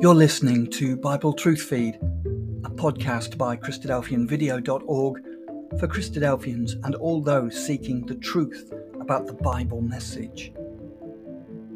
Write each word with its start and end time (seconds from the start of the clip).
You're 0.00 0.14
listening 0.14 0.70
to 0.74 0.96
Bible 0.96 1.32
Truth 1.32 1.62
Feed, 1.62 1.96
a 1.96 2.70
podcast 2.70 3.36
by 3.36 3.56
Christadelphianvideo.org 3.56 5.22
for 5.80 5.88
Christadelphians 5.88 6.74
and 6.84 6.94
all 6.94 7.20
those 7.20 7.66
seeking 7.66 8.06
the 8.06 8.14
truth 8.14 8.72
about 9.00 9.26
the 9.26 9.32
Bible 9.32 9.80
message. 9.80 10.52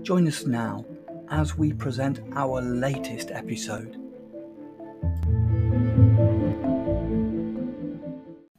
Join 0.03 0.29
us 0.29 0.47
now 0.47 0.87
as 1.31 1.59
we 1.59 1.73
present 1.73 2.21
our 2.37 2.63
latest 2.63 3.33
episode. 3.33 3.97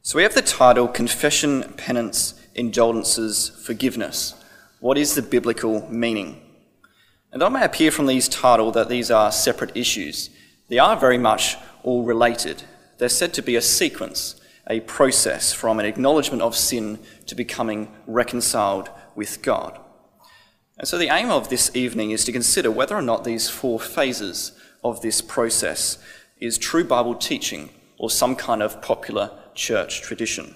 So 0.02 0.18
we 0.18 0.24
have 0.24 0.34
the 0.34 0.42
title 0.42 0.88
Confession, 0.88 1.62
Penance, 1.78 2.38
Indulgences, 2.54 3.48
Forgiveness. 3.64 4.34
What 4.80 4.98
is 4.98 5.14
the 5.14 5.22
biblical 5.22 5.88
meaning? 5.90 6.43
And 7.34 7.42
it 7.42 7.50
may 7.50 7.64
appear 7.64 7.90
from 7.90 8.06
these 8.06 8.28
titles 8.28 8.74
that 8.74 8.88
these 8.88 9.10
are 9.10 9.32
separate 9.32 9.76
issues, 9.76 10.30
they 10.68 10.78
are 10.78 10.96
very 10.96 11.18
much 11.18 11.56
all 11.82 12.04
related. 12.04 12.62
They're 12.98 13.08
said 13.08 13.34
to 13.34 13.42
be 13.42 13.56
a 13.56 13.60
sequence, 13.60 14.40
a 14.70 14.78
process 14.80 15.52
from 15.52 15.80
an 15.80 15.84
acknowledgement 15.84 16.42
of 16.42 16.56
sin 16.56 17.00
to 17.26 17.34
becoming 17.34 17.92
reconciled 18.06 18.88
with 19.16 19.42
God. 19.42 19.80
And 20.78 20.86
so 20.86 20.96
the 20.96 21.12
aim 21.12 21.28
of 21.28 21.48
this 21.48 21.74
evening 21.74 22.12
is 22.12 22.24
to 22.24 22.32
consider 22.32 22.70
whether 22.70 22.94
or 22.94 23.02
not 23.02 23.24
these 23.24 23.50
four 23.50 23.80
phases 23.80 24.52
of 24.84 25.02
this 25.02 25.20
process 25.20 25.98
is 26.38 26.56
true 26.56 26.84
Bible 26.84 27.16
teaching 27.16 27.70
or 27.98 28.10
some 28.10 28.36
kind 28.36 28.62
of 28.62 28.80
popular 28.80 29.32
church 29.54 30.02
tradition. 30.02 30.54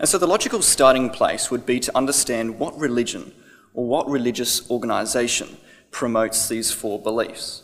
And 0.00 0.08
so 0.08 0.18
the 0.18 0.26
logical 0.26 0.62
starting 0.62 1.10
place 1.10 1.48
would 1.52 1.64
be 1.64 1.78
to 1.78 1.96
understand 1.96 2.58
what 2.58 2.76
religion 2.76 3.32
or 3.74 3.86
what 3.86 4.08
religious 4.08 4.70
organization 4.70 5.56
promotes 5.90 6.48
these 6.48 6.72
four 6.72 6.98
beliefs. 6.98 7.62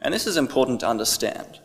And 0.00 0.14
this 0.14 0.26
is 0.26 0.36
important 0.36 0.80
to 0.80 0.88
understand 0.88 1.60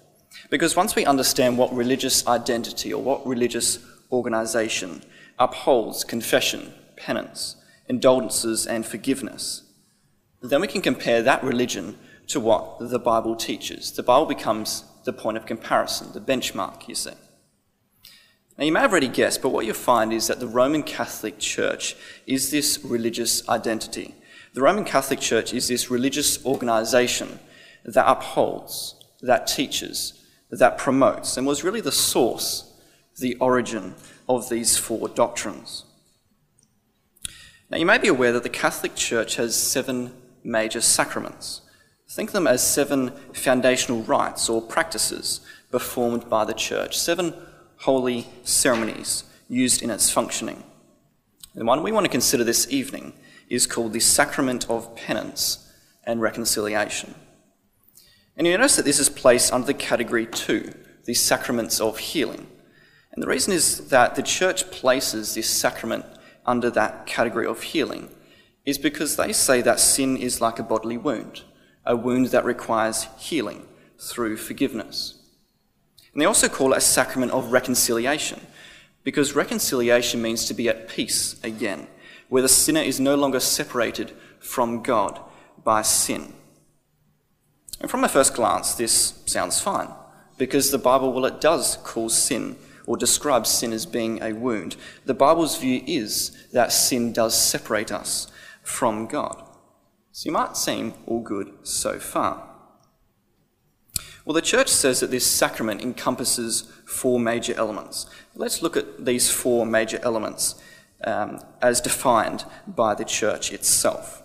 because 0.50 0.76
once 0.76 0.96
we 0.96 1.06
understand 1.06 1.58
what 1.58 1.74
religious 1.74 2.26
identity 2.28 2.94
or 2.94 3.02
what 3.02 3.26
religious 3.26 3.80
organization 4.12 5.02
upholds 5.38 6.04
confession, 6.04 6.74
penance, 6.96 7.56
indulgences, 7.88 8.66
and 8.66 8.86
forgiveness, 8.86 9.64
then 10.42 10.62
we 10.62 10.68
can 10.68 10.82
compare 10.82 11.22
that 11.22 11.44
religion 11.44 11.98
to 12.28 12.40
what 12.40 12.80
the 12.80 13.00
Bible 13.00 13.36
teaches. 13.36 13.92
The 13.92 14.04
Bible 14.04 14.26
becomes 14.26 14.86
the 15.04 15.14
point 15.14 15.38
of 15.38 15.46
comparison, 15.46 16.12
the 16.14 16.22
benchmark, 16.22 16.88
you 16.88 16.96
see. 16.96 17.12
Now, 18.62 18.66
you 18.66 18.74
may 18.74 18.82
have 18.82 18.92
already 18.92 19.08
guessed, 19.08 19.42
but 19.42 19.50
what 19.50 19.66
you'll 19.66 19.74
find 19.74 20.14
is 20.14 20.28
that 20.28 20.40
the 20.40 20.46
Roman 20.46 20.84
Catholic 20.84 21.40
Church 21.40 21.96
is 22.28 22.52
this 22.52 22.80
religious 22.84 23.50
identity. 23.50 24.14
The 24.54 24.62
Roman 24.62 24.86
Catholic 24.86 25.20
Church 25.20 25.52
is 25.52 25.68
this 25.68 25.90
religious 25.90 26.46
organization 26.46 27.40
that 27.84 28.08
upholds, 28.08 29.04
that 29.22 29.48
teaches, 29.48 30.14
that 30.52 30.78
promotes, 30.78 31.38
and 31.38 31.48
was 31.48 31.64
really 31.64 31.82
the 31.82 31.92
source, 31.92 32.72
the 33.18 33.34
origin 33.38 33.96
of 34.30 34.50
these 34.50 34.78
four 34.78 35.10
doctrines. 35.10 35.86
Now, 37.72 37.80
you 37.80 37.86
may 37.88 37.98
be 37.98 38.10
aware 38.10 38.32
that 38.32 38.44
the 38.44 38.50
Catholic 38.50 38.94
Church 38.94 39.38
has 39.38 39.56
seven 39.56 40.14
major 40.44 40.82
sacraments. 40.82 41.62
Think 42.12 42.30
of 42.30 42.34
them 42.34 42.46
as 42.46 42.62
seven 42.62 43.10
foundational 43.34 44.04
rites 44.04 44.50
or 44.50 44.62
practices 44.62 45.42
performed 45.72 46.30
by 46.30 46.46
the 46.46 46.54
Church, 46.54 47.00
seven 47.00 47.34
holy 47.82 48.28
ceremonies 48.44 49.24
used 49.50 49.82
in 49.82 49.90
its 49.90 50.12
functioning. 50.12 50.64
The 51.56 51.66
one 51.66 51.82
we 51.82 51.92
want 51.92 52.06
to 52.06 52.12
consider 52.12 52.44
this 52.44 52.72
evening 52.72 53.14
is 53.50 53.66
called 53.66 53.94
the 53.94 54.00
Sacrament 54.00 54.70
of 54.70 54.96
Penance 54.96 55.68
and 56.04 56.22
Reconciliation. 56.22 57.16
And 58.38 58.46
you 58.46 58.56
notice 58.56 58.76
that 58.76 58.86
this 58.86 59.00
is 59.00 59.10
placed 59.10 59.52
under 59.52 59.66
the 59.66 59.74
category 59.74 60.28
two, 60.28 60.74
the 61.06 61.16
sacraments 61.16 61.82
of 61.82 61.98
healing. 61.98 62.46
And 63.12 63.24
the 63.24 63.28
reason 63.28 63.52
is 63.52 63.90
that 63.90 64.14
the 64.14 64.24
church 64.24 64.70
places 64.70 65.34
this 65.34 65.50
sacrament 65.50 66.06
under 66.46 66.70
that 66.70 67.08
category 67.08 67.48
of 67.48 67.64
healing 67.64 68.10
is 68.64 68.78
because 68.78 69.16
they 69.16 69.34
say 69.34 69.62
that 69.62 69.80
sin 69.80 70.18
is 70.18 70.40
like 70.40 70.60
a 70.60 70.64
bodily 70.64 70.98
wound, 70.98 71.42
a 71.84 71.96
wound 71.96 72.28
that 72.28 72.46
requires 72.46 73.08
healing 73.18 73.66
through 73.98 74.38
forgiveness. 74.38 75.21
And 76.14 76.22
they 76.22 76.26
also 76.26 76.50
call 76.50 76.74
it 76.74 76.78
a 76.78 76.82
sacrament 76.82 77.32
of 77.32 77.52
reconciliation, 77.52 78.42
because 79.04 79.36
reconciliation 79.36 80.22
means 80.22 80.46
to 80.46 80.54
be 80.54 80.70
at 80.70 80.88
peace 80.88 81.40
again, 81.44 81.88
where 82.30 82.42
the 82.42 82.50
sinner 82.50 82.82
is 82.82 83.00
no 83.00 83.16
longer 83.16 83.40
separated 83.40 84.12
from 84.40 84.84
God 84.84 85.20
by 85.64 85.82
sin. 85.82 86.34
And 87.80 87.90
from 87.90 88.04
a 88.04 88.10
first 88.10 88.36
glance, 88.36 88.76
this 88.76 89.22
sounds 89.26 89.60
fine, 89.62 89.90
because 90.38 90.70
the 90.70 90.78
Bible, 90.78 91.14
well, 91.14 91.26
it 91.26 91.42
does 91.42 91.78
call 91.78 92.10
sin 92.10 92.58
or 92.86 92.98
describe 92.98 93.48
sin 93.48 93.74
as 93.74 93.86
being 93.86 94.22
a 94.22 94.34
wound. 94.34 94.76
The 95.06 95.14
Bible's 95.14 95.58
view 95.58 95.82
is 95.88 96.48
that 96.52 96.72
sin 96.72 97.14
does 97.14 97.40
separate 97.40 97.92
us 97.92 98.32
from 98.64 99.08
God. 99.08 99.48
So 100.12 100.28
you 100.28 100.34
might 100.34 100.58
seem 100.58 100.94
all 101.08 101.22
good 101.22 101.54
so 101.64 102.00
far. 102.00 102.51
Well, 104.32 104.40
the 104.40 104.48
church 104.48 104.70
says 104.70 105.02
that 105.02 105.12
this 105.12 105.28
sacrament 105.28 105.82
encompasses 105.82 106.62
four 106.86 107.20
major 107.20 107.54
elements. 107.58 108.06
Let's 108.34 108.62
look 108.62 108.78
at 108.78 109.04
these 109.04 109.30
four 109.30 109.66
major 109.66 110.00
elements 110.04 110.56
um, 111.04 111.42
as 111.62 111.82
defined 111.82 112.46
by 112.66 112.96
the 112.96 113.04
church 113.04 113.52
itself. 113.52 114.24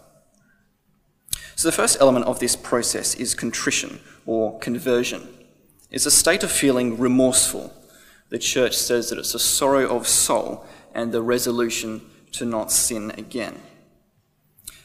So, 1.56 1.66
the 1.66 1.72
first 1.72 2.00
element 2.00 2.26
of 2.26 2.38
this 2.38 2.54
process 2.54 3.16
is 3.16 3.34
contrition 3.34 3.98
or 4.26 4.60
conversion. 4.60 5.26
It's 5.90 6.06
a 6.06 6.12
state 6.12 6.44
of 6.44 6.52
feeling 6.52 6.98
remorseful. 6.98 7.74
The 8.28 8.38
church 8.38 8.76
says 8.76 9.10
that 9.10 9.18
it's 9.18 9.34
a 9.34 9.40
sorrow 9.40 9.88
of 9.88 10.06
soul 10.06 10.64
and 10.94 11.10
the 11.10 11.20
resolution 11.20 12.00
to 12.30 12.44
not 12.44 12.70
sin 12.70 13.10
again. 13.18 13.60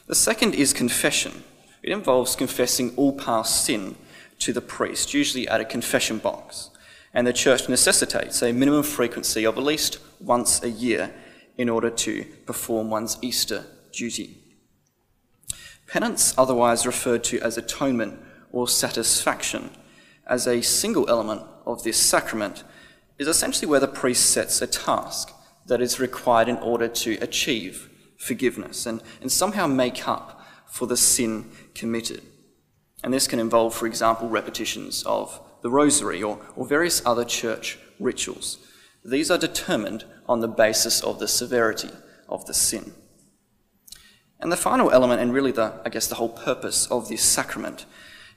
The 0.08 0.16
second 0.16 0.56
is 0.56 0.72
confession. 0.72 1.44
It 1.80 1.92
involves 1.92 2.34
confessing 2.34 2.92
all 2.96 3.12
past 3.12 3.64
sin 3.64 3.94
to 4.42 4.52
the 4.52 4.60
priest, 4.60 5.14
usually 5.14 5.46
at 5.48 5.60
a 5.60 5.64
confession 5.64 6.18
box. 6.18 6.70
And 7.14 7.26
the 7.26 7.32
church 7.32 7.68
necessitates 7.68 8.42
a 8.42 8.52
minimum 8.52 8.82
frequency 8.82 9.44
of 9.44 9.56
at 9.56 9.62
least 9.62 9.98
once 10.20 10.62
a 10.62 10.70
year 10.70 11.14
in 11.56 11.68
order 11.68 11.90
to 11.90 12.24
perform 12.46 12.90
one's 12.90 13.18
Easter 13.22 13.64
duty. 13.92 14.38
Penance, 15.86 16.34
otherwise 16.38 16.86
referred 16.86 17.22
to 17.24 17.40
as 17.40 17.58
atonement 17.58 18.18
or 18.50 18.66
satisfaction, 18.66 19.70
as 20.26 20.46
a 20.46 20.62
single 20.62 21.08
element 21.08 21.42
of 21.66 21.82
this 21.82 21.98
sacrament, 21.98 22.64
is 23.18 23.28
essentially 23.28 23.68
where 23.68 23.80
the 23.80 23.86
priest 23.86 24.30
sets 24.30 24.62
a 24.62 24.66
task 24.66 25.32
that 25.66 25.82
is 25.82 26.00
required 26.00 26.48
in 26.48 26.56
order 26.56 26.88
to 26.88 27.18
achieve 27.20 27.90
forgiveness 28.16 28.86
and, 28.86 29.02
and 29.20 29.30
somehow 29.30 29.66
make 29.66 30.08
up 30.08 30.40
for 30.66 30.86
the 30.86 30.96
sin 30.96 31.50
committed. 31.74 32.22
And 33.02 33.12
this 33.12 33.26
can 33.26 33.38
involve, 33.38 33.74
for 33.74 33.86
example, 33.86 34.28
repetitions 34.28 35.02
of 35.04 35.40
the 35.62 35.70
rosary 35.70 36.22
or, 36.22 36.38
or 36.56 36.66
various 36.66 37.04
other 37.04 37.24
church 37.24 37.78
rituals. 37.98 38.58
These 39.04 39.30
are 39.30 39.38
determined 39.38 40.04
on 40.28 40.40
the 40.40 40.48
basis 40.48 41.02
of 41.02 41.18
the 41.18 41.28
severity 41.28 41.90
of 42.28 42.46
the 42.46 42.54
sin. 42.54 42.92
And 44.40 44.50
the 44.50 44.56
final 44.56 44.90
element, 44.90 45.20
and 45.20 45.32
really 45.32 45.52
the, 45.52 45.80
I 45.84 45.88
guess, 45.88 46.06
the 46.06 46.16
whole 46.16 46.28
purpose 46.28 46.86
of 46.86 47.08
this 47.08 47.22
sacrament, 47.22 47.86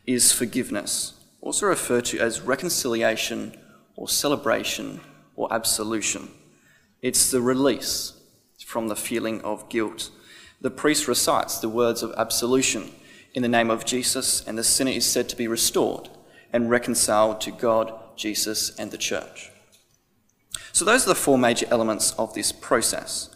is 0.05 0.31
forgiveness, 0.31 1.13
also 1.41 1.65
referred 1.65 2.05
to 2.05 2.19
as 2.19 2.41
reconciliation 2.41 3.57
or 3.95 4.07
celebration 4.07 5.01
or 5.35 5.51
absolution. 5.51 6.29
It's 7.01 7.31
the 7.31 7.41
release 7.41 8.13
from 8.65 8.87
the 8.87 8.95
feeling 8.95 9.41
of 9.41 9.69
guilt. 9.69 10.09
The 10.61 10.71
priest 10.71 11.07
recites 11.07 11.59
the 11.59 11.69
words 11.69 12.01
of 12.03 12.13
absolution 12.17 12.91
in 13.35 13.41
the 13.41 13.49
name 13.49 13.69
of 13.69 13.85
Jesus, 13.85 14.47
and 14.47 14.57
the 14.57 14.63
sinner 14.63 14.91
is 14.91 15.05
said 15.05 15.27
to 15.29 15.35
be 15.35 15.47
restored 15.47 16.09
and 16.53 16.69
reconciled 16.69 17.41
to 17.41 17.51
God, 17.51 17.93
Jesus, 18.15 18.73
and 18.79 18.91
the 18.91 18.97
church. 18.97 19.51
So, 20.71 20.85
those 20.85 21.05
are 21.05 21.09
the 21.09 21.15
four 21.15 21.37
major 21.37 21.67
elements 21.69 22.13
of 22.13 22.33
this 22.33 22.53
process. 22.53 23.29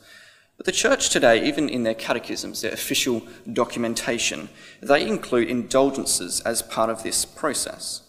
But 0.55 0.65
the 0.65 0.71
church 0.71 1.09
today, 1.09 1.45
even 1.45 1.67
in 1.67 1.83
their 1.83 1.93
catechisms, 1.93 2.61
their 2.61 2.71
official 2.71 3.21
documentation, 3.51 4.49
they 4.81 5.05
include 5.05 5.49
indulgences 5.49 6.39
as 6.41 6.61
part 6.61 6.89
of 6.89 7.03
this 7.03 7.25
process. 7.25 8.01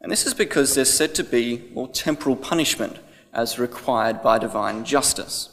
And 0.00 0.12
this 0.12 0.26
is 0.26 0.34
because 0.34 0.74
there's 0.74 0.92
said 0.92 1.14
to 1.14 1.24
be 1.24 1.70
more 1.72 1.88
temporal 1.88 2.36
punishment 2.36 2.98
as 3.32 3.58
required 3.58 4.22
by 4.22 4.38
divine 4.38 4.84
justice. 4.84 5.48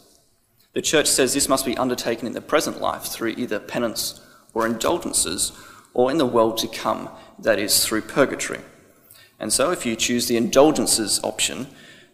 The 0.73 0.81
church 0.81 1.07
says 1.07 1.33
this 1.33 1.49
must 1.49 1.65
be 1.65 1.77
undertaken 1.77 2.27
in 2.27 2.33
the 2.33 2.41
present 2.41 2.81
life 2.81 3.03
through 3.03 3.35
either 3.37 3.59
penance 3.59 4.21
or 4.53 4.65
indulgences, 4.65 5.51
or 5.93 6.11
in 6.11 6.17
the 6.17 6.25
world 6.25 6.57
to 6.57 6.67
come, 6.67 7.09
that 7.37 7.59
is, 7.59 7.85
through 7.85 8.01
purgatory. 8.01 8.61
And 9.39 9.53
so, 9.53 9.71
if 9.71 9.85
you 9.85 9.95
choose 9.95 10.27
the 10.27 10.37
indulgences 10.37 11.19
option, 11.23 11.67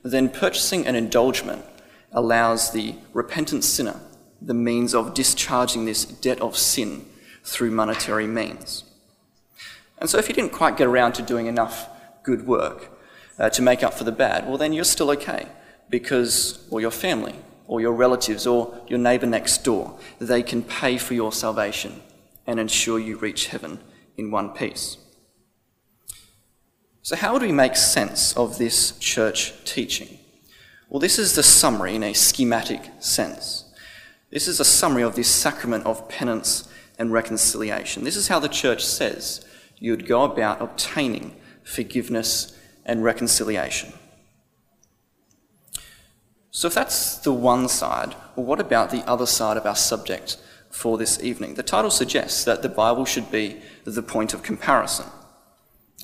then 0.03 0.29
purchasing 0.29 0.85
an 0.85 0.95
indulgement 0.95 1.65
allows 2.11 2.71
the 2.71 2.95
repentant 3.13 3.63
sinner 3.63 3.99
the 4.41 4.53
means 4.53 4.93
of 4.93 5.13
discharging 5.13 5.85
this 5.85 6.05
debt 6.05 6.39
of 6.39 6.55
sin 6.57 7.05
through 7.43 7.71
monetary 7.71 8.27
means. 8.27 8.83
And 9.97 10.09
so 10.09 10.17
if 10.17 10.27
you 10.27 10.35
didn't 10.35 10.51
quite 10.51 10.77
get 10.77 10.87
around 10.87 11.13
to 11.13 11.21
doing 11.21 11.47
enough 11.47 11.89
good 12.23 12.45
work 12.45 12.91
uh, 13.39 13.49
to 13.49 13.61
make 13.61 13.83
up 13.83 13.93
for 13.93 14.03
the 14.03 14.11
bad, 14.11 14.47
well, 14.47 14.57
then 14.57 14.73
you're 14.73 14.83
still 14.83 15.09
okay 15.11 15.47
because, 15.89 16.67
or 16.69 16.81
your 16.81 16.91
family, 16.91 17.35
or 17.67 17.81
your 17.81 17.93
relatives, 17.93 18.45
or 18.45 18.79
your 18.87 18.99
neighbour 18.99 19.25
next 19.25 19.63
door, 19.63 19.97
they 20.19 20.43
can 20.43 20.61
pay 20.61 20.97
for 20.97 21.15
your 21.15 21.31
salvation 21.31 22.01
and 22.47 22.59
ensure 22.59 22.99
you 22.99 23.17
reach 23.17 23.47
heaven 23.47 23.79
in 24.17 24.31
one 24.31 24.49
piece. 24.49 24.97
So, 27.01 27.15
how 27.15 27.37
do 27.37 27.45
we 27.45 27.51
make 27.51 27.75
sense 27.75 28.35
of 28.35 28.57
this 28.57 28.97
church 28.97 29.53
teaching? 29.63 30.17
Well, 30.89 30.99
this 30.99 31.19
is 31.19 31.35
the 31.35 31.43
summary 31.43 31.95
in 31.95 32.03
a 32.03 32.13
schematic 32.13 32.81
sense. 32.99 33.65
This 34.31 34.47
is 34.47 34.59
a 34.59 34.65
summary 34.65 35.03
of 35.03 35.15
this 35.15 35.29
sacrament 35.29 35.85
of 35.85 36.09
penance 36.09 36.67
and 36.97 37.11
reconciliation. 37.11 38.03
This 38.03 38.15
is 38.15 38.27
how 38.27 38.39
the 38.39 38.47
church 38.47 38.83
says 38.83 39.45
you'd 39.77 40.07
go 40.07 40.23
about 40.23 40.61
obtaining 40.61 41.35
forgiveness 41.63 42.57
and 42.85 43.03
reconciliation. 43.03 43.93
So, 46.49 46.67
if 46.67 46.73
that's 46.73 47.17
the 47.17 47.33
one 47.33 47.67
side, 47.67 48.15
well, 48.35 48.45
what 48.45 48.59
about 48.59 48.89
the 48.89 49.07
other 49.07 49.25
side 49.25 49.57
of 49.57 49.65
our 49.65 49.75
subject 49.75 50.37
for 50.75 50.97
this 50.97 51.23
evening? 51.23 51.55
The 51.55 51.63
title 51.63 51.89
suggests 51.89 52.43
that 52.43 52.61
the 52.61 52.69
Bible 52.69 53.05
should 53.05 53.31
be 53.31 53.61
the 53.85 54.03
point 54.03 54.33
of 54.33 54.43
comparison. 54.43 55.05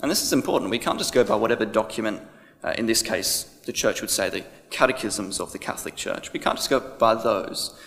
And 0.02 0.10
this 0.10 0.24
is 0.24 0.32
important. 0.32 0.72
We 0.72 0.80
can't 0.80 0.98
just 0.98 1.14
go 1.14 1.24
by 1.24 1.36
whatever 1.36 1.66
document, 1.66 2.22
uh, 2.64 2.74
in 2.78 2.86
this 2.86 3.02
case, 3.02 3.44
the 3.66 3.74
church 3.74 4.02
would 4.02 4.10
say 4.10 4.30
the 4.30 4.46
catechisms 4.70 5.40
of 5.40 5.52
the 5.52 5.60
Catholic 5.60 5.96
Church. 5.96 6.32
We 6.32 6.40
can't 6.40 6.56
just 6.56 6.70
go 6.70 6.80
by 6.80 7.16
those 7.16 7.78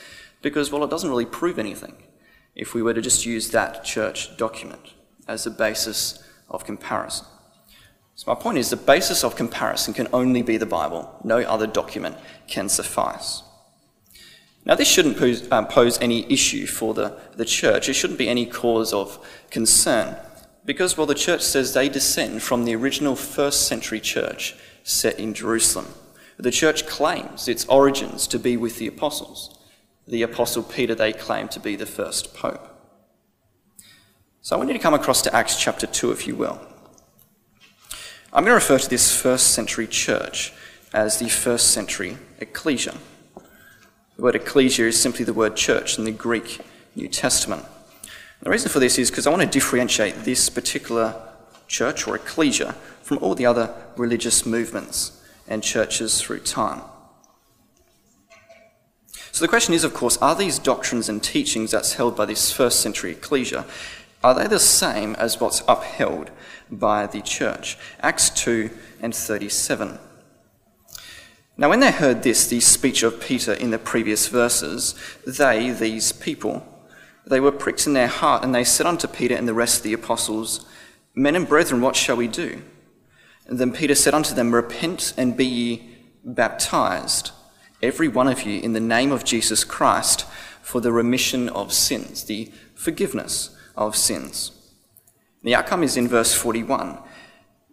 because, 0.43 0.71
well, 0.71 0.85
it 0.85 0.91
doesn't 0.91 1.09
really 1.09 1.25
prove 1.25 1.59
anything 1.59 1.95
if 2.55 2.75
we 2.75 2.83
were 2.83 2.95
to 2.95 3.01
just 3.01 3.25
use 3.25 3.51
that 3.51 3.83
church 3.83 4.37
document 4.37 4.93
as 5.27 5.47
a 5.47 5.51
basis 5.51 6.23
of 6.51 6.65
comparison. 6.65 7.27
So, 8.15 8.31
my 8.33 8.39
point 8.39 8.59
is 8.59 8.71
the 8.71 8.77
basis 8.77 9.25
of 9.25 9.35
comparison 9.35 9.95
can 9.95 10.07
only 10.13 10.43
be 10.43 10.59
the 10.59 10.67
Bible. 10.67 11.19
No 11.25 11.39
other 11.39 11.67
document 11.67 12.17
can 12.47 12.69
suffice. 12.69 13.43
Now, 14.67 14.75
this 14.75 14.89
shouldn't 14.89 15.19
pose, 15.19 15.51
um, 15.53 15.67
pose 15.67 16.01
any 16.01 16.31
issue 16.33 16.67
for 16.67 16.95
the, 16.95 17.19
the 17.37 17.45
church. 17.45 17.89
It 17.89 17.95
shouldn't 17.95 18.19
be 18.19 18.29
any 18.29 18.47
cause 18.47 18.93
of 18.93 19.19
concern. 19.51 20.17
Because, 20.65 20.97
well, 20.97 21.07
the 21.07 21.15
church 21.15 21.43
says 21.43 21.75
they 21.75 21.91
descend 21.91 22.43
from 22.43 22.65
the 22.65 22.75
original 22.75 23.15
first 23.15 23.69
century 23.69 24.01
church 24.01 24.55
set 24.83 25.19
in 25.19 25.35
Jerusalem. 25.35 25.89
The 26.39 26.51
church 26.51 26.87
claims 26.87 27.47
its 27.47 27.67
origins 27.67 28.27
to 28.29 28.39
be 28.39 28.57
with 28.57 28.79
the 28.79 28.87
apostles. 28.87 29.59
The 30.07 30.23
apostle 30.23 30.63
Peter 30.63 30.95
they 30.95 31.13
claim 31.13 31.49
to 31.49 31.61
be 31.61 31.77
the 31.77 31.87
first 31.87 32.35
pope. 32.35 32.71
So 34.41 34.57
I 34.57 34.59
want 34.59 34.69
you 34.69 34.75
to 34.75 34.83
come 34.83 34.95
across 34.95 35.23
to 35.23 35.35
Acts 35.35 35.59
chapter 35.59 35.87
2, 35.87 36.11
if 36.11 36.27
you 36.27 36.35
will. 36.35 36.61
I'm 38.33 38.45
going 38.45 38.51
to 38.51 38.55
refer 38.55 38.79
to 38.79 38.91
this 38.91 39.15
first 39.15 39.53
century 39.53 39.87
church 39.87 40.53
as 40.93 41.19
the 41.19 41.29
first 41.29 41.71
century 41.71 42.19
ecclesia. 42.41 42.95
The 44.17 44.23
word 44.23 44.37
ecclesia 44.37 44.87
is 44.87 45.01
simply 45.01 45.25
the 45.25 45.35
word 45.35 45.57
church 45.57 45.99
in 45.99 46.05
the 46.05 46.13
Greek 46.13 46.61
New 46.95 47.09
Testament. 47.09 47.65
The 48.43 48.51
reason 48.51 48.71
for 48.71 48.79
this 48.79 48.99
is 48.99 49.11
because 49.11 49.27
I 49.27 49.31
want 49.31 49.43
to 49.43 49.49
differentiate 49.49 50.25
this 50.25 50.49
particular 50.49 51.21
church 51.67 52.07
or 52.07 52.15
ecclesia 52.15 52.73
from 53.03 53.19
all 53.19 53.35
the 53.35 53.47
other 53.47 53.75
religious 53.97 54.47
movements 54.47 55.21
and 55.49 55.63
churches 55.63 56.21
through 56.21 56.41
time. 56.41 56.83
So 59.33 59.45
the 59.45 59.49
question 59.49 59.75
is, 59.75 59.83
of 59.83 59.95
course, 59.95 60.17
are 60.19 60.37
these 60.37 60.61
doctrines 60.61 61.09
and 61.09 61.21
teachings 61.21 61.73
that's 61.73 61.95
held 61.95 62.17
by 62.17 62.25
this 62.25 62.53
first 62.53 62.81
century 62.81 63.11
ecclesia, 63.11 63.65
are 64.23 64.35
they 64.35 64.47
the 64.47 64.61
same 64.61 65.17
as 65.17 65.41
what's 65.41 65.63
upheld 65.67 66.31
by 66.71 67.07
the 67.07 67.21
church. 67.21 67.77
Acts 68.01 68.31
2 68.31 68.71
and 69.03 69.15
37. 69.15 69.99
Now, 71.57 71.69
when 71.69 71.81
they 71.81 71.93
heard 71.93 72.23
this, 72.23 72.47
the 72.47 72.61
speech 72.61 73.03
of 73.03 73.21
Peter 73.21 73.53
in 73.53 73.71
the 73.71 73.79
previous 73.79 74.29
verses, 74.29 74.95
they, 75.27 75.71
these 75.71 76.13
people, 76.13 76.67
they 77.27 77.41
were 77.41 77.53
pricked 77.53 77.87
in 77.87 77.93
their 77.93 78.09
heart, 78.09 78.43
and 78.43 78.55
they 78.55 78.65
said 78.65 78.87
unto 78.87 79.07
Peter 79.07 79.35
and 79.35 79.47
the 79.47 79.55
rest 79.55 79.79
of 79.79 79.83
the 79.85 79.93
apostles, 79.93 80.67
Men 81.15 81.37
and 81.37 81.49
brethren, 81.49 81.81
what 81.81 81.95
shall 81.95 82.17
we 82.17 82.27
do? 82.27 82.63
And 83.47 83.59
then 83.59 83.73
Peter 83.73 83.95
said 83.95 84.15
unto 84.15 84.35
them, 84.35 84.55
Repent 84.55 85.15
and 85.17 85.37
be 85.37 85.47
ye 85.47 85.97
baptized, 86.25 87.31
every 87.83 88.09
one 88.09 88.27
of 88.27 88.43
you, 88.43 88.61
in 88.61 88.73
the 88.73 88.81
name 88.81 89.13
of 89.13 89.25
Jesus 89.25 89.63
Christ, 89.63 90.27
for 90.61 90.81
the 90.81 90.93
remission 90.93 91.49
of 91.51 91.73
sins, 91.73 92.25
the 92.25 92.51
forgiveness 92.75 93.57
of 93.77 93.95
sins 93.95 94.51
the 95.45 95.55
outcome 95.55 95.83
is 95.83 95.97
in 95.97 96.09
verse 96.09 96.35
41. 96.35 96.99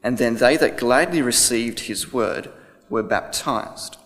And 0.04 0.18
then 0.18 0.36
they 0.36 0.57
that 0.57 0.77
gladly 0.77 1.22
received 1.22 1.81
his 1.81 2.13
word 2.13 2.51
were 2.92 3.02
baptized. 3.02 3.98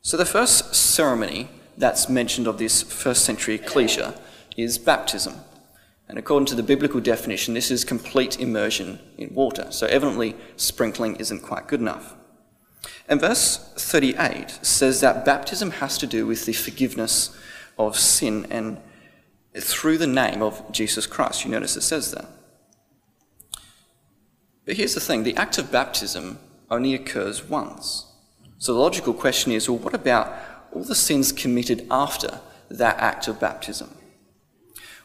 So 0.00 0.16
the 0.16 0.24
first 0.24 0.74
ceremony 0.74 1.48
that's 1.76 2.08
mentioned 2.08 2.46
of 2.46 2.58
this 2.58 2.82
first 2.82 3.24
century 3.24 3.56
ecclesia 3.56 4.14
is 4.56 4.78
baptism. 4.78 5.34
And 6.08 6.18
according 6.18 6.46
to 6.46 6.54
the 6.54 6.62
biblical 6.62 7.00
definition, 7.00 7.54
this 7.54 7.70
is 7.70 7.84
complete 7.84 8.38
immersion 8.40 8.98
in 9.16 9.34
water. 9.34 9.70
So 9.70 9.86
evidently, 9.86 10.36
sprinkling 10.56 11.16
isn't 11.16 11.40
quite 11.40 11.68
good 11.68 11.80
enough. 11.80 12.14
And 13.08 13.20
verse 13.20 13.72
38 13.76 14.58
says 14.62 15.00
that 15.00 15.24
baptism 15.24 15.72
has 15.72 15.98
to 15.98 16.06
do 16.06 16.26
with 16.26 16.46
the 16.46 16.52
forgiveness 16.52 17.36
of 17.78 17.96
sin 17.96 18.46
and 18.50 18.78
through 19.56 19.98
the 19.98 20.06
name 20.06 20.42
of 20.42 20.70
Jesus 20.72 21.06
Christ. 21.06 21.44
You 21.44 21.50
notice 21.50 21.76
it 21.76 21.82
says 21.82 22.10
that. 22.12 22.26
But 24.64 24.76
here's 24.76 24.94
the 24.94 25.00
thing 25.00 25.22
the 25.22 25.36
act 25.36 25.58
of 25.58 25.72
baptism 25.72 26.38
only 26.72 26.94
occurs 26.94 27.44
once. 27.44 28.06
So 28.58 28.74
the 28.74 28.80
logical 28.80 29.14
question 29.14 29.52
is 29.52 29.68
well, 29.68 29.78
what 29.78 29.94
about 29.94 30.34
all 30.72 30.84
the 30.84 30.94
sins 30.94 31.30
committed 31.30 31.86
after 31.90 32.40
that 32.70 32.98
act 32.98 33.28
of 33.28 33.38
baptism? 33.38 33.94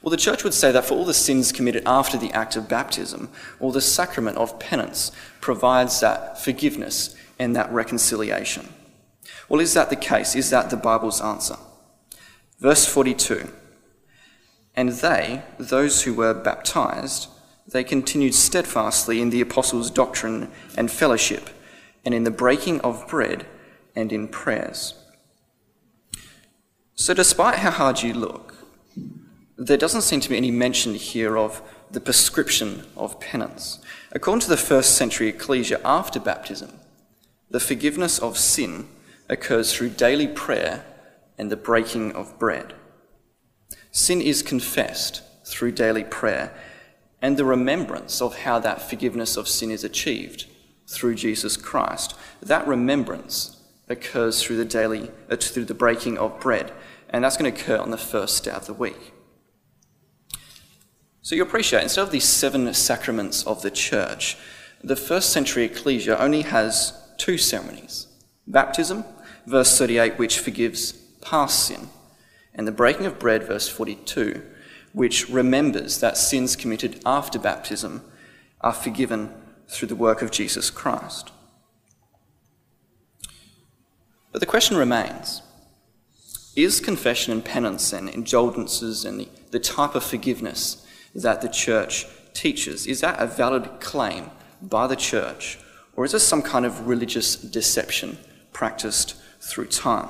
Well, 0.02 0.12
the 0.12 0.18
church 0.18 0.44
would 0.44 0.54
say 0.54 0.72
that 0.72 0.86
for 0.86 0.94
all 0.94 1.06
the 1.06 1.14
sins 1.14 1.52
committed 1.52 1.84
after 1.86 2.18
the 2.18 2.32
act 2.32 2.56
of 2.56 2.70
baptism, 2.70 3.30
or 3.60 3.72
the 3.72 3.82
sacrament 3.82 4.38
of 4.38 4.60
penance 4.60 5.12
provides 5.42 6.00
that 6.00 6.40
forgiveness 6.40 7.16
and 7.38 7.56
that 7.56 7.72
reconciliation. 7.72 8.70
Well, 9.50 9.60
is 9.60 9.74
that 9.74 9.90
the 9.90 9.96
case? 9.96 10.36
Is 10.36 10.50
that 10.50 10.70
the 10.70 10.78
Bible's 10.78 11.22
answer? 11.22 11.58
Verse 12.60 12.86
42 12.86 13.52
and 14.78 14.90
they, 14.90 15.42
those 15.58 16.04
who 16.04 16.14
were 16.14 16.36
baptized, 16.36 17.30
they 17.68 17.84
continued 17.84 18.36
steadfastly 18.36 19.20
in 19.20 19.32
the 19.32 19.42
apostles' 19.42 19.90
doctrine 19.90 20.52
and 20.78 20.92
fellowship, 20.92 21.50
and 22.08 22.16
in 22.16 22.24
the 22.24 22.32
breaking 22.32 22.80
of 22.82 23.06
bread 23.10 23.46
and 23.94 24.14
in 24.14 24.30
prayers. 24.30 24.94
So, 26.96 27.14
despite 27.14 27.56
how 27.56 27.72
hard 27.72 28.02
you 28.02 28.14
look, 28.14 28.56
there 29.58 29.76
doesn't 29.76 30.04
seem 30.04 30.22
to 30.22 30.30
be 30.30 30.38
any 30.38 30.50
mention 30.50 30.96
here 30.96 31.38
of 31.38 31.62
the 31.92 32.00
prescription 32.00 32.86
of 32.96 33.20
penance. 33.20 33.82
According 34.14 34.40
to 34.44 34.50
the 34.50 34.56
first 34.56 34.96
century 34.96 35.28
ecclesia, 35.28 35.82
after 35.84 36.18
baptism, 36.18 36.80
the 37.50 37.60
forgiveness 37.60 38.20
of 38.20 38.38
sin 38.38 38.88
occurs 39.28 39.74
through 39.74 39.90
daily 39.90 40.28
prayer 40.28 40.86
and 41.38 41.52
the 41.52 41.58
breaking 41.58 42.14
of 42.14 42.40
bread. 42.40 42.74
Sin 43.92 44.22
is 44.22 44.42
confessed 44.42 45.24
through 45.46 45.74
daily 45.74 46.06
prayer 46.06 46.54
and 47.22 47.36
the 47.36 47.44
remembrance 47.44 48.22
of 48.22 48.44
how 48.44 48.60
that 48.60 48.82
forgiveness 48.82 49.36
of 49.36 49.50
sin 49.50 49.70
is 49.70 49.84
achieved 49.84 50.46
through 50.88 51.16
Jesus 51.16 51.58
Christ. 51.58 52.16
That 52.42 52.66
remembrance 52.66 53.62
occurs 53.90 54.42
through 54.42 54.58
the 54.58 54.66
daily 54.66 55.12
uh, 55.30 55.36
through 55.36 55.66
the 55.66 55.74
breaking 55.74 56.18
of 56.18 56.40
bread, 56.40 56.72
and 57.10 57.24
that's 57.24 57.38
going 57.38 57.54
to 57.54 57.60
occur 57.60 57.78
on 57.78 57.92
the 57.92 57.98
first 57.98 58.44
day 58.44 58.52
of 58.52 58.66
the 58.66 58.74
week. 58.74 59.14
So 61.22 61.36
you 61.36 61.44
appreciate 61.44 61.84
instead 61.84 62.04
of 62.04 62.12
these 62.12 62.26
seven 62.26 62.74
sacraments 62.74 63.46
of 63.46 63.62
the 63.62 63.72
church, 63.72 64.38
the 64.82 64.96
first 64.96 65.32
century 65.32 65.66
ecclesia 65.66 66.18
only 66.18 66.44
has 66.44 66.94
two 67.18 67.38
ceremonies: 67.38 68.08
baptism, 68.48 69.04
verse 69.46 69.78
38, 69.78 70.18
which 70.18 70.40
forgives 70.40 70.94
past 71.22 71.68
sin, 71.68 71.90
and 72.54 72.68
the 72.68 72.72
breaking 72.72 73.06
of 73.06 73.20
bread, 73.20 73.44
verse 73.44 73.68
42, 73.68 74.42
which 74.94 75.30
remembers 75.30 76.00
that 76.00 76.18
sins 76.18 76.56
committed 76.56 77.02
after 77.06 77.38
baptism 77.38 78.04
are 78.62 78.74
forgiven 78.74 79.34
through 79.68 79.88
the 79.88 79.96
work 79.96 80.22
of 80.22 80.32
Jesus 80.32 80.70
Christ. 80.70 81.32
But 84.32 84.40
the 84.40 84.46
question 84.46 84.78
remains 84.78 85.42
is 86.56 86.80
confession 86.80 87.32
and 87.32 87.46
penance 87.46 87.94
and 87.94 88.10
indulgences 88.10 89.06
and 89.06 89.28
the, 89.52 89.60
type 89.60 89.94
of 89.94 90.04
forgiveness 90.04 90.86
that 91.14 91.42
the 91.42 91.48
church 91.48 92.08
teaches, 92.34 92.88
is 92.88 93.02
that 93.02 93.20
a 93.20 93.28
valid 93.28 93.80
claim 93.80 94.32
by 94.62 94.88
the 94.88 94.96
church, 94.96 95.60
or 95.96 96.04
is 96.04 96.14
this 96.14 96.28
some 96.28 96.42
kind 96.42 96.66
of 96.66 96.88
religious 96.88 97.36
deception 97.36 98.18
practiced 98.54 99.16
through 99.40 99.68
time? 99.68 100.10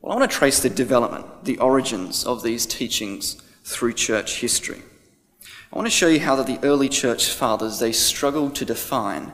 Well, 0.00 0.12
I 0.12 0.18
want 0.18 0.30
to 0.30 0.36
trace 0.36 0.60
the 0.60 0.68
development, 0.68 1.44
the 1.44 1.58
origins 1.58 2.24
of 2.24 2.42
these 2.42 2.66
teachings 2.66 3.36
through 3.62 3.94
church 3.94 4.40
history. 4.40 4.82
I 5.74 5.76
want 5.76 5.88
to 5.88 5.90
show 5.90 6.06
you 6.06 6.20
how 6.20 6.36
that 6.36 6.46
the 6.46 6.64
early 6.64 6.88
church 6.88 7.30
fathers 7.30 7.80
they 7.80 7.90
struggled 7.90 8.54
to 8.54 8.64
define 8.64 9.32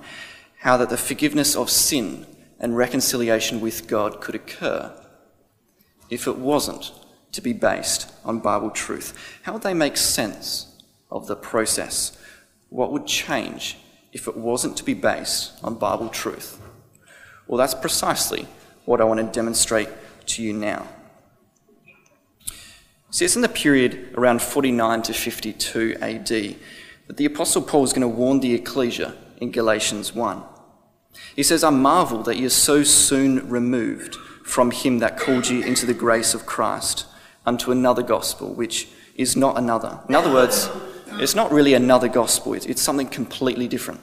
how 0.60 0.78
that 0.78 0.88
the 0.88 0.96
forgiveness 0.96 1.54
of 1.54 1.68
sin 1.68 2.24
and 2.58 2.78
reconciliation 2.78 3.60
with 3.60 3.86
God 3.86 4.22
could 4.22 4.34
occur 4.34 4.90
if 6.08 6.26
it 6.26 6.38
wasn't 6.38 6.92
to 7.32 7.42
be 7.42 7.52
based 7.52 8.10
on 8.24 8.38
Bible 8.38 8.70
truth. 8.70 9.38
How 9.42 9.52
would 9.52 9.60
they 9.60 9.74
make 9.74 9.98
sense 9.98 10.82
of 11.10 11.26
the 11.26 11.36
process? 11.36 12.16
What 12.70 12.90
would 12.90 13.06
change 13.06 13.76
if 14.14 14.26
it 14.26 14.34
wasn't 14.34 14.78
to 14.78 14.84
be 14.84 14.94
based 14.94 15.52
on 15.62 15.74
Bible 15.74 16.08
truth? 16.08 16.58
Well, 17.48 17.58
that's 17.58 17.74
precisely 17.74 18.48
what 18.86 19.02
I 19.02 19.04
want 19.04 19.20
to 19.20 19.26
demonstrate 19.26 19.90
to 20.28 20.42
you 20.42 20.54
now. 20.54 20.88
See, 23.10 23.24
it's 23.24 23.34
in 23.34 23.42
the 23.42 23.48
period 23.48 24.14
around 24.16 24.40
49 24.40 25.02
to 25.02 25.12
52 25.12 25.96
AD 26.00 26.28
that 26.28 27.16
the 27.16 27.24
Apostle 27.24 27.62
Paul 27.62 27.82
is 27.82 27.92
going 27.92 28.02
to 28.02 28.08
warn 28.08 28.38
the 28.38 28.54
ecclesia 28.54 29.16
in 29.38 29.50
Galatians 29.50 30.14
1. 30.14 30.42
He 31.34 31.42
says, 31.42 31.64
I 31.64 31.70
marvel 31.70 32.22
that 32.22 32.36
you 32.36 32.46
are 32.46 32.50
so 32.50 32.84
soon 32.84 33.48
removed 33.48 34.14
from 34.44 34.70
him 34.70 35.00
that 35.00 35.18
called 35.18 35.48
you 35.48 35.62
into 35.62 35.86
the 35.86 35.94
grace 35.94 36.34
of 36.34 36.46
Christ 36.46 37.06
unto 37.44 37.72
another 37.72 38.02
gospel, 38.02 38.54
which 38.54 38.88
is 39.16 39.36
not 39.36 39.58
another. 39.58 40.00
In 40.08 40.14
other 40.14 40.32
words, 40.32 40.70
it's 41.14 41.34
not 41.34 41.50
really 41.50 41.74
another 41.74 42.08
gospel, 42.08 42.54
it's 42.54 42.80
something 42.80 43.08
completely 43.08 43.66
different. 43.66 44.00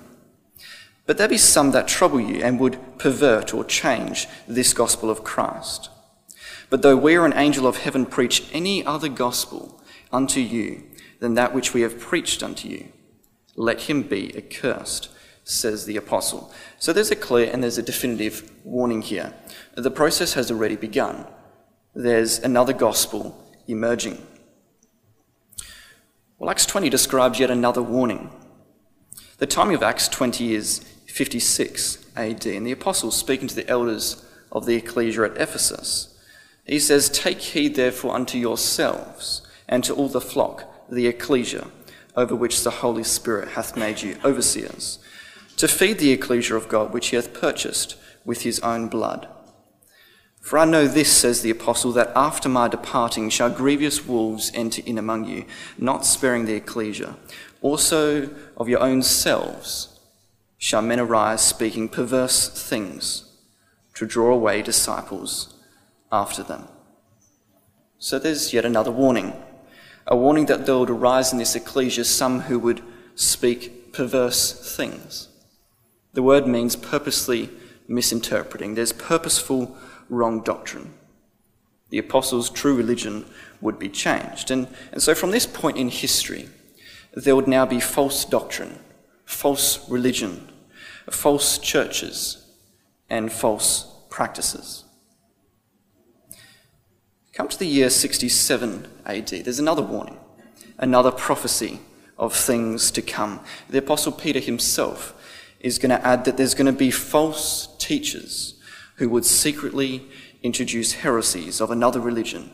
But 1.05 1.17
there 1.17 1.29
be 1.29 1.37
some 1.37 1.71
that 1.71 1.87
trouble 1.87 2.19
you 2.19 2.43
and 2.43 2.59
would 2.59 2.77
pervert 2.97 3.53
or 3.53 3.63
change 3.63 4.27
this 4.47 4.73
gospel 4.73 5.09
of 5.09 5.23
Christ. 5.23 5.89
But 6.69 6.81
though 6.81 6.97
we 6.97 7.15
or 7.15 7.25
an 7.25 7.37
angel 7.37 7.65
of 7.65 7.77
heaven 7.77 8.05
preach 8.05 8.43
any 8.51 8.85
other 8.85 9.07
gospel 9.07 9.81
unto 10.11 10.39
you 10.39 10.83
than 11.19 11.35
that 11.35 11.53
which 11.53 11.73
we 11.73 11.81
have 11.81 11.99
preached 11.99 12.43
unto 12.43 12.67
you, 12.67 12.91
let 13.55 13.81
him 13.81 14.03
be 14.03 14.35
accursed, 14.35 15.09
says 15.43 15.85
the 15.85 15.97
apostle. 15.97 16.51
So 16.77 16.91
there's 16.91 17.11
a 17.11 17.15
clear 17.15 17.49
and 17.51 17.63
there's 17.63 17.77
a 17.77 17.83
definitive 17.83 18.51
warning 18.63 19.01
here. 19.01 19.33
The 19.75 19.91
process 19.91 20.33
has 20.33 20.51
already 20.51 20.75
begun. 20.75 21.25
There's 21.95 22.39
another 22.39 22.73
gospel 22.73 23.43
emerging. 23.67 24.21
Well, 26.37 26.49
Acts 26.49 26.65
20 26.65 26.89
describes 26.89 27.39
yet 27.39 27.49
another 27.49 27.81
warning. 27.81 28.29
The 29.37 29.47
timing 29.47 29.75
of 29.75 29.83
Acts 29.83 30.07
20 30.07 30.53
is 30.53 30.79
56 31.07 32.05
AD, 32.15 32.45
and 32.45 32.67
the 32.67 32.71
apostles 32.71 33.15
speaking 33.15 33.47
to 33.47 33.55
the 33.55 33.67
elders 33.67 34.23
of 34.51 34.65
the 34.65 34.75
ecclesia 34.75 35.23
at 35.23 35.37
Ephesus 35.37 36.16
he 36.67 36.79
says, 36.79 37.09
Take 37.09 37.39
heed 37.39 37.75
therefore 37.75 38.13
unto 38.13 38.37
yourselves 38.37 39.41
and 39.67 39.83
to 39.85 39.95
all 39.95 40.09
the 40.09 40.21
flock, 40.21 40.65
the 40.89 41.07
ecclesia, 41.07 41.67
over 42.15 42.35
which 42.35 42.63
the 42.63 42.71
Holy 42.71 43.03
Spirit 43.03 43.49
hath 43.49 43.77
made 43.77 44.01
you 44.01 44.17
overseers, 44.23 44.99
to 45.55 45.67
feed 45.67 45.97
the 45.97 46.11
ecclesia 46.11 46.55
of 46.55 46.67
God 46.67 46.93
which 46.93 47.07
he 47.07 47.15
hath 47.15 47.33
purchased 47.33 47.95
with 48.25 48.41
his 48.41 48.59
own 48.59 48.89
blood. 48.89 49.27
For 50.41 50.59
I 50.59 50.65
know 50.65 50.87
this, 50.87 51.11
says 51.11 51.41
the 51.41 51.49
apostle, 51.49 51.91
that 51.93 52.11
after 52.15 52.47
my 52.47 52.67
departing 52.67 53.29
shall 53.29 53.49
grievous 53.49 54.05
wolves 54.05 54.51
enter 54.53 54.81
in 54.85 54.97
among 54.97 55.25
you, 55.25 55.45
not 55.77 56.05
sparing 56.05 56.45
the 56.45 56.55
ecclesia. 56.55 57.17
Also 57.61 58.29
of 58.55 58.69
your 58.69 58.81
own 58.81 59.03
selves 59.03 59.99
shall 60.57 60.81
men 60.81 60.99
arise 60.99 61.41
speaking 61.41 61.89
perverse 61.89 62.49
things 62.49 63.25
to 63.93 64.05
draw 64.05 64.33
away 64.33 64.61
disciples 64.61 65.53
after 66.11 66.43
them. 66.43 66.67
So 67.99 68.19
there's 68.19 68.53
yet 68.53 68.65
another 68.65 68.91
warning 68.91 69.33
a 70.07 70.15
warning 70.15 70.45
that 70.45 70.65
there 70.65 70.77
would 70.77 70.89
arise 70.89 71.33
in 71.33 71.37
this 71.37 71.55
ecclesia 71.55 72.05
some 72.05 72.41
who 72.41 72.57
would 72.57 72.81
speak 73.15 73.91
perverse 73.91 74.75
things. 74.75 75.27
The 76.13 76.23
word 76.23 76.47
means 76.47 76.75
purposely 76.75 77.49
misinterpreting, 77.87 78.75
there's 78.75 78.93
purposeful 78.93 79.75
wrong 80.09 80.41
doctrine. 80.41 80.93
The 81.89 81.97
apostles' 81.97 82.49
true 82.49 82.75
religion 82.75 83.25
would 83.61 83.79
be 83.79 83.89
changed. 83.89 84.51
And, 84.51 84.67
and 84.91 85.01
so 85.01 85.13
from 85.13 85.31
this 85.31 85.45
point 85.45 85.77
in 85.77 85.89
history, 85.89 86.49
there 87.13 87.35
would 87.35 87.47
now 87.47 87.65
be 87.65 87.79
false 87.79 88.25
doctrine, 88.25 88.79
false 89.25 89.89
religion, 89.89 90.49
false 91.09 91.57
churches, 91.57 92.45
and 93.09 93.31
false 93.31 93.93
practices. 94.09 94.83
Come 97.37 97.49
to 97.49 97.59
the 97.59 97.67
year 97.67 97.91
67 97.91 98.87
AD, 99.05 99.27
there's 99.27 99.59
another 99.59 99.83
warning, 99.83 100.17
another 100.79 101.11
prophecy 101.11 101.79
of 102.17 102.33
things 102.33 102.89
to 102.89 103.01
come. 103.03 103.41
The 103.69 103.77
Apostle 103.77 104.11
Peter 104.11 104.39
himself 104.39 105.13
is 105.59 105.77
going 105.77 105.91
to 105.91 106.03
add 106.03 106.25
that 106.25 106.35
there's 106.35 106.55
going 106.55 106.65
to 106.65 106.71
be 106.71 106.89
false 106.89 107.69
teachers 107.77 108.59
who 108.95 109.07
would 109.09 109.23
secretly 109.23 110.07
introduce 110.41 110.93
heresies 110.93 111.61
of 111.61 111.69
another 111.69 111.99
religion, 111.99 112.49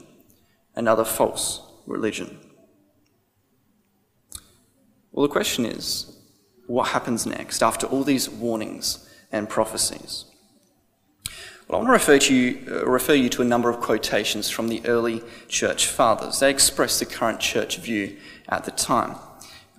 another 0.75 1.05
false 1.05 1.61
religion. 1.87 2.37
Well, 5.13 5.25
the 5.25 5.31
question 5.31 5.65
is 5.65 6.13
what 6.67 6.89
happens 6.89 7.25
next 7.25 7.63
after 7.63 7.87
all 7.87 8.03
these 8.03 8.29
warnings 8.29 9.09
and 9.31 9.47
prophecies? 9.47 10.25
Well, 11.73 11.81
I 11.81 11.85
want 11.85 12.03
to 12.03 12.11
refer, 12.11 12.19
to 12.27 12.35
you, 12.35 12.71
uh, 12.71 12.85
refer 12.85 13.15
you 13.15 13.29
to 13.29 13.41
a 13.41 13.45
number 13.45 13.67
of 13.67 13.79
quotations 13.79 14.47
from 14.47 14.67
the 14.67 14.85
early 14.85 15.23
church 15.47 15.87
fathers. 15.87 16.39
They 16.39 16.51
express 16.51 16.99
the 16.99 17.07
current 17.07 17.39
church 17.39 17.77
view 17.77 18.15
at 18.47 18.65
the 18.65 18.69
time. 18.69 19.15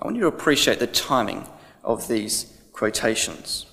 I 0.03 0.05
want 0.05 0.17
you 0.17 0.23
to 0.23 0.27
appreciate 0.27 0.81
the 0.81 0.89
timing 0.89 1.47
of 1.85 2.09
these 2.09 2.53
quotations. 2.73 3.67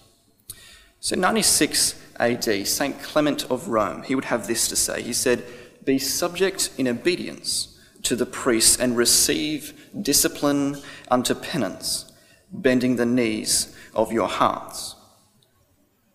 So, 1.00 1.16
96 1.16 2.00
AD, 2.20 2.68
St. 2.68 3.01
Clement 3.01 3.50
of 3.50 3.70
Rome, 3.70 4.04
he 4.04 4.13
would 4.13 4.25
have 4.25 4.46
this 4.46 4.68
to 4.68 4.75
say. 4.75 5.01
He 5.01 5.13
said, 5.13 5.44
Be 5.84 5.98
subject 5.98 6.70
in 6.78 6.88
obedience 6.88 7.75
to 8.04 8.16
the 8.16 8.28
priests 8.28 8.80
and 8.80 8.96
receive 8.96 9.74
discipline 10.00 10.78
unto 11.10 11.34
penance, 11.34 12.12
bending 12.51 12.98
the 12.98 13.06
knees 13.08 13.75
of 13.96 14.12
your 14.12 14.28
hearts. 14.28 14.96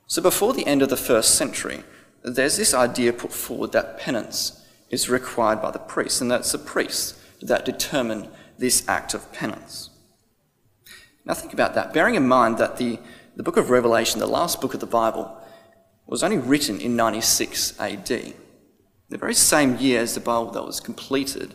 So, 0.07 0.23
before 0.23 0.53
the 0.53 0.69
end 0.69 0.83
of 0.83 0.89
the 0.89 0.97
first 0.97 1.35
century, 1.35 1.83
there's 2.35 2.56
this 2.56 2.75
idea 2.75 3.12
put 3.12 3.33
forward 3.33 3.73
that 3.73 3.99
penance 3.99 4.64
is 4.90 5.09
required 5.09 5.62
by 5.62 5.71
the 5.71 5.78
priest, 5.78 6.21
and 6.21 6.30
that's 6.30 6.52
the 6.52 6.59
priests 6.59 7.21
that 7.40 7.64
determine 7.64 8.28
this 8.59 8.87
act 8.88 9.14
of 9.14 9.33
penance. 9.33 9.90
Now, 11.25 11.35
think 11.35 11.52
about 11.52 11.75
that, 11.75 11.92
bearing 11.92 12.14
in 12.14 12.26
mind 12.26 12.59
that 12.59 12.76
the, 12.76 12.99
the 13.37 13.42
book 13.42 13.56
of 13.56 13.71
Revelation, 13.71 14.21
the 14.21 14.26
last 14.26 14.61
book 14.61 14.75
of 14.75 14.80
the 14.80 14.87
Bible, 14.87 15.37
was 16.06 16.23
only 16.23 16.38
written 16.38 16.80
in 16.80 16.97
96 16.97 17.78
AD. 17.80 18.09
The 18.09 19.18
very 19.18 19.35
same 19.35 19.76
year 19.76 20.00
as 20.00 20.14
the 20.14 20.21
Bible 20.21 20.50
that 20.52 20.64
was 20.64 20.80
completed, 20.80 21.54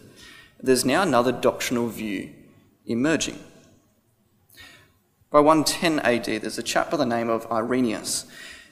there's 0.61 0.85
now 0.85 1.01
another 1.01 1.31
doctrinal 1.31 1.87
view 1.87 2.33
emerging. 2.85 3.39
By 5.29 5.39
110 5.39 5.99
AD, 5.99 6.41
there's 6.41 6.57
a 6.57 6.63
chap 6.63 6.91
by 6.91 6.97
the 6.97 7.05
name 7.05 7.29
of 7.29 7.49
Irenaeus, 7.51 8.25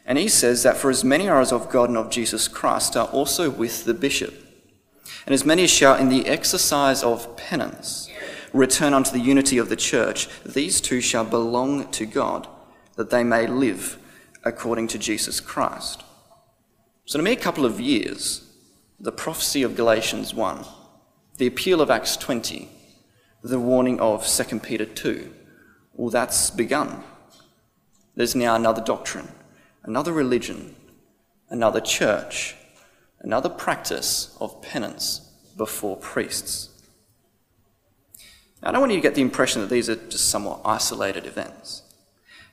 and 0.09 0.17
he 0.17 0.27
says 0.27 0.63
that 0.63 0.75
for 0.75 0.89
as 0.89 1.03
many 1.03 1.29
are 1.29 1.39
as 1.39 1.51
of 1.51 1.69
God 1.69 1.87
and 1.87 1.97
of 1.97 2.09
Jesus 2.09 2.47
Christ 2.47 2.97
are 2.97 3.05
also 3.09 3.47
with 3.47 3.85
the 3.85 3.93
bishop. 3.93 4.33
And 5.27 5.35
as 5.35 5.45
many 5.45 5.65
as 5.65 5.69
shall 5.69 5.93
in 5.93 6.09
the 6.09 6.25
exercise 6.25 7.03
of 7.03 7.37
penance 7.37 8.09
return 8.51 8.95
unto 8.95 9.11
the 9.11 9.19
unity 9.19 9.59
of 9.59 9.69
the 9.69 9.75
church, 9.75 10.27
these 10.43 10.81
two 10.81 10.99
shall 10.99 11.25
belong 11.25 11.91
to 11.91 12.07
God, 12.07 12.47
that 12.95 13.11
they 13.11 13.23
may 13.23 13.45
live 13.45 13.99
according 14.43 14.87
to 14.87 14.97
Jesus 14.97 15.39
Christ. 15.39 16.03
So 17.05 17.19
in 17.19 17.23
a 17.23 17.29
mere 17.29 17.35
couple 17.35 17.63
of 17.63 17.79
years, 17.79 18.51
the 18.99 19.11
prophecy 19.11 19.61
of 19.61 19.75
Galatians 19.75 20.33
1, 20.33 20.65
the 21.37 21.45
appeal 21.45 21.81
of 21.81 21.91
Acts 21.91 22.17
20, 22.17 22.67
the 23.43 23.59
warning 23.59 23.99
of 23.99 24.25
2 24.25 24.59
Peter 24.59 24.85
2, 24.85 25.31
well, 25.93 26.09
that's 26.09 26.49
begun. 26.49 27.03
There's 28.15 28.33
now 28.33 28.55
another 28.55 28.81
doctrine 28.81 29.27
another 29.83 30.13
religion, 30.13 30.75
another 31.49 31.81
church, 31.81 32.55
another 33.21 33.49
practice 33.49 34.35
of 34.39 34.61
penance 34.61 35.19
before 35.57 35.97
priests. 35.97 36.69
Now, 38.61 38.69
I 38.69 38.71
don't 38.71 38.81
want 38.81 38.91
you 38.93 38.97
to 38.97 39.01
get 39.01 39.15
the 39.15 39.21
impression 39.21 39.61
that 39.61 39.69
these 39.69 39.89
are 39.89 39.95
just 39.95 40.29
somewhat 40.29 40.61
isolated 40.65 41.25
events. 41.25 41.83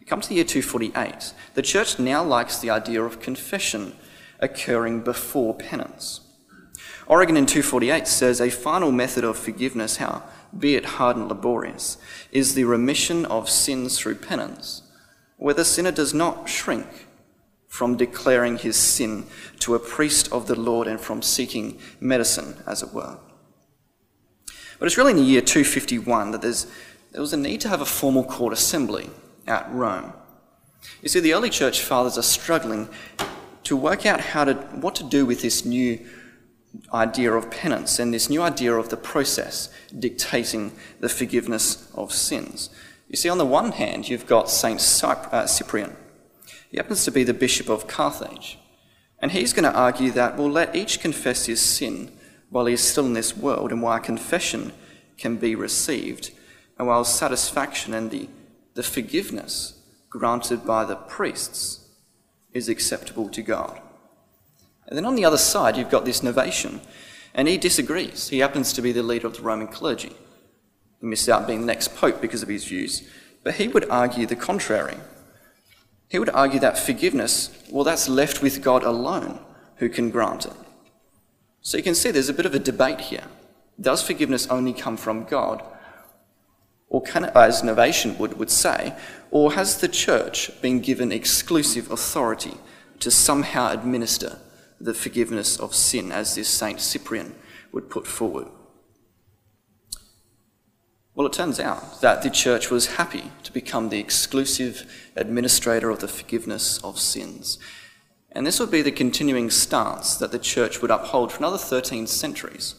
Come 0.07 0.21
to 0.21 0.29
the 0.29 0.37
year 0.37 0.45
248, 0.45 1.33
the 1.55 1.63
church 1.63 1.99
now 1.99 2.23
likes 2.23 2.59
the 2.59 2.71
idea 2.71 3.03
of 3.03 3.21
confession 3.21 3.97
occurring 4.39 5.01
before 5.01 5.53
penance. 5.55 6.21
Origen 7.09 7.37
in 7.37 7.47
248 7.47 8.07
says 8.07 8.41
a 8.41 8.51
final 8.51 8.93
method 8.93 9.25
of 9.25 9.37
forgiveness, 9.37 9.97
how 9.97 10.23
be 10.57 10.77
it 10.77 10.85
hard 10.85 11.17
and 11.17 11.29
laborious, 11.29 11.99
is 12.31 12.55
the 12.55 12.65
remission 12.65 13.25
of 13.27 13.51
sins 13.51 13.99
through 13.99 14.17
penance, 14.17 14.83
where 15.37 15.55
the 15.55 15.65
sinner 15.65 15.91
does 15.91 16.15
not 16.15 16.49
shrink 16.49 17.06
from 17.69 17.97
declaring 17.97 18.59
his 18.59 18.77
sin 18.77 19.27
to 19.61 19.75
a 19.75 19.79
priest 19.79 20.31
of 20.33 20.47
the 20.47 20.59
Lord 20.59 20.87
and 20.87 21.01
from 21.01 21.23
seeking 21.23 21.79
medicine, 22.01 22.57
as 22.67 22.83
it 22.83 22.93
were. 22.93 23.19
But 24.79 24.87
it's 24.87 24.99
really 24.99 25.13
in 25.13 25.17
the 25.17 25.23
year 25.23 25.41
251 25.41 26.33
that 26.33 26.43
there 26.43 27.21
was 27.21 27.33
a 27.33 27.37
need 27.37 27.61
to 27.63 27.69
have 27.69 27.81
a 27.81 27.87
formal 27.87 28.25
court 28.25 28.53
assembly 28.53 29.11
at 29.47 29.71
Rome. 29.71 30.13
You 31.03 31.09
see, 31.09 31.21
the 31.21 31.35
early 31.35 31.51
church 31.51 31.81
fathers 31.81 32.19
are 32.19 32.23
struggling 32.23 32.89
to 33.65 33.77
work 33.77 34.07
out 34.07 34.21
how 34.21 34.45
to, 34.45 34.55
what 34.55 34.95
to 34.97 35.05
do 35.05 35.27
with 35.27 35.43
this 35.43 35.65
new 35.65 35.99
idea 36.93 37.33
of 37.33 37.51
penance 37.51 37.99
and 37.99 38.13
this 38.13 38.29
new 38.29 38.43
idea 38.43 38.75
of 38.75 38.91
the 38.91 38.97
process 38.97 39.71
dictating 39.99 40.73
the 41.01 41.09
forgiveness 41.09 41.91
of 41.95 42.13
sins. 42.13 42.71
You 43.09 43.17
see, 43.17 43.29
on 43.29 43.39
the 43.39 43.47
one 43.47 43.73
hand, 43.73 44.09
you've 44.09 44.27
got 44.27 44.51
Saint 44.51 44.81
uh, 45.05 45.47
Cyprian. 45.47 45.97
He 46.71 46.77
happens 46.77 47.05
to 47.05 47.11
be 47.11 47.25
the 47.25 47.35
bishop 47.35 47.69
of 47.69 47.87
Carthage. 47.87 48.59
And 49.19 49.33
he's 49.33 49.53
going 49.53 49.71
to 49.71 49.79
argue 49.79 50.11
that, 50.13 50.37
well, 50.37 50.51
let 50.51 50.77
each 50.77 51.01
confess 51.01 51.47
his 51.47 51.61
sin 51.61 52.13
while 52.51 52.67
he 52.67 52.75
is 52.75 52.81
still 52.81 53.07
in 53.07 53.15
this 53.15 53.37
world, 53.37 53.73
and 53.73 53.83
while 53.83 53.99
confession 53.99 54.73
can 55.19 55.37
be 55.37 55.55
received, 55.55 56.31
and 56.79 56.87
while 56.87 57.05
satisfaction 57.05 57.95
and 57.95 58.11
the, 58.11 58.29
the 58.75 58.83
forgiveness 58.83 59.81
granted 60.11 60.65
by 60.65 60.85
the 60.85 60.97
priests 60.97 61.89
is 62.53 62.69
acceptable 62.69 63.29
to 63.31 63.43
God. 63.43 63.81
And 64.87 64.97
then 64.97 65.05
on 65.05 65.17
the 65.17 65.25
other 65.25 65.39
side, 65.39 65.77
you've 65.77 65.91
got 65.91 66.05
this 66.05 66.21
Novatian, 66.21 66.81
and 67.35 67.49
he 67.49 67.59
disagrees. 67.59 68.29
He 68.29 68.39
happens 68.39 68.73
to 68.75 68.83
be 68.83 68.93
the 68.93 69.03
leader 69.03 69.27
of 69.27 69.37
the 69.37 69.43
Roman 69.43 69.69
clergy. 69.69 70.15
He 71.01 71.07
missed 71.07 71.29
out 71.29 71.47
being 71.47 71.61
the 71.61 71.67
next 71.67 71.97
pope 71.97 72.21
because 72.21 72.43
of 72.43 72.49
his 72.49 72.65
views, 72.65 73.03
but 73.43 73.55
he 73.55 73.69
would 73.69 73.89
argue 73.91 74.27
the 74.27 74.37
contrary. 74.37 74.97
He 76.09 76.19
would 76.19 76.31
argue 76.31 76.61
that 76.61 76.79
forgiveness, 76.79 77.51
well, 77.71 77.85
that's 77.85 78.09
left 78.09 78.43
with 78.43 78.63
God 78.63 78.85
alone 78.85 79.41
who 79.77 79.89
can 79.89 80.11
grant 80.11 80.47
it. 80.47 80.53
So 81.61 81.77
you 81.77 81.83
can 81.83 81.95
see 81.95 82.11
there's 82.11 82.29
a 82.29 82.35
bit 82.35 82.47
of 82.47 82.55
a 82.55 82.61
debate 82.61 83.01
here. 83.01 83.25
Does 83.81 84.03
forgiveness 84.03 84.47
only 84.47 84.73
come 84.73 84.97
from 84.97 85.25
God? 85.25 85.63
Or 86.89 87.03
can 87.03 87.25
it, 87.25 87.33
as 87.35 87.63
Novatian 87.63 88.19
would, 88.19 88.39
would 88.39 88.51
say, 88.51 88.95
or 89.31 89.53
has 89.55 89.79
the 89.79 89.89
church 89.89 90.51
been 90.63 90.81
given 90.81 91.11
exclusive 91.11 91.91
authority 91.91 92.55
to 93.01 93.11
somehow 93.11 93.73
administer 93.73 94.39
the 94.81 94.95
forgiveness 94.95 95.59
of 95.59 95.75
sin, 95.75 96.13
as 96.13 96.37
this 96.37 96.49
Saint 96.49 96.81
Cyprian 96.81 97.35
would 97.73 97.91
put 97.91 98.07
forward? 98.07 98.47
Well, 101.17 101.27
it 101.27 101.33
turns 101.33 101.59
out 101.59 102.03
that 102.03 102.21
the 102.21 102.29
church 102.29 102.71
was 102.71 102.97
happy 102.97 103.33
to 103.43 103.51
become 103.51 103.89
the 103.89 103.99
exclusive 103.99 105.11
administrator 105.17 105.89
of 105.89 106.01
the 106.01 106.09
forgiveness 106.09 106.79
of 106.85 106.99
sins. 106.99 107.59
And 108.33 108.47
this 108.47 108.61
would 108.61 108.71
be 108.71 108.83
the 108.83 108.93
continuing 108.93 109.49
stance 109.49 110.17
that 110.17 110.31
the 110.31 110.39
church 110.39 110.83
would 110.83 110.91
uphold 110.91 111.33
for 111.33 111.39
another 111.39 111.57
13 111.57 112.07
centuries, 112.07 112.75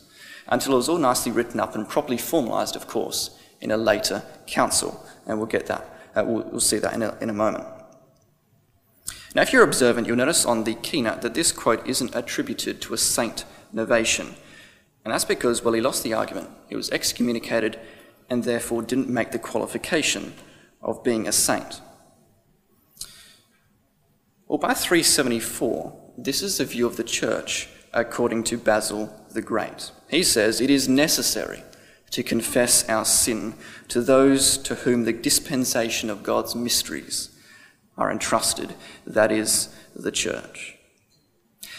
until 0.47 0.73
it 0.73 0.75
was 0.75 0.87
all 0.87 0.99
nicely 0.99 1.31
written 1.31 1.59
up 1.59 1.73
and 1.73 1.89
properly 1.89 2.17
formalised, 2.17 2.75
of 2.75 2.87
course, 2.87 3.35
in 3.59 3.71
a 3.71 3.77
later 3.77 4.21
council. 4.45 5.03
And 5.25 5.39
we'll 5.39 5.47
get 5.47 5.65
that, 5.65 5.99
uh, 6.15 6.23
we'll, 6.23 6.43
we'll, 6.43 6.59
see 6.59 6.77
that 6.77 6.93
in 6.93 7.01
a, 7.01 7.17
in 7.19 7.31
a 7.31 7.33
moment. 7.33 7.65
Now, 9.33 9.41
if 9.41 9.51
you're 9.51 9.63
observant, 9.63 10.05
you'll 10.05 10.15
notice 10.15 10.45
on 10.45 10.63
the 10.63 10.75
keynote 10.75 11.23
that 11.23 11.33
this 11.33 11.51
quote 11.51 11.87
isn't 11.87 12.13
attributed 12.13 12.81
to 12.83 12.93
a 12.93 12.99
saint 12.99 13.45
Novatian. 13.73 14.35
And 15.03 15.11
that's 15.11 15.25
because, 15.25 15.63
well, 15.63 15.73
he 15.73 15.81
lost 15.81 16.03
the 16.03 16.13
argument. 16.13 16.51
He 16.69 16.75
was 16.75 16.91
excommunicated 16.91 17.79
and 18.29 18.43
therefore 18.43 18.81
didn't 18.81 19.09
make 19.09 19.31
the 19.31 19.39
qualification 19.39 20.33
of 20.81 21.03
being 21.03 21.27
a 21.27 21.31
saint. 21.31 21.81
Well, 24.47 24.57
by 24.57 24.73
374, 24.73 26.13
this 26.17 26.41
is 26.41 26.57
the 26.57 26.65
view 26.65 26.87
of 26.87 26.97
the 26.97 27.03
church 27.03 27.69
according 27.93 28.43
to 28.45 28.57
Basil 28.57 29.13
the 29.31 29.41
Great. 29.41 29.91
He 30.09 30.23
says 30.23 30.61
it 30.61 30.69
is 30.69 30.87
necessary 30.87 31.63
to 32.11 32.23
confess 32.23 32.87
our 32.87 33.05
sin 33.05 33.55
to 33.89 34.01
those 34.01 34.57
to 34.59 34.75
whom 34.75 35.03
the 35.03 35.13
dispensation 35.13 36.09
of 36.09 36.23
God's 36.23 36.55
mysteries 36.55 37.29
are 37.97 38.11
entrusted, 38.11 38.75
that 39.05 39.31
is, 39.31 39.75
the 39.95 40.11
church. 40.11 40.77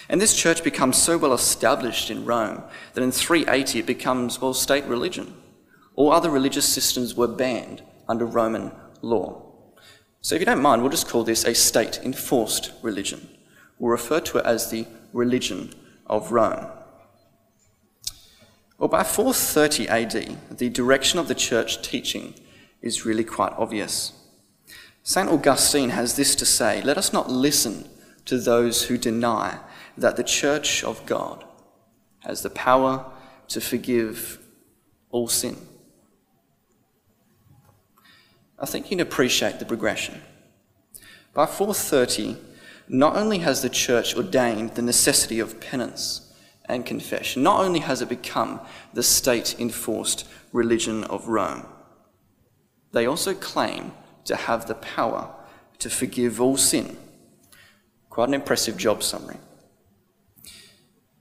And 0.08 0.20
this 0.20 0.36
church 0.36 0.64
becomes 0.64 0.96
so 0.96 1.16
well 1.18 1.32
established 1.32 2.10
in 2.10 2.24
Rome 2.24 2.62
that 2.94 3.02
in 3.02 3.12
380 3.12 3.80
it 3.80 3.86
becomes, 3.86 4.40
well, 4.40 4.54
state 4.54 4.84
religion. 4.84 5.34
All 5.98 6.12
other 6.12 6.30
religious 6.30 6.64
systems 6.64 7.16
were 7.16 7.26
banned 7.26 7.82
under 8.06 8.24
Roman 8.24 8.70
law. 9.02 9.42
So, 10.20 10.36
if 10.36 10.40
you 10.40 10.46
don't 10.46 10.62
mind, 10.62 10.80
we'll 10.80 10.92
just 10.92 11.08
call 11.08 11.24
this 11.24 11.44
a 11.44 11.56
state 11.56 11.98
enforced 12.04 12.70
religion. 12.82 13.28
We'll 13.80 13.90
refer 13.90 14.20
to 14.20 14.38
it 14.38 14.46
as 14.46 14.70
the 14.70 14.86
religion 15.12 15.74
of 16.06 16.30
Rome. 16.30 16.68
Well, 18.78 18.88
by 18.88 19.02
430 19.02 19.88
AD, 19.88 20.58
the 20.58 20.68
direction 20.68 21.18
of 21.18 21.26
the 21.26 21.34
church 21.34 21.82
teaching 21.82 22.34
is 22.80 23.04
really 23.04 23.24
quite 23.24 23.52
obvious. 23.54 24.12
St. 25.02 25.28
Augustine 25.28 25.90
has 25.90 26.14
this 26.14 26.36
to 26.36 26.46
say 26.46 26.80
Let 26.80 26.96
us 26.96 27.12
not 27.12 27.28
listen 27.28 27.90
to 28.26 28.38
those 28.38 28.84
who 28.84 28.98
deny 28.98 29.58
that 29.96 30.14
the 30.14 30.22
church 30.22 30.84
of 30.84 31.04
God 31.06 31.44
has 32.20 32.42
the 32.42 32.50
power 32.50 33.04
to 33.48 33.60
forgive 33.60 34.38
all 35.10 35.26
sin. 35.26 35.56
I 38.60 38.66
think 38.66 38.86
you 38.86 38.96
can 38.96 39.00
appreciate 39.00 39.58
the 39.58 39.64
progression. 39.64 40.20
By 41.32 41.46
430, 41.46 42.36
not 42.88 43.16
only 43.16 43.38
has 43.38 43.62
the 43.62 43.68
church 43.68 44.16
ordained 44.16 44.74
the 44.74 44.82
necessity 44.82 45.38
of 45.38 45.60
penance 45.60 46.32
and 46.64 46.84
confession, 46.84 47.42
not 47.42 47.60
only 47.60 47.80
has 47.80 48.02
it 48.02 48.08
become 48.08 48.60
the 48.92 49.02
state 49.02 49.58
enforced 49.60 50.26
religion 50.52 51.04
of 51.04 51.28
Rome, 51.28 51.66
they 52.92 53.06
also 53.06 53.34
claim 53.34 53.92
to 54.24 54.34
have 54.34 54.66
the 54.66 54.74
power 54.74 55.34
to 55.78 55.90
forgive 55.90 56.40
all 56.40 56.56
sin. 56.56 56.96
Quite 58.10 58.28
an 58.28 58.34
impressive 58.34 58.76
job 58.76 59.02
summary. 59.02 59.36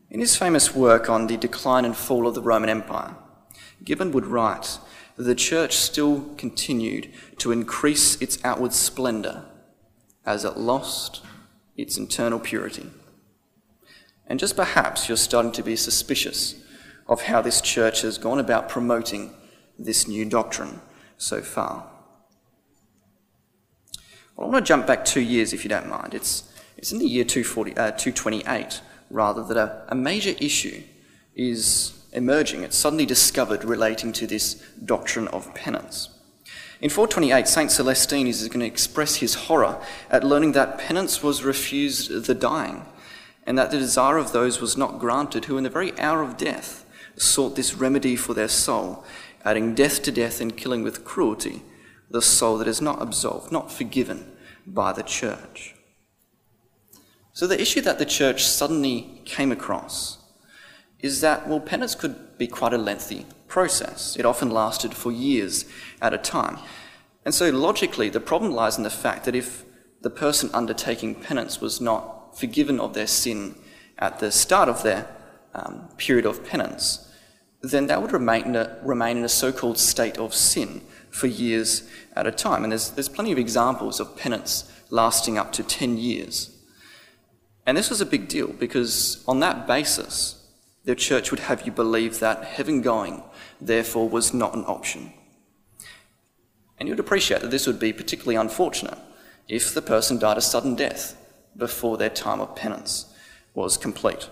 In 0.09 0.21
his 0.21 0.37
famous 0.37 0.73
work 0.73 1.09
on 1.09 1.27
the 1.27 1.37
decline 1.37 1.85
and 1.85 1.95
fall 1.95 2.27
of 2.27 2.33
the 2.33 2.41
Roman 2.41 2.69
Empire, 2.69 3.15
Gibbon 3.83 4.11
would 4.13 4.25
write 4.25 4.79
the 5.17 5.35
church 5.35 5.75
still 5.75 6.29
continued 6.37 7.11
to 7.39 7.51
increase 7.51 8.21
its 8.21 8.37
outward 8.43 8.73
splendour 8.73 9.45
as 10.25 10.45
it 10.45 10.57
lost 10.57 11.21
its 11.75 11.97
internal 11.97 12.39
purity. 12.39 12.89
And 14.27 14.39
just 14.39 14.55
perhaps 14.55 15.07
you're 15.07 15.17
starting 15.17 15.51
to 15.53 15.63
be 15.63 15.75
suspicious 15.75 16.55
of 17.07 17.23
how 17.23 17.41
this 17.41 17.61
church 17.61 18.01
has 18.01 18.17
gone 18.17 18.39
about 18.39 18.69
promoting 18.69 19.33
this 19.79 20.07
new 20.07 20.25
doctrine 20.25 20.81
so 21.17 21.41
far. 21.41 21.89
Well, 24.35 24.47
I 24.47 24.51
want 24.51 24.65
to 24.65 24.67
jump 24.67 24.85
back 24.85 25.05
two 25.05 25.21
years 25.21 25.53
if 25.53 25.63
you 25.63 25.69
don't 25.69 25.89
mind. 25.89 26.13
It's, 26.13 26.51
it's 26.77 26.91
in 26.91 26.99
the 26.99 27.07
year 27.07 27.23
240, 27.23 27.71
uh, 27.71 27.91
228, 27.91 28.81
rather, 29.09 29.43
that 29.43 29.57
a, 29.57 29.85
a 29.89 29.95
major 29.95 30.35
issue 30.39 30.83
is 31.35 31.96
emerging. 32.17 32.63
It's 32.63 32.77
suddenly 32.77 33.05
discovered 33.05 33.63
relating 33.63 34.11
to 34.13 34.27
this 34.27 34.55
doctrine 34.83 35.27
of 35.29 35.53
penance. 35.55 36.09
In 36.81 36.89
428, 36.89 37.47
St. 37.47 37.71
Celestine 37.71 38.27
is 38.27 38.47
going 38.49 38.59
to 38.59 38.65
express 38.65 39.15
his 39.15 39.33
horror 39.33 39.81
at 40.09 40.23
learning 40.23 40.51
that 40.51 40.77
penance 40.77 41.23
was 41.23 41.43
refused 41.43 42.25
the 42.25 42.35
dying, 42.35 42.85
and 43.45 43.57
that 43.57 43.71
the 43.71 43.79
desire 43.79 44.17
of 44.17 44.31
those 44.31 44.59
was 44.59 44.77
not 44.77 44.99
granted 44.99 45.45
who, 45.45 45.57
in 45.57 45.63
the 45.63 45.69
very 45.69 45.97
hour 45.99 46.21
of 46.21 46.37
death, 46.37 46.85
sought 47.15 47.55
this 47.55 47.73
remedy 47.73 48.15
for 48.15 48.33
their 48.33 48.47
soul, 48.47 49.03
adding 49.43 49.73
death 49.73 50.03
to 50.03 50.11
death 50.11 50.41
and 50.41 50.57
killing 50.57 50.83
with 50.83 51.05
cruelty 51.05 51.63
the 52.09 52.21
soul 52.21 52.57
that 52.57 52.67
is 52.67 52.81
not 52.81 53.01
absolved, 53.01 53.51
not 53.51 53.71
forgiven 53.71 54.31
by 54.65 54.93
the 54.93 55.03
church. 55.03 55.75
So, 57.33 57.47
the 57.47 57.59
issue 57.59 57.81
that 57.81 57.99
the 57.99 58.05
church 58.05 58.45
suddenly 58.45 59.21
came 59.25 59.51
across 59.51 60.17
is 60.99 61.21
that, 61.21 61.47
well, 61.47 61.59
penance 61.59 61.95
could 61.95 62.37
be 62.37 62.47
quite 62.47 62.73
a 62.73 62.77
lengthy 62.77 63.25
process. 63.47 64.15
It 64.17 64.25
often 64.25 64.49
lasted 64.49 64.93
for 64.93 65.11
years 65.11 65.65
at 66.01 66.13
a 66.13 66.17
time. 66.17 66.57
And 67.23 67.33
so, 67.33 67.49
logically, 67.49 68.09
the 68.09 68.19
problem 68.19 68.53
lies 68.53 68.77
in 68.77 68.83
the 68.83 68.89
fact 68.89 69.25
that 69.25 69.35
if 69.35 69.65
the 70.01 70.09
person 70.09 70.49
undertaking 70.53 71.15
penance 71.15 71.59
was 71.59 71.81
not 71.81 72.37
forgiven 72.37 72.79
of 72.79 72.93
their 72.93 73.07
sin 73.07 73.55
at 73.97 74.19
the 74.19 74.31
start 74.31 74.69
of 74.69 74.83
their 74.83 75.07
um, 75.53 75.89
period 75.97 76.25
of 76.25 76.45
penance, 76.45 77.11
then 77.61 77.87
that 77.87 78.01
would 78.01 78.11
remain 78.11 78.43
in 78.45 78.55
a, 78.55 78.77
remain 78.83 79.17
in 79.17 79.23
a 79.23 79.29
so 79.29 79.51
called 79.51 79.77
state 79.77 80.17
of 80.17 80.33
sin 80.33 80.81
for 81.09 81.27
years 81.27 81.89
at 82.15 82.27
a 82.27 82.31
time. 82.31 82.63
And 82.63 82.71
there's, 82.71 82.91
there's 82.91 83.09
plenty 83.09 83.31
of 83.31 83.37
examples 83.37 83.99
of 83.99 84.15
penance 84.15 84.71
lasting 84.89 85.37
up 85.37 85.51
to 85.53 85.63
10 85.63 85.97
years. 85.97 86.55
And 87.65 87.75
this 87.75 87.89
was 87.89 87.99
a 87.99 88.05
big 88.05 88.27
deal 88.27 88.47
because, 88.47 89.23
on 89.27 89.39
that 89.41 89.67
basis, 89.67 90.36
the 90.87 90.95
church 90.95 91.31
would 91.31 91.41
have 91.41 91.65
you 91.65 91.71
believe 91.73 92.21
that 92.21 92.45
heaven 92.45 92.81
going, 92.81 93.21
therefore, 93.59 94.07
was 94.07 94.33
not 94.33 94.55
an 94.55 94.63
option. 94.63 95.11
And 96.79 96.87
you'd 96.87 97.01
appreciate 97.01 97.41
that 97.41 97.51
this 97.51 97.67
would 97.67 97.77
be 97.77 97.91
particularly 97.91 98.37
unfortunate 98.37 98.97
if 99.49 99.73
the 99.73 99.81
person 99.81 100.17
died 100.17 100.37
a 100.37 100.41
sudden 100.41 100.75
death 100.75 101.17
before 101.57 101.97
their 101.97 102.09
time 102.09 102.39
of 102.39 102.55
penance 102.55 103.13
was 103.53 103.75
complete. 103.75 104.29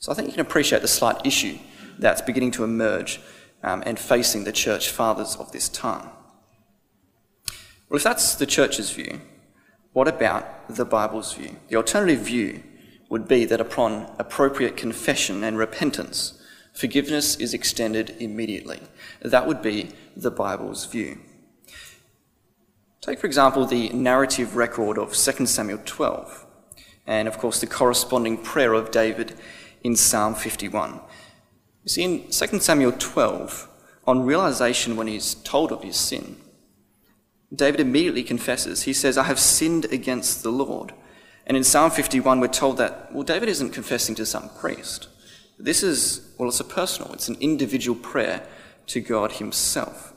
So 0.00 0.10
I 0.10 0.16
think 0.16 0.26
you 0.26 0.32
can 0.32 0.40
appreciate 0.40 0.82
the 0.82 0.88
slight 0.88 1.24
issue 1.24 1.56
that's 2.00 2.20
beginning 2.20 2.50
to 2.52 2.64
emerge 2.64 3.20
um, 3.62 3.84
and 3.86 3.96
facing 3.96 4.42
the 4.42 4.50
church 4.50 4.90
fathers 4.90 5.36
of 5.36 5.52
this 5.52 5.68
time. 5.68 6.08
Well, 7.88 7.98
if 7.98 8.02
that's 8.02 8.34
the 8.34 8.46
church's 8.46 8.90
view, 8.90 9.20
what 9.92 10.08
about 10.08 10.68
the 10.68 10.84
Bible's 10.84 11.34
view? 11.34 11.54
The 11.68 11.76
alternative 11.76 12.22
view 12.22 12.64
would 13.08 13.28
be 13.28 13.44
that 13.44 13.60
upon 13.60 14.10
appropriate 14.18 14.76
confession 14.76 15.44
and 15.44 15.58
repentance, 15.58 16.40
forgiveness 16.72 17.36
is 17.36 17.54
extended 17.54 18.14
immediately. 18.18 18.80
That 19.22 19.46
would 19.46 19.62
be 19.62 19.90
the 20.16 20.30
Bible's 20.30 20.86
view. 20.86 21.18
Take, 23.00 23.20
for 23.20 23.26
example, 23.26 23.66
the 23.66 23.88
narrative 23.90 24.56
record 24.56 24.98
of 24.98 25.14
2 25.14 25.46
Samuel 25.46 25.80
12, 25.84 26.44
and 27.06 27.28
of 27.28 27.38
course 27.38 27.60
the 27.60 27.66
corresponding 27.66 28.36
prayer 28.36 28.72
of 28.72 28.90
David 28.90 29.34
in 29.84 29.94
Psalm 29.94 30.34
51. 30.34 31.00
You 31.84 31.88
see, 31.88 32.02
in 32.02 32.30
2 32.30 32.58
Samuel 32.58 32.92
12, 32.98 33.68
on 34.08 34.24
realization 34.24 34.96
when 34.96 35.06
he's 35.06 35.34
told 35.34 35.70
of 35.70 35.84
his 35.84 35.96
sin, 35.96 36.36
David 37.54 37.78
immediately 37.78 38.24
confesses. 38.24 38.82
He 38.82 38.92
says, 38.92 39.16
I 39.16 39.24
have 39.24 39.38
sinned 39.38 39.84
against 39.86 40.42
the 40.42 40.50
Lord. 40.50 40.92
And 41.46 41.56
in 41.56 41.64
Psalm 41.64 41.90
51, 41.90 42.40
we're 42.40 42.48
told 42.48 42.76
that, 42.78 43.12
well, 43.12 43.22
David 43.22 43.48
isn't 43.48 43.70
confessing 43.70 44.14
to 44.16 44.26
some 44.26 44.48
priest. 44.58 45.08
This 45.58 45.82
is, 45.82 46.32
well, 46.38 46.48
it's 46.48 46.60
a 46.60 46.64
personal, 46.64 47.12
it's 47.12 47.28
an 47.28 47.36
individual 47.40 47.98
prayer 47.98 48.46
to 48.88 49.00
God 49.00 49.32
Himself. 49.32 50.12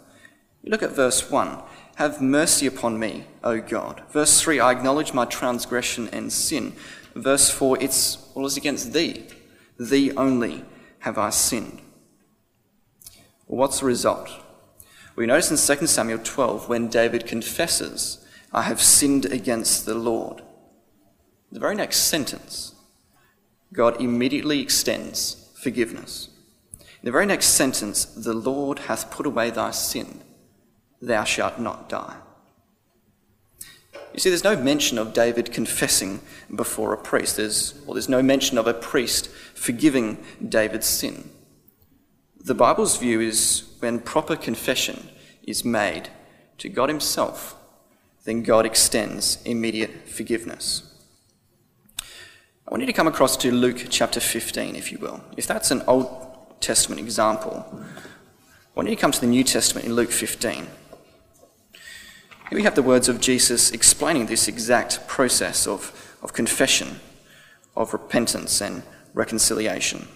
You 0.64 0.72
look 0.72 0.84
at 0.84 0.96
verse 0.96 1.30
1 1.30 1.62
Have 1.96 2.22
mercy 2.22 2.66
upon 2.66 3.00
me, 3.00 3.26
O 3.44 3.62
God. 3.62 4.04
Verse 4.10 4.42
3 4.42 4.60
I 4.60 4.72
acknowledge 4.72 5.14
my 5.14 5.26
transgression 5.26 6.10
and 6.12 6.34
sin. 6.34 6.74
Verse 7.16 7.50
4 7.50 7.78
It's, 7.80 8.18
well, 8.34 8.46
it's 8.46 8.58
against 8.58 8.94
Thee. 8.94 9.26
Thee 9.80 10.12
only 10.18 10.66
have 11.00 11.18
I 11.18 11.30
sinned. 11.30 11.82
Well, 13.48 13.60
what's 13.60 13.80
the 13.80 13.86
result? 13.86 14.30
We 15.16 15.26
notice 15.26 15.52
in 15.52 15.78
2 15.78 15.88
Samuel 15.88 16.20
12 16.24 16.68
when 16.70 16.88
David 16.88 17.28
confesses, 17.28 18.26
I 18.52 18.64
have 18.64 18.82
sinned 18.82 19.26
against 19.26 19.86
the 19.86 19.96
Lord. 19.96 20.42
The 21.52 21.60
very 21.60 21.76
next 21.76 21.98
sentence, 21.98 22.76
God 23.74 24.00
immediately 24.02 24.62
extends 24.62 25.50
forgiveness. 25.56 26.30
In 26.80 27.06
the 27.06 27.12
very 27.12 27.26
next 27.26 27.48
sentence, 27.48 28.06
the 28.06 28.34
Lord 28.34 28.80
hath 28.80 29.10
put 29.10 29.26
away 29.26 29.50
thy 29.50 29.72
sin, 29.72 30.22
thou 31.02 31.24
shalt 31.24 31.60
not 31.60 31.90
die. 31.90 32.18
You 34.14 34.20
see, 34.20 34.30
there's 34.30 34.44
no 34.44 34.56
mention 34.56 34.98
of 34.98 35.14
David 35.14 35.52
confessing 35.52 36.20
before 36.54 36.94
a 36.94 36.98
priest. 36.98 37.38
There's, 37.38 37.76
well, 37.86 37.94
there's 37.94 38.10
no 38.10 38.24
mention 38.24 38.58
of 38.58 38.68
a 38.68 38.74
priest 38.74 39.30
forgiving 39.30 40.18
David's 40.48 40.88
sin. 40.88 41.30
The 42.40 42.56
Bible's 42.56 42.98
view 42.98 43.22
is 43.22 43.70
when 43.80 44.00
proper 44.00 44.36
confession 44.36 45.10
is 45.44 45.64
made 45.64 46.10
to 46.58 46.70
God 46.70 46.90
Himself, 46.90 47.56
then 48.26 48.44
God 48.44 48.66
extends 48.66 49.42
immediate 49.44 50.10
forgiveness. 50.10 50.89
I 52.70 52.72
want 52.72 52.82
you 52.82 52.86
to 52.88 52.94
come 52.94 53.08
across 53.08 53.36
to 53.38 53.52
Luke 53.52 53.88
chapter 53.90 54.20
15, 54.20 54.76
if 54.76 54.92
you 54.92 55.00
will. 55.00 55.24
If 55.36 55.48
that's 55.48 55.72
an 55.72 55.82
Old 55.88 56.62
Testament 56.62 57.02
example, 57.02 57.66
I 57.74 57.80
want 58.76 58.88
you 58.88 58.96
to 58.96 59.02
come 59.02 59.12
to 59.12 59.20
the 59.20 59.26
New 59.26 59.44
Testament 59.44 59.88
in 59.88 59.96
Luke 59.96 60.12
15. 60.12 60.54
Here 60.54 60.68
we 62.52 62.62
have 62.62 62.76
the 62.76 62.84
words 62.84 63.10
of 63.10 63.20
Jesus 63.20 63.72
explaining 63.72 64.28
this 64.28 64.48
exact 64.48 65.08
process 65.08 65.66
of, 65.66 66.16
of 66.22 66.34
confession, 66.34 67.00
of 67.76 67.92
repentance, 67.92 68.62
and 68.62 68.84
reconciliation. 69.16 70.08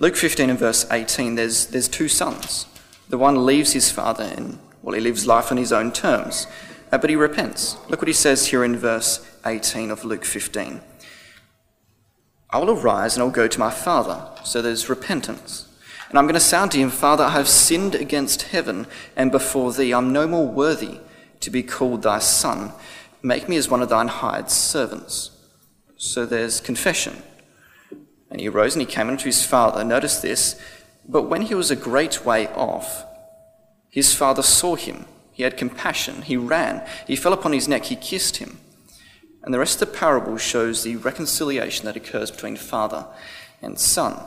Luke 0.00 0.16
15 0.16 0.50
and 0.50 0.58
verse 0.58 0.90
18, 0.90 1.36
there's, 1.36 1.68
there's 1.68 1.86
two 1.86 2.08
sons. 2.08 2.66
The 3.10 3.18
one 3.18 3.46
leaves 3.46 3.74
his 3.74 3.92
father 3.92 4.24
and, 4.24 4.58
well, 4.82 4.96
he 4.96 5.00
lives 5.00 5.24
life 5.24 5.52
on 5.52 5.56
his 5.56 5.72
own 5.72 5.92
terms, 5.92 6.48
uh, 6.92 6.98
but 6.98 7.10
he 7.10 7.16
repents. 7.16 7.76
Look 7.88 8.00
what 8.00 8.08
he 8.08 8.14
says 8.14 8.46
here 8.46 8.64
in 8.64 8.76
verse 8.76 9.26
18 9.44 9.90
of 9.90 10.04
Luke 10.04 10.24
15. 10.24 10.80
I 12.50 12.58
will 12.58 12.70
arise 12.70 13.16
and 13.16 13.22
I'll 13.22 13.30
go 13.30 13.48
to 13.48 13.58
my 13.58 13.70
father. 13.70 14.30
So 14.44 14.62
there's 14.62 14.88
repentance. 14.88 15.68
And 16.08 16.18
I'm 16.18 16.26
going 16.26 16.34
to 16.34 16.40
sound 16.40 16.72
to 16.72 16.78
him, 16.78 16.90
Father, 16.90 17.24
I 17.24 17.30
have 17.30 17.48
sinned 17.48 17.94
against 17.94 18.42
heaven 18.42 18.86
and 19.16 19.32
before 19.32 19.72
thee. 19.72 19.92
I'm 19.92 20.12
no 20.12 20.28
more 20.28 20.46
worthy 20.46 21.00
to 21.40 21.50
be 21.50 21.62
called 21.62 22.02
thy 22.02 22.20
son. 22.20 22.72
Make 23.22 23.48
me 23.48 23.56
as 23.56 23.68
one 23.68 23.82
of 23.82 23.88
thine 23.88 24.08
hired 24.08 24.50
servants. 24.50 25.30
So 25.96 26.24
there's 26.24 26.60
confession. 26.60 27.22
And 28.30 28.40
he 28.40 28.48
arose 28.48 28.74
and 28.74 28.82
he 28.82 28.86
came 28.86 29.08
unto 29.08 29.24
his 29.24 29.44
father. 29.44 29.82
Notice 29.82 30.20
this. 30.20 30.60
But 31.08 31.22
when 31.22 31.42
he 31.42 31.54
was 31.54 31.70
a 31.70 31.76
great 31.76 32.24
way 32.24 32.48
off, 32.48 33.04
his 33.90 34.14
father 34.14 34.42
saw 34.42 34.76
him. 34.76 35.06
He 35.36 35.42
had 35.42 35.58
compassion. 35.58 36.22
He 36.22 36.38
ran. 36.38 36.82
He 37.06 37.14
fell 37.14 37.34
upon 37.34 37.52
his 37.52 37.68
neck. 37.68 37.84
He 37.84 37.96
kissed 37.96 38.38
him. 38.38 38.58
And 39.42 39.52
the 39.52 39.58
rest 39.58 39.82
of 39.82 39.88
the 39.92 39.98
parable 39.98 40.38
shows 40.38 40.82
the 40.82 40.96
reconciliation 40.96 41.84
that 41.84 41.94
occurs 41.94 42.30
between 42.30 42.56
father 42.56 43.06
and 43.60 43.78
son. 43.78 44.18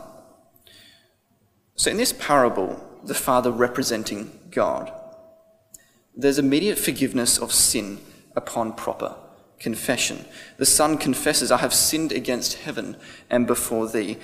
So 1.75 1.89
in 1.89 1.97
this 1.97 2.13
parable, 2.13 2.79
the 3.03 3.15
father 3.15 3.49
representing 3.49 4.39
God, 4.51 4.93
there's 6.15 6.37
immediate 6.37 6.77
forgiveness 6.77 7.39
of 7.39 7.51
sin 7.51 7.99
upon 8.35 8.73
proper 8.73 9.15
confession. 9.59 10.25
The 10.57 10.65
Son 10.67 10.95
confesses, 10.95 11.51
I 11.51 11.57
have 11.57 11.73
sinned 11.73 12.11
against 12.11 12.59
heaven 12.59 12.97
and 13.31 13.47
before 13.47 13.87
thee. 13.89 14.17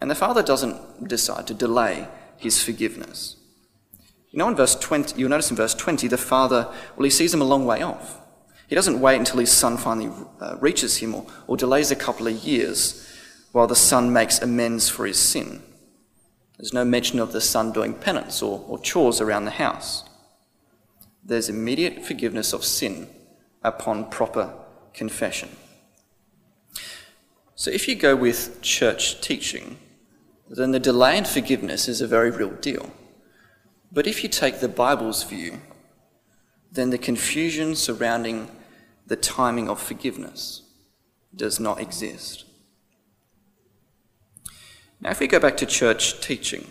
And 0.00 0.10
the 0.10 0.16
Father 0.16 0.42
doesn't 0.42 1.06
decide 1.06 1.46
to 1.46 1.54
delay 1.54 2.08
his 2.36 2.60
forgiveness. 2.60 3.36
You 4.34 4.38
know, 4.38 4.48
in 4.48 4.56
verse 4.56 4.74
20, 4.74 5.16
you'll 5.16 5.30
notice 5.30 5.52
in 5.52 5.56
verse 5.56 5.74
20, 5.74 6.08
the 6.08 6.18
Father, 6.18 6.68
well, 6.96 7.04
he 7.04 7.10
sees 7.10 7.32
him 7.32 7.40
a 7.40 7.44
long 7.44 7.66
way 7.66 7.82
off. 7.82 8.18
He 8.66 8.74
doesn't 8.74 9.00
wait 9.00 9.16
until 9.16 9.38
his 9.38 9.52
son 9.52 9.76
finally 9.76 10.10
uh, 10.40 10.56
reaches 10.58 10.96
him 10.96 11.14
or, 11.14 11.24
or 11.46 11.56
delays 11.56 11.92
a 11.92 11.96
couple 11.96 12.26
of 12.26 12.34
years 12.42 13.08
while 13.52 13.68
the 13.68 13.76
son 13.76 14.12
makes 14.12 14.40
amends 14.40 14.88
for 14.88 15.06
his 15.06 15.20
sin. 15.20 15.62
There's 16.58 16.72
no 16.72 16.84
mention 16.84 17.20
of 17.20 17.30
the 17.30 17.40
son 17.40 17.70
doing 17.70 17.94
penance 17.94 18.42
or, 18.42 18.64
or 18.66 18.80
chores 18.80 19.20
around 19.20 19.44
the 19.44 19.52
house. 19.52 20.02
There's 21.22 21.48
immediate 21.48 22.04
forgiveness 22.04 22.52
of 22.52 22.64
sin 22.64 23.06
upon 23.62 24.10
proper 24.10 24.52
confession. 24.94 25.50
So 27.54 27.70
if 27.70 27.86
you 27.86 27.94
go 27.94 28.16
with 28.16 28.60
church 28.62 29.20
teaching, 29.20 29.78
then 30.50 30.72
the 30.72 30.80
delay 30.80 31.18
in 31.18 31.24
forgiveness 31.24 31.86
is 31.86 32.00
a 32.00 32.08
very 32.08 32.32
real 32.32 32.50
deal. 32.50 32.90
But 33.94 34.08
if 34.08 34.24
you 34.24 34.28
take 34.28 34.58
the 34.58 34.68
Bible's 34.68 35.22
view, 35.22 35.60
then 36.70 36.90
the 36.90 36.98
confusion 36.98 37.76
surrounding 37.76 38.50
the 39.06 39.14
timing 39.14 39.68
of 39.68 39.80
forgiveness 39.80 40.62
does 41.34 41.60
not 41.60 41.80
exist. 41.80 42.44
Now, 45.00 45.10
if 45.10 45.20
we 45.20 45.28
go 45.28 45.38
back 45.38 45.56
to 45.58 45.66
church 45.66 46.20
teaching, 46.20 46.70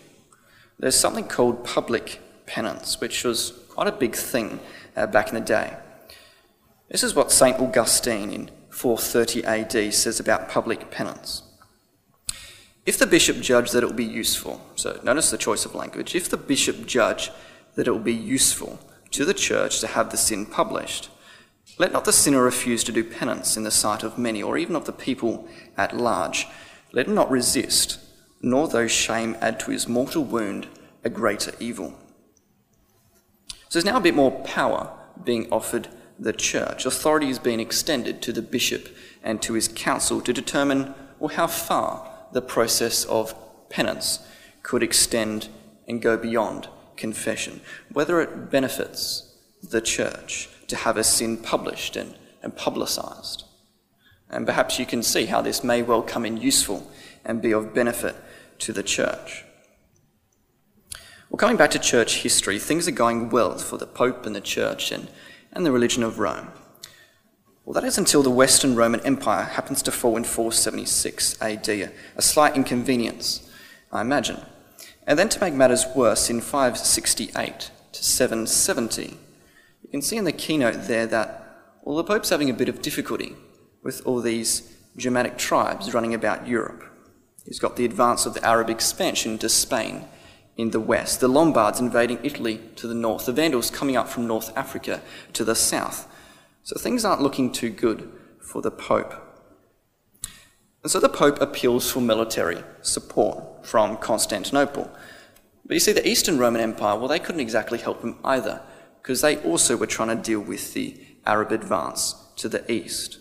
there's 0.78 1.00
something 1.00 1.28
called 1.28 1.64
public 1.64 2.20
penance, 2.46 3.00
which 3.00 3.24
was 3.24 3.54
quite 3.70 3.88
a 3.88 3.92
big 3.92 4.16
thing 4.16 4.60
uh, 4.98 5.08
back 5.08 5.30
in 5.30 5.36
the 5.36 5.42
day. 5.42 5.78
This 6.90 7.04
is 7.04 7.16
what 7.16 7.32
St. 7.32 7.58
Augustine 7.58 8.32
in 8.32 8.52
430 8.70 9.46
AD 9.46 9.94
says 9.94 10.20
about 10.20 10.50
public 10.50 10.92
penance. 10.92 11.44
If 12.86 12.98
the 12.98 13.08
bishop 13.08 13.40
judge 13.40 13.72
that 13.72 13.84
it 13.84 13.86
will 13.86 13.94
be 13.94 14.04
useful, 14.04 14.62
so 14.76 15.00
notice 15.04 15.32
the 15.32 15.38
choice 15.38 15.66
of 15.66 15.74
language, 15.74 16.16
if 16.16 16.30
the 16.30 16.38
bishop 16.38 16.86
judge 16.86 17.32
that 17.76 17.88
it 17.88 17.92
will 17.92 18.00
be 18.00 18.14
useful 18.14 18.80
to 19.12 19.24
the 19.24 19.34
church 19.34 19.80
to 19.80 19.88
have 19.88 20.12
the 20.12 20.18
sin 20.18 20.46
published, 20.46 21.10
let 21.78 21.94
not 21.94 22.04
the 22.04 22.12
sinner 22.12 22.44
refuse 22.44 22.84
to 22.84 22.92
do 22.92 23.04
penance 23.04 23.56
in 23.56 23.64
the 23.64 23.72
sight 23.72 24.04
of 24.04 24.18
many, 24.18 24.44
or 24.44 24.58
even 24.58 24.76
of 24.76 24.86
the 24.86 24.92
people 24.92 25.48
at 25.78 25.96
large. 25.96 26.46
Let 26.92 27.08
him 27.08 27.16
not 27.16 27.32
resist, 27.32 28.00
nor 28.42 28.68
though 28.68 28.88
shame 28.88 29.38
add 29.40 29.60
to 29.62 29.72
his 29.72 29.88
mortal 29.88 30.26
wound 30.26 30.68
a 31.06 31.10
greater 31.10 31.54
evil. 31.60 31.98
So 33.48 33.80
there's 33.80 33.86
now 33.86 33.98
a 33.98 34.02
bit 34.02 34.14
more 34.14 34.32
power 34.44 34.92
being 35.24 35.52
offered 35.52 35.88
the 36.20 36.34
church. 36.34 36.86
Authority 36.86 37.30
is 37.30 37.40
being 37.40 37.60
extended 37.60 38.22
to 38.22 38.34
the 38.34 38.42
bishop 38.42 38.90
and 39.24 39.42
to 39.42 39.54
his 39.54 39.68
council 39.68 40.22
to 40.22 40.34
determine 40.34 40.94
well, 41.18 41.36
how 41.36 41.48
far 41.48 42.13
the 42.34 42.42
process 42.42 43.06
of 43.06 43.36
penance 43.70 44.20
could 44.62 44.84
extend 44.84 45.50
and 45.88 46.02
go 46.02 46.18
beyond 46.18 46.68
confession, 46.96 47.62
whether 47.92 48.22
it 48.22 48.50
benefits 48.50 49.34
the 49.62 49.82
church 49.82 50.50
to 50.68 50.76
have 50.76 50.98
a 50.98 51.04
sin 51.04 51.38
published 51.38 51.96
and, 51.96 52.16
and 52.42 52.56
publicised. 52.56 53.44
And 54.30 54.46
perhaps 54.46 54.80
you 54.80 54.86
can 54.86 55.04
see 55.04 55.26
how 55.26 55.42
this 55.42 55.64
may 55.64 55.82
well 55.82 56.02
come 56.02 56.26
in 56.26 56.38
useful 56.38 56.90
and 57.24 57.42
be 57.42 57.54
of 57.54 57.74
benefit 57.74 58.16
to 58.60 58.74
the 58.74 58.84
church. 58.84 59.46
Well, 61.30 61.38
coming 61.38 61.58
back 61.58 61.72
to 61.72 61.80
church 61.80 62.18
history, 62.18 62.60
things 62.60 62.88
are 62.88 62.92
going 62.92 63.30
well 63.30 63.58
for 63.58 63.78
the 63.78 63.88
Pope 63.88 64.26
and 64.26 64.36
the 64.36 64.42
church 64.42 64.92
and 64.92 65.08
and 65.54 65.66
the 65.66 65.72
religion 65.72 66.04
of 66.04 66.20
Rome. 66.20 66.48
Well, 67.66 67.74
that 67.76 67.86
is 67.86 67.98
until 67.98 68.24
the 68.24 68.30
Western 68.30 68.76
Roman 68.76 69.00
Empire 69.02 69.44
happens 69.44 69.82
to 69.84 69.92
fall 69.92 70.18
in 70.18 70.26
476 70.26 71.42
AD, 71.42 71.70
a 71.70 72.22
slight 72.22 72.58
inconvenience, 72.58 73.50
I 73.90 74.02
imagine. 74.02 74.42
And 75.08 75.18
then 75.18 75.30
to 75.30 75.40
make 75.40 75.54
matters 75.54 75.86
worse, 75.96 76.30
in 76.30 76.42
568 76.42 77.72
to 77.94 78.04
770, 78.04 79.18
you 79.82 79.90
can 79.90 80.02
see 80.02 80.18
in 80.18 80.26
the 80.26 80.34
keynote 80.34 80.88
there 80.88 81.08
that, 81.08 81.80
well, 81.84 81.96
the 81.96 82.04
Pope's 82.04 82.30
having 82.30 82.50
a 82.50 82.54
bit 82.54 82.68
of 82.68 82.82
difficulty 82.82 83.34
with 83.82 84.02
all 84.06 84.20
these 84.20 84.76
Germanic 84.98 85.38
tribes 85.38 85.94
running 85.94 86.14
about 86.14 86.48
Europe. 86.48 86.84
He's 87.46 87.60
got 87.60 87.78
the 87.78 87.86
advance 87.86 88.26
of 88.26 88.34
the 88.34 88.46
Arab 88.46 88.70
expansion 88.70 89.38
to 89.38 89.48
Spain 89.48 90.06
in 90.58 90.72
the 90.72 90.80
west, 90.82 91.22
the 91.22 91.30
Lombards 91.30 91.80
invading 91.80 92.20
Italy 92.24 92.60
to 92.76 92.88
the 92.88 92.94
north, 92.94 93.26
the 93.26 93.32
Vandals 93.32 93.72
coming 93.72 93.96
up 93.96 94.10
from 94.10 94.28
North 94.28 94.56
Africa 94.58 95.02
to 95.32 95.46
the 95.46 95.56
south. 95.56 96.10
So 96.64 96.80
things 96.80 97.06
aren't 97.06 97.22
looking 97.22 97.52
too 97.52 97.70
good 97.70 98.12
for 98.42 98.62
the 98.62 98.72
Pope. 98.72 99.14
And 100.82 100.92
so 100.92 101.00
the 101.00 101.10
Pope 101.10 101.40
appeals 101.42 101.92
for 101.92 102.02
military 102.02 102.64
support 102.82 103.66
from 103.66 103.98
Constantinople. 103.98 104.90
But 105.66 105.74
you 105.74 105.80
see, 105.80 105.94
the 105.94 106.08
Eastern 106.08 106.38
Roman 106.38 106.62
Empire, 106.62 106.98
well, 106.98 107.08
they 107.08 107.20
couldn't 107.20 107.42
exactly 107.42 107.80
help 107.80 108.02
him 108.02 108.18
either, 108.24 108.62
because 109.02 109.22
they 109.22 109.38
also 109.44 109.78
were 109.78 109.88
trying 109.88 110.10
to 110.10 110.22
deal 110.22 110.42
with 110.42 110.74
the 110.74 111.00
Arab 111.26 111.52
advance 111.52 112.16
to 112.36 112.50
the 112.50 112.70
east. 112.70 113.20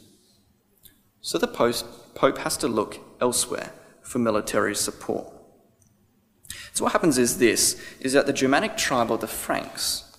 So 1.20 1.38
the 1.38 1.46
Pope 1.46 2.38
has 2.38 2.56
to 2.56 2.68
look 2.68 2.98
elsewhere 3.20 3.72
for 4.02 4.18
military 4.18 4.74
support. 4.74 5.32
So 6.72 6.82
what 6.84 6.92
happens 6.92 7.16
is 7.16 7.38
this, 7.38 7.80
is 8.00 8.12
that 8.14 8.26
the 8.26 8.32
Germanic 8.32 8.76
tribe 8.76 9.12
of 9.12 9.20
the 9.20 9.28
Franks, 9.28 10.11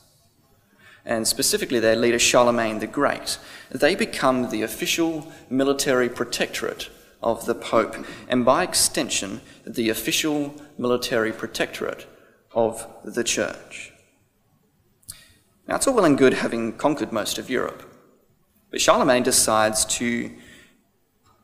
and 1.06 1.28
specifically 1.28 1.80
their 1.80 1.96
leader 1.96 2.20
Charlemagne 2.20 2.80
the 2.80 2.88
Great, 2.88 3.38
they 3.72 3.96
become 3.96 4.50
the 4.50 4.62
official 4.62 5.32
military 5.50 6.10
protectorate 6.10 6.90
of 7.22 7.46
the 7.46 7.56
Pope, 7.56 7.96
and 8.28 8.46
by 8.46 8.64
extension, 8.64 9.42
the 9.66 9.90
official 9.90 10.54
military 10.78 11.32
protectorate 11.32 12.06
of 12.54 12.86
the 13.04 13.24
Church. 13.24 13.92
Now, 15.68 15.78
it's 15.78 15.88
all 15.88 15.96
well 15.96 16.06
and 16.06 16.18
good 16.18 16.34
having 16.34 16.74
conquered 16.74 17.14
most 17.14 17.38
of 17.38 17.50
Europe, 17.50 17.90
but 18.70 18.82
Charlemagne 18.82 19.24
decides 19.24 19.86
to 19.86 20.32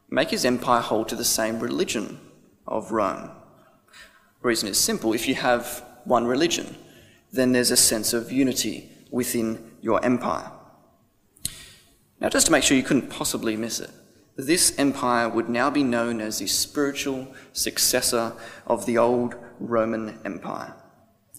make 0.09 0.29
his 0.31 0.45
empire 0.45 0.81
hold 0.81 1.07
to 1.09 1.15
the 1.15 1.25
same 1.25 1.59
religion 1.59 2.19
of 2.67 2.91
Rome. 2.91 3.31
The 4.41 4.47
reason 4.47 4.67
is 4.67 4.77
simple 4.77 5.13
if 5.13 5.27
you 5.27 5.35
have 5.35 5.83
one 6.03 6.25
religion, 6.25 6.75
then 7.31 7.51
there's 7.51 7.71
a 7.71 7.77
sense 7.77 8.13
of 8.13 8.31
unity 8.31 8.89
within 9.11 9.71
your 9.81 10.03
empire. 10.03 10.51
Now, 12.19 12.29
just 12.29 12.47
to 12.47 12.51
make 12.51 12.63
sure 12.63 12.75
you 12.75 12.83
couldn't 12.83 13.09
possibly 13.09 13.55
miss 13.55 13.79
it, 13.79 13.91
this 14.35 14.77
empire 14.77 15.27
would 15.27 15.49
now 15.49 15.69
be 15.69 15.83
known 15.83 16.21
as 16.21 16.39
the 16.39 16.47
spiritual 16.47 17.27
successor 17.53 18.33
of 18.67 18.85
the 18.85 18.97
old 18.97 19.35
Roman 19.59 20.19
Empire. 20.23 20.73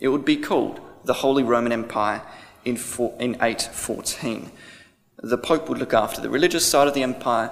It 0.00 0.08
would 0.08 0.24
be 0.24 0.36
called 0.36 0.80
the 1.04 1.14
Holy 1.14 1.42
Roman 1.42 1.72
Empire 1.72 2.22
in, 2.64 2.76
four, 2.76 3.14
in 3.18 3.36
814. 3.36 4.50
The 5.22 5.38
Pope 5.38 5.68
would 5.68 5.78
look 5.78 5.94
after 5.94 6.20
the 6.20 6.30
religious 6.30 6.66
side 6.66 6.88
of 6.88 6.94
the 6.94 7.02
empire, 7.02 7.50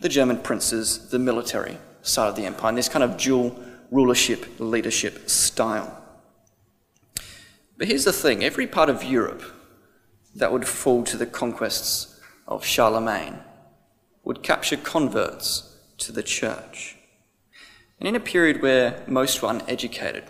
the 0.00 0.08
German 0.08 0.38
princes, 0.38 1.10
the 1.10 1.18
military 1.18 1.78
side 2.02 2.28
of 2.28 2.36
the 2.36 2.46
empire, 2.46 2.70
in 2.70 2.74
this 2.74 2.88
kind 2.88 3.04
of 3.04 3.16
dual 3.16 3.56
rulership 3.90 4.46
leadership 4.58 5.28
style. 5.28 6.01
But 7.76 7.88
here's 7.88 8.04
the 8.04 8.12
thing 8.12 8.44
every 8.44 8.66
part 8.66 8.88
of 8.88 9.04
Europe 9.04 9.42
that 10.34 10.52
would 10.52 10.66
fall 10.66 11.04
to 11.04 11.16
the 11.16 11.26
conquests 11.26 12.20
of 12.46 12.64
Charlemagne 12.64 13.38
would 14.24 14.42
capture 14.42 14.76
converts 14.76 15.76
to 15.98 16.12
the 16.12 16.22
church. 16.22 16.96
And 17.98 18.08
in 18.08 18.16
a 18.16 18.20
period 18.20 18.62
where 18.62 19.02
most 19.06 19.42
were 19.42 19.50
uneducated, 19.50 20.24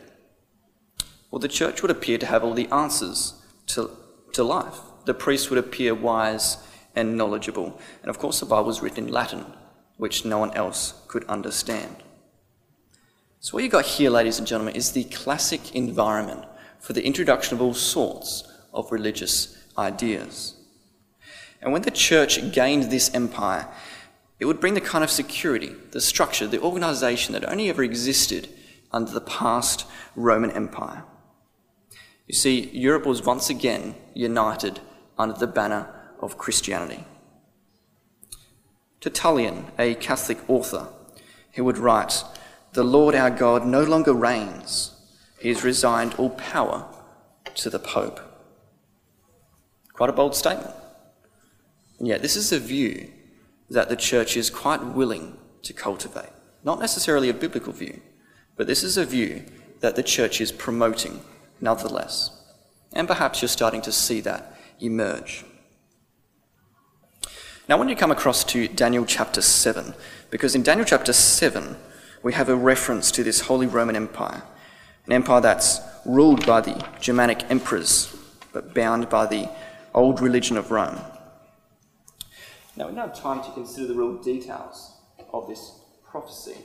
well, 1.31 1.41
the 1.41 1.49
church 1.49 1.81
would 1.83 1.91
appear 1.91 2.19
to 2.19 2.27
have 2.27 2.45
all 2.45 2.55
the 2.55 2.69
answers 2.69 3.35
to, 3.69 3.91
to 4.33 4.45
life. 4.45 4.79
The 5.07 5.15
priests 5.15 5.49
would 5.49 5.59
appear 5.59 5.95
wise 5.95 6.59
and 6.95 7.17
knowledgeable. 7.17 7.81
And 8.03 8.11
of 8.11 8.19
course, 8.19 8.41
the 8.41 8.47
Bible 8.47 8.67
was 8.67 8.83
written 8.83 9.07
in 9.07 9.13
Latin, 9.13 9.47
which 9.97 10.25
no 10.25 10.39
one 10.39 10.53
else 10.55 10.95
could 11.09 11.25
understand. 11.25 11.97
So, 13.41 13.55
what 13.55 13.65
you 13.65 13.71
got 13.71 13.87
here, 13.87 14.11
ladies 14.11 14.39
and 14.39 14.47
gentlemen, 14.47 14.77
is 14.77 14.93
the 14.93 15.05
classic 15.05 15.75
environment 15.75 16.45
for 16.83 16.93
the 16.93 17.07
introduction 17.07 17.55
of 17.55 17.63
all 17.63 17.73
sorts 17.73 18.43
of 18.75 18.91
religious 18.91 19.57
ideas. 19.79 20.57
And 21.63 21.73
when 21.73 21.83
the 21.83 21.93
church 21.93 22.53
gained 22.53 22.85
this 22.85 23.15
empire, 23.15 23.69
it 24.41 24.47
would 24.47 24.61
bring 24.61 24.75
the 24.75 24.81
kind 24.81 25.05
of 25.05 25.11
security, 25.11 25.73
the 25.93 26.01
structure, 26.01 26.49
the 26.49 26.61
organization 26.61 27.33
that 27.35 27.49
only 27.49 27.71
ever 27.71 27.85
existed 27.85 28.49
under 28.91 29.13
the 29.13 29.21
past 29.21 29.87
Roman 30.17 30.51
Empire. 30.51 31.05
You 32.27 32.35
see, 32.35 32.69
Europe 32.71 33.07
was 33.07 33.25
once 33.25 33.49
again 33.49 33.95
united 34.15 34.81
under 35.17 35.39
the 35.39 35.47
banner 35.47 35.89
of 36.21 36.37
Christianity. 36.37 37.05
Tertullian, 39.01 39.67
a 39.79 39.95
Catholic 39.95 40.39
author, 40.49 40.89
he 41.53 41.61
would 41.61 41.79
write, 41.79 42.25
The 42.73 42.85
Lord 42.85 43.15
our 43.15 43.31
God 43.31 43.65
no 43.65 43.85
longer 43.85 44.13
reigns, 44.13 44.97
he 45.43 45.49
has 45.49 45.65
resigned 45.65 46.15
all 46.15 46.31
power 46.31 46.87
to 47.57 47.69
the 47.69 47.81
Pope. 47.81 48.21
Quite 49.93 50.09
a 50.09 50.13
bold 50.13 50.37
statement. 50.37 50.75
And 51.99 52.07
yet, 52.07 52.23
this 52.23 52.37
is 52.37 52.53
a 52.53 52.61
view 52.61 53.11
that 53.69 53.89
the 53.89 53.97
church 53.97 54.37
is 54.37 54.51
quite 54.51 54.85
willing 54.85 55.37
to 55.63 55.73
cultivate. 55.73 56.31
Not 56.63 56.79
necessarily 56.79 57.29
a 57.29 57.35
biblical 57.35 57.73
view, 57.73 58.01
but 58.57 58.69
this 58.69 58.85
is 58.85 58.97
a 58.97 59.05
view 59.05 59.45
that 59.81 59.97
the 59.97 60.03
church 60.05 60.41
is 60.41 60.53
promoting 60.53 61.21
nonetheless. 61.61 62.31
And 62.93 63.09
perhaps 63.09 63.43
you're 63.43 63.49
starting 63.49 63.83
to 63.83 63.93
see 63.93 64.21
that 64.21 64.57
emerge. 64.79 65.45
Now, 67.69 67.79
want 67.79 67.91
you 67.91 67.97
come 67.97 68.13
across 68.13 68.45
to 68.45 68.69
Daniel 68.69 69.05
chapter 69.05 69.43
7, 69.43 69.95
because 70.31 70.55
in 70.55 70.63
Daniel 70.63 70.87
chapter 70.87 71.13
7, 71.13 71.77
we 72.23 72.33
have 72.33 72.49
a 72.49 72.55
reference 72.55 73.11
to 73.13 73.25
this 73.25 73.41
Holy 73.43 73.67
Roman 73.67 73.97
Empire, 73.97 74.43
an 75.07 75.13
empire 75.13 75.41
that's 75.41 75.81
ruled 76.05 76.47
by 76.47 76.61
the 76.61 76.85
Germanic 77.01 77.51
emperors, 77.51 78.15
but 78.53 78.75
bound 78.75 79.09
by 79.09 79.27
the 79.27 79.49
old 79.95 80.21
religion 80.21 80.57
of 80.57 80.71
Rome. 80.71 80.99
Now, 82.77 82.89
we 82.89 82.95
don't 82.95 83.09
have 83.09 83.21
time 83.21 83.43
to 83.45 83.51
consider 83.53 83.89
the 83.89 83.95
real 83.95 84.15
details 84.15 84.97
of 85.33 85.47
this 85.47 85.81
prophecy. 86.11 86.57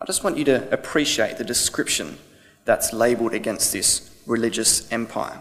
I 0.00 0.04
just 0.04 0.22
want 0.22 0.36
you 0.36 0.44
to 0.44 0.70
appreciate 0.72 1.38
the 1.38 1.44
description 1.44 2.18
that's 2.64 2.92
labelled 2.92 3.32
against 3.32 3.72
this 3.72 4.14
religious 4.26 4.90
empire. 4.92 5.40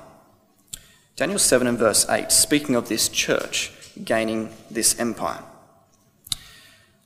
Daniel 1.16 1.40
7 1.40 1.68
and 1.68 1.78
verse 1.78 2.08
8, 2.10 2.32
speaking 2.32 2.76
of 2.76 2.90
this 2.90 3.10
church 3.10 3.72
gaining 4.04 4.50
this 4.70 5.00
empire. 5.00 5.44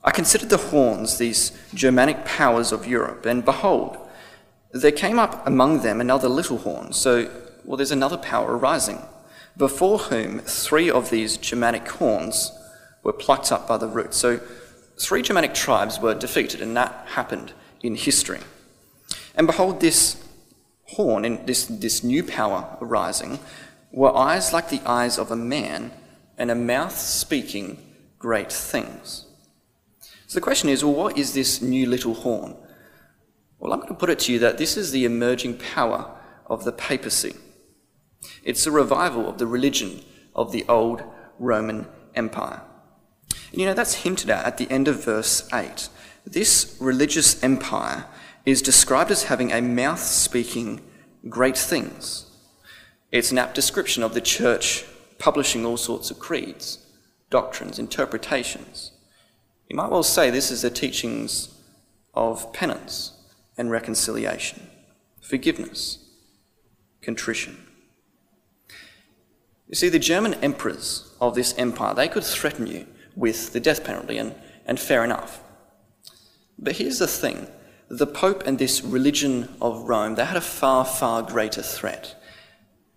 I 0.03 0.11
considered 0.11 0.49
the 0.49 0.57
horns, 0.57 1.17
these 1.17 1.57
Germanic 1.73 2.25
powers 2.25 2.71
of 2.71 2.87
Europe, 2.87 3.25
and 3.25 3.45
behold, 3.45 3.97
there 4.73 4.91
came 4.91 5.19
up 5.19 5.45
among 5.45 5.81
them 5.81 5.99
another 5.99 6.29
little 6.29 6.57
horn. 6.57 6.93
So, 6.93 7.29
well, 7.63 7.77
there's 7.77 7.91
another 7.91 8.17
power 8.17 8.57
arising, 8.57 8.99
before 9.57 9.97
whom 9.97 10.39
three 10.39 10.89
of 10.89 11.09
these 11.09 11.37
Germanic 11.37 11.87
horns 11.87 12.51
were 13.03 13.13
plucked 13.13 13.51
up 13.51 13.67
by 13.67 13.77
the 13.77 13.87
root. 13.87 14.13
So, 14.13 14.39
three 14.99 15.21
Germanic 15.21 15.53
tribes 15.53 15.99
were 15.99 16.15
defeated, 16.15 16.61
and 16.61 16.75
that 16.77 17.07
happened 17.09 17.53
in 17.81 17.95
history. 17.95 18.39
And 19.35 19.47
behold, 19.47 19.81
this 19.81 20.23
horn, 20.85 21.25
in 21.25 21.45
this, 21.45 21.65
this 21.65 22.03
new 22.03 22.23
power 22.23 22.77
arising, 22.81 23.39
were 23.91 24.15
eyes 24.15 24.53
like 24.53 24.69
the 24.69 24.81
eyes 24.85 25.17
of 25.17 25.31
a 25.31 25.35
man, 25.35 25.91
and 26.37 26.49
a 26.49 26.55
mouth 26.55 26.97
speaking 26.97 27.77
great 28.19 28.51
things. 28.51 29.25
So 30.27 30.39
the 30.39 30.43
question 30.43 30.69
is 30.69 30.83
well, 30.83 30.93
what 30.93 31.17
is 31.17 31.33
this 31.33 31.61
new 31.61 31.87
little 31.87 32.13
horn? 32.13 32.55
Well, 33.61 33.73
I'm 33.73 33.79
going 33.79 33.89
to 33.89 33.95
put 33.95 34.09
it 34.09 34.17
to 34.21 34.33
you 34.33 34.39
that 34.39 34.57
this 34.57 34.75
is 34.75 34.91
the 34.91 35.05
emerging 35.05 35.59
power 35.59 36.17
of 36.47 36.63
the 36.63 36.71
papacy. 36.71 37.35
It's 38.43 38.65
a 38.65 38.71
revival 38.71 39.29
of 39.29 39.37
the 39.37 39.45
religion 39.45 40.01
of 40.35 40.51
the 40.51 40.65
old 40.67 41.03
Roman 41.37 41.87
Empire. 42.15 42.63
And 43.51 43.61
you 43.61 43.67
know, 43.67 43.75
that's 43.75 44.01
hinted 44.01 44.31
at 44.31 44.45
at 44.45 44.57
the 44.57 44.69
end 44.71 44.87
of 44.87 45.05
verse 45.05 45.47
8. 45.53 45.89
This 46.25 46.75
religious 46.79 47.41
empire 47.43 48.05
is 48.47 48.63
described 48.63 49.11
as 49.11 49.25
having 49.25 49.51
a 49.51 49.61
mouth 49.61 49.99
speaking 49.99 50.81
great 51.29 51.57
things. 51.57 52.31
It's 53.11 53.31
an 53.31 53.37
apt 53.37 53.53
description 53.53 54.01
of 54.01 54.15
the 54.15 54.21
church 54.21 54.85
publishing 55.19 55.67
all 55.67 55.77
sorts 55.77 56.09
of 56.09 56.17
creeds, 56.17 56.83
doctrines, 57.29 57.77
interpretations. 57.77 58.91
You 59.69 59.75
might 59.75 59.91
well 59.91 60.01
say 60.01 60.31
this 60.31 60.49
is 60.49 60.63
the 60.63 60.71
teachings 60.71 61.55
of 62.15 62.51
penance 62.53 63.20
and 63.57 63.71
reconciliation, 63.71 64.67
forgiveness, 65.21 65.99
contrition. 67.01 67.57
You 69.67 69.75
see, 69.75 69.89
the 69.89 69.99
German 69.99 70.33
emperors 70.35 71.13
of 71.21 71.35
this 71.35 71.57
empire, 71.57 71.93
they 71.93 72.07
could 72.07 72.23
threaten 72.23 72.67
you 72.67 72.87
with 73.15 73.53
the 73.53 73.59
death 73.59 73.83
penalty, 73.83 74.17
and, 74.17 74.35
and 74.65 74.79
fair 74.79 75.03
enough. 75.03 75.41
But 76.59 76.77
here's 76.77 76.99
the 76.99 77.07
thing 77.07 77.47
the 77.89 78.07
Pope 78.07 78.43
and 78.45 78.57
this 78.57 78.81
religion 78.83 79.49
of 79.61 79.89
Rome, 79.89 80.15
they 80.15 80.25
had 80.25 80.37
a 80.37 80.41
far, 80.41 80.85
far 80.85 81.21
greater 81.21 81.61
threat. 81.61 82.15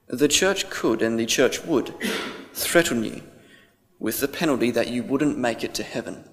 The 0.06 0.28
church 0.28 0.70
could 0.70 1.02
and 1.02 1.18
the 1.18 1.26
church 1.26 1.64
would 1.64 1.94
threaten 2.52 3.02
you 3.02 3.22
with 3.98 4.20
the 4.20 4.28
penalty 4.28 4.70
that 4.70 4.88
you 4.88 5.02
wouldn't 5.02 5.38
make 5.38 5.64
it 5.64 5.74
to 5.74 5.82
heaven. 5.82 6.28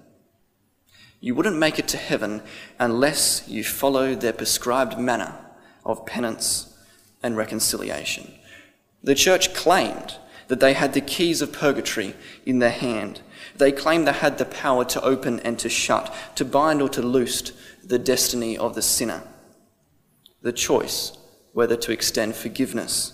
You 1.22 1.36
wouldn't 1.36 1.56
make 1.56 1.78
it 1.78 1.86
to 1.88 1.96
heaven 1.96 2.42
unless 2.80 3.48
you 3.48 3.62
followed 3.62 4.20
their 4.20 4.32
prescribed 4.32 4.98
manner 4.98 5.38
of 5.86 6.04
penance 6.04 6.76
and 7.22 7.36
reconciliation. 7.36 8.34
The 9.04 9.14
church 9.14 9.54
claimed 9.54 10.16
that 10.48 10.58
they 10.58 10.72
had 10.72 10.94
the 10.94 11.00
keys 11.00 11.40
of 11.40 11.52
purgatory 11.52 12.16
in 12.44 12.58
their 12.58 12.72
hand. 12.72 13.20
They 13.56 13.70
claimed 13.70 14.08
they 14.08 14.12
had 14.12 14.38
the 14.38 14.44
power 14.44 14.84
to 14.86 15.02
open 15.02 15.38
and 15.40 15.60
to 15.60 15.68
shut, 15.68 16.12
to 16.34 16.44
bind 16.44 16.82
or 16.82 16.88
to 16.88 17.02
loose 17.02 17.52
the 17.84 18.00
destiny 18.00 18.58
of 18.58 18.74
the 18.74 18.82
sinner. 18.82 19.22
The 20.42 20.52
choice 20.52 21.16
whether 21.52 21.76
to 21.76 21.92
extend 21.92 22.34
forgiveness 22.34 23.12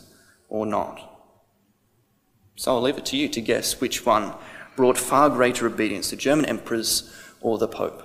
or 0.49 0.64
not. 0.64 0.99
So 2.57 2.75
I'll 2.75 2.81
leave 2.81 2.97
it 2.97 3.05
to 3.07 3.18
you 3.18 3.29
to 3.29 3.40
guess 3.42 3.83
which 3.83 4.07
one 4.07 4.33
brought 4.77 4.97
far 4.97 5.29
greater 5.29 5.66
obedience, 5.66 6.09
the 6.09 6.16
German 6.16 6.47
emperors 6.47 7.12
or 7.40 7.59
the 7.59 7.68
Pope. 7.68 8.05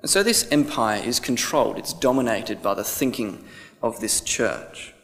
And 0.00 0.10
so 0.10 0.22
this 0.22 0.48
empire 0.50 1.02
is 1.02 1.18
controlled, 1.18 1.78
it's 1.78 1.92
dominated 1.92 2.62
by 2.62 2.74
the 2.74 2.84
thinking 2.84 3.44
of 3.82 4.00
this 4.00 4.20
church. 4.20 4.94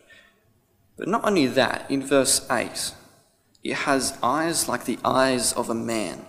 But 0.97 1.09
not 1.09 1.25
only 1.25 1.47
that, 1.47 1.91
in 1.91 2.03
verse 2.03 2.47
8, 2.51 2.93
it 3.65 3.75
has 3.75 4.17
eyes 4.23 4.69
like 4.69 4.85
the 4.85 4.99
eyes 5.05 5.53
of 5.55 5.69
a 5.69 5.75
man. 5.75 6.27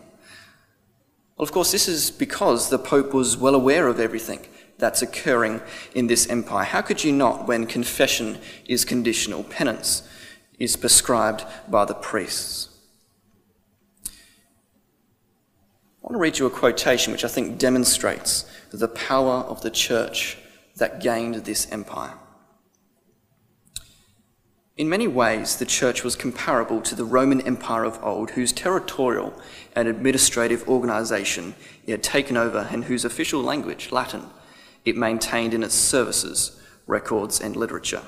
Well, 1.38 1.44
of 1.44 1.52
course, 1.52 1.72
this 1.72 1.88
is 1.88 2.10
because 2.10 2.70
the 2.70 2.80
Pope 2.80 3.13
was 3.13 3.38
well 3.38 3.56
aware 3.56 3.88
of 3.88 4.00
everything 4.00 4.48
that's 4.78 5.02
occurring 5.02 5.62
in 5.94 6.08
this 6.08 6.28
empire. 6.28 6.63
How 6.63 6.82
could 6.82 7.04
you 7.04 7.12
not 7.12 7.48
when 7.48 7.68
confession 7.68 8.39
is 8.68 8.86
conditional, 8.86 9.44
penance 9.44 10.08
is 10.58 10.76
prescribed 10.76 11.44
by 11.70 11.86
the 11.86 11.94
priests? 11.94 12.70
I 16.06 16.10
want 16.10 16.20
to 16.20 16.22
read 16.22 16.38
you 16.38 16.46
a 16.46 16.52
quotation 16.52 17.12
which 17.13 17.26
I 17.26 17.28
think 17.28 17.58
demonstrates 17.58 18.46
the 18.72 18.88
power 18.88 19.38
of 19.38 19.63
the 19.63 19.72
church 19.72 20.38
that 20.76 21.02
gained 21.02 21.34
this 21.34 21.68
empire. 21.72 22.13
In 24.78 24.88
many 24.88 25.08
ways, 25.08 25.56
the 25.56 25.65
church 25.65 26.04
was 26.04 26.15
comparable 26.15 26.80
to 26.82 26.94
the 26.94 27.06
Roman 27.06 27.41
Empire 27.41 27.86
of 27.86 28.04
old, 28.04 28.32
whose 28.32 28.52
territorial 28.52 29.34
and 29.76 29.88
administrative 29.88 30.70
organisation 30.70 31.56
it 31.88 31.91
had 31.91 32.04
taken 32.04 32.38
over 32.38 32.68
and 32.70 32.84
whose 32.84 33.04
official 33.04 33.41
language, 33.41 33.91
Latin, 33.91 34.28
it 34.84 34.96
maintained 34.96 35.56
in 35.56 35.63
its 35.63 35.74
services, 35.74 36.62
records, 36.86 37.41
and 37.41 37.56
literature. 37.56 38.04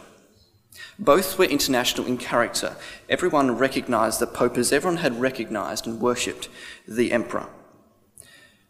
Both 0.99 1.39
were 1.39 1.45
international 1.45 2.05
in 2.05 2.19
character. 2.19 2.75
Everyone 3.09 3.57
recognised 3.57 4.19
the 4.19 4.27
Pope 4.27 4.55
as 4.55 4.71
everyone 4.71 4.97
had 4.97 5.19
recognised 5.19 5.87
and 5.87 5.99
worshipped 5.99 6.47
the 6.87 7.11
Emperor. 7.11 7.49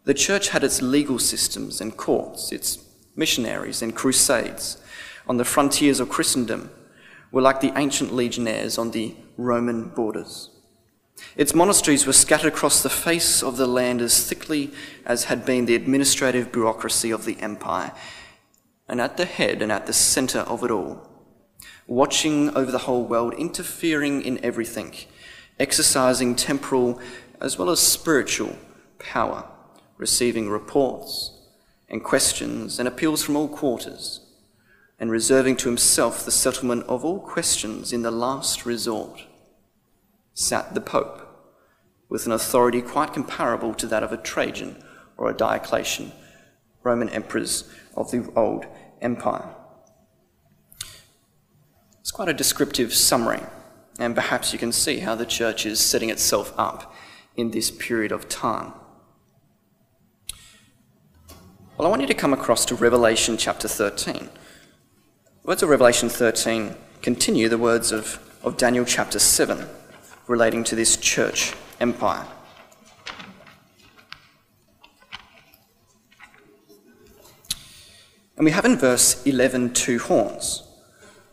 The 0.08 0.14
church 0.14 0.48
had 0.48 0.64
its 0.64 0.80
legal 0.80 1.18
systems 1.18 1.82
and 1.82 1.94
courts, 1.94 2.50
its 2.50 2.78
missionaries 3.14 3.82
and 3.82 3.94
crusades 3.94 4.78
on 5.28 5.36
the 5.36 5.44
frontiers 5.44 6.00
of 6.00 6.08
Christendom 6.08 6.70
were 7.30 7.42
like 7.42 7.60
the 7.60 7.74
ancient 7.76 8.14
legionnaires 8.14 8.78
on 8.78 8.92
the 8.92 9.14
Roman 9.36 9.90
borders. 9.90 10.48
Its 11.36 11.54
monasteries 11.54 12.06
were 12.06 12.14
scattered 12.14 12.54
across 12.54 12.82
the 12.82 12.88
face 12.88 13.42
of 13.42 13.58
the 13.58 13.66
land 13.66 14.00
as 14.00 14.26
thickly 14.26 14.72
as 15.04 15.24
had 15.24 15.44
been 15.44 15.66
the 15.66 15.74
administrative 15.74 16.52
bureaucracy 16.52 17.10
of 17.10 17.26
the 17.26 17.38
empire. 17.42 17.92
And 18.88 19.02
at 19.02 19.18
the 19.18 19.26
head 19.26 19.60
and 19.60 19.70
at 19.70 19.84
the 19.84 19.92
centre 19.92 20.40
of 20.40 20.64
it 20.64 20.70
all, 20.70 21.06
watching 21.86 22.48
over 22.56 22.72
the 22.72 22.86
whole 22.88 23.04
world, 23.04 23.34
interfering 23.34 24.22
in 24.22 24.42
everything, 24.42 24.94
exercising 25.60 26.34
temporal 26.34 26.98
as 27.42 27.58
well 27.58 27.68
as 27.68 27.78
spiritual 27.80 28.56
power, 28.98 29.46
receiving 29.98 30.48
reports 30.48 31.32
and 31.88 32.02
questions 32.02 32.78
and 32.78 32.88
appeals 32.88 33.22
from 33.22 33.36
all 33.36 33.48
quarters, 33.48 34.20
and 34.98 35.10
reserving 35.10 35.56
to 35.56 35.68
himself 35.68 36.24
the 36.24 36.30
settlement 36.30 36.84
of 36.86 37.04
all 37.04 37.20
questions 37.20 37.92
in 37.92 38.02
the 38.02 38.10
last 38.10 38.64
resort 38.64 39.26
sat 40.34 40.72
the 40.74 40.80
Pope, 40.80 41.24
with 42.08 42.24
an 42.26 42.32
authority 42.32 42.80
quite 42.80 43.12
comparable 43.12 43.74
to 43.74 43.86
that 43.86 44.02
of 44.02 44.12
a 44.12 44.16
Trajan 44.16 44.82
or 45.16 45.28
a 45.28 45.36
Diocletian, 45.36 46.12
Roman 46.82 47.08
emperors 47.08 47.68
of 47.96 48.10
the 48.10 48.30
old 48.36 48.66
empire. 49.02 49.54
It's 52.00 52.12
quite 52.12 52.28
a 52.28 52.34
descriptive 52.34 52.94
summary, 52.94 53.42
and 53.98 54.14
perhaps 54.14 54.52
you 54.52 54.58
can 54.58 54.72
see 54.72 55.00
how 55.00 55.14
the 55.14 55.26
church 55.26 55.66
is 55.66 55.80
setting 55.80 56.08
itself 56.08 56.54
up 56.56 56.94
in 57.36 57.50
this 57.50 57.70
period 57.70 58.12
of 58.12 58.28
time. 58.28 58.72
Well, 61.78 61.86
I 61.86 61.90
want 61.90 62.02
you 62.02 62.08
to 62.08 62.14
come 62.14 62.32
across 62.32 62.64
to 62.64 62.74
Revelation 62.74 63.36
chapter 63.36 63.68
13. 63.68 64.14
The 64.14 64.28
words 65.44 65.62
of 65.62 65.68
Revelation 65.68 66.08
13 66.08 66.74
continue 67.02 67.48
the 67.48 67.56
words 67.56 67.92
of, 67.92 68.18
of 68.42 68.56
Daniel 68.56 68.84
chapter 68.84 69.20
7 69.20 69.64
relating 70.26 70.64
to 70.64 70.74
this 70.74 70.96
church 70.96 71.54
empire. 71.78 72.26
And 78.36 78.44
we 78.44 78.50
have 78.50 78.64
in 78.64 78.76
verse 78.76 79.24
11 79.24 79.72
two 79.72 80.00
horns. 80.00 80.64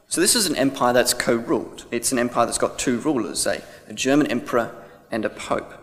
So 0.05 0.21
this 0.21 0.35
is 0.35 0.45
an 0.45 0.55
empire 0.57 0.93
that's 0.93 1.15
co 1.15 1.33
ruled. 1.33 1.85
It's 1.89 2.11
an 2.11 2.19
empire 2.19 2.45
that's 2.45 2.59
got 2.59 2.77
two 2.77 2.99
rulers, 2.99 3.47
a, 3.47 3.63
a 3.87 3.93
German 3.93 4.27
emperor 4.27 4.75
and 5.09 5.25
a 5.25 5.29
pope. 5.31 5.73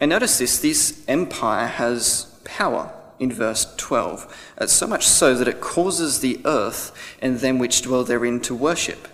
And 0.00 0.08
notice 0.08 0.38
this 0.38 0.58
this 0.58 1.04
empire 1.06 1.66
has 1.66 2.34
power 2.44 2.94
in 3.22 3.30
verse 3.30 3.72
12, 3.76 4.52
it's 4.60 4.72
so 4.72 4.84
much 4.84 5.06
so 5.06 5.36
that 5.36 5.46
it 5.46 5.60
causes 5.60 6.18
the 6.18 6.40
earth 6.44 6.92
and 7.20 7.38
them 7.38 7.56
which 7.56 7.82
dwell 7.82 8.02
therein 8.02 8.40
to 8.40 8.52
worship. 8.52 9.06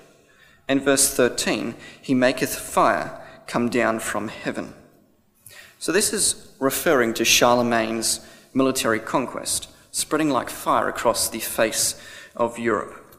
And 0.66 0.80
verse 0.80 1.14
13, 1.14 1.74
he 2.00 2.14
maketh 2.14 2.54
fire 2.54 3.20
come 3.46 3.68
down 3.68 3.98
from 3.98 4.28
heaven. 4.28 4.72
So 5.78 5.92
this 5.92 6.14
is 6.14 6.50
referring 6.58 7.12
to 7.14 7.24
Charlemagne's 7.26 8.26
military 8.54 8.98
conquest, 8.98 9.68
spreading 9.90 10.30
like 10.30 10.48
fire 10.48 10.88
across 10.88 11.28
the 11.28 11.40
face 11.40 12.00
of 12.34 12.58
Europe. 12.58 13.14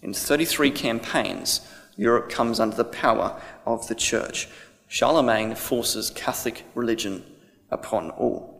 In 0.00 0.14
33 0.14 0.70
campaigns, 0.70 1.60
Europe 1.98 2.30
comes 2.30 2.58
under 2.58 2.76
the 2.76 2.84
power 2.84 3.38
of 3.66 3.88
the 3.88 3.94
church. 3.94 4.48
Charlemagne 4.88 5.54
forces 5.54 6.08
Catholic 6.08 6.64
religion 6.74 7.26
upon 7.70 8.10
all. 8.12 8.59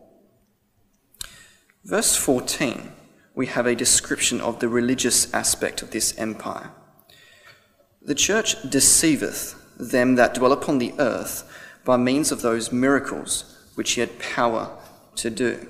Verse 1.83 2.15
14, 2.15 2.91
we 3.33 3.47
have 3.47 3.65
a 3.65 3.75
description 3.75 4.39
of 4.39 4.59
the 4.59 4.69
religious 4.69 5.33
aspect 5.33 5.81
of 5.81 5.89
this 5.89 6.15
empire. 6.15 6.69
The 8.03 8.13
church 8.13 8.55
deceiveth 8.69 9.55
them 9.79 10.13
that 10.15 10.35
dwell 10.35 10.51
upon 10.51 10.77
the 10.77 10.93
earth 10.99 11.43
by 11.83 11.97
means 11.97 12.31
of 12.31 12.43
those 12.43 12.71
miracles 12.71 13.57
which 13.73 13.93
he 13.93 14.01
had 14.01 14.19
power 14.19 14.77
to 15.15 15.31
do. 15.31 15.67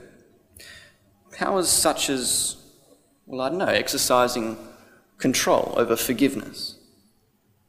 Powers 1.32 1.70
such 1.70 2.10
as, 2.10 2.58
well, 3.26 3.40
I 3.40 3.50
don't 3.50 3.60
know, 3.60 3.66
exercising 3.66 4.58
control 5.18 5.74
over 5.78 5.96
forgiveness. 5.96 6.78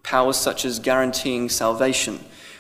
Powers 0.02 0.36
such 0.36 0.64
as 0.64 0.80
guaranteeing 0.80 1.48
salvation 1.48 2.18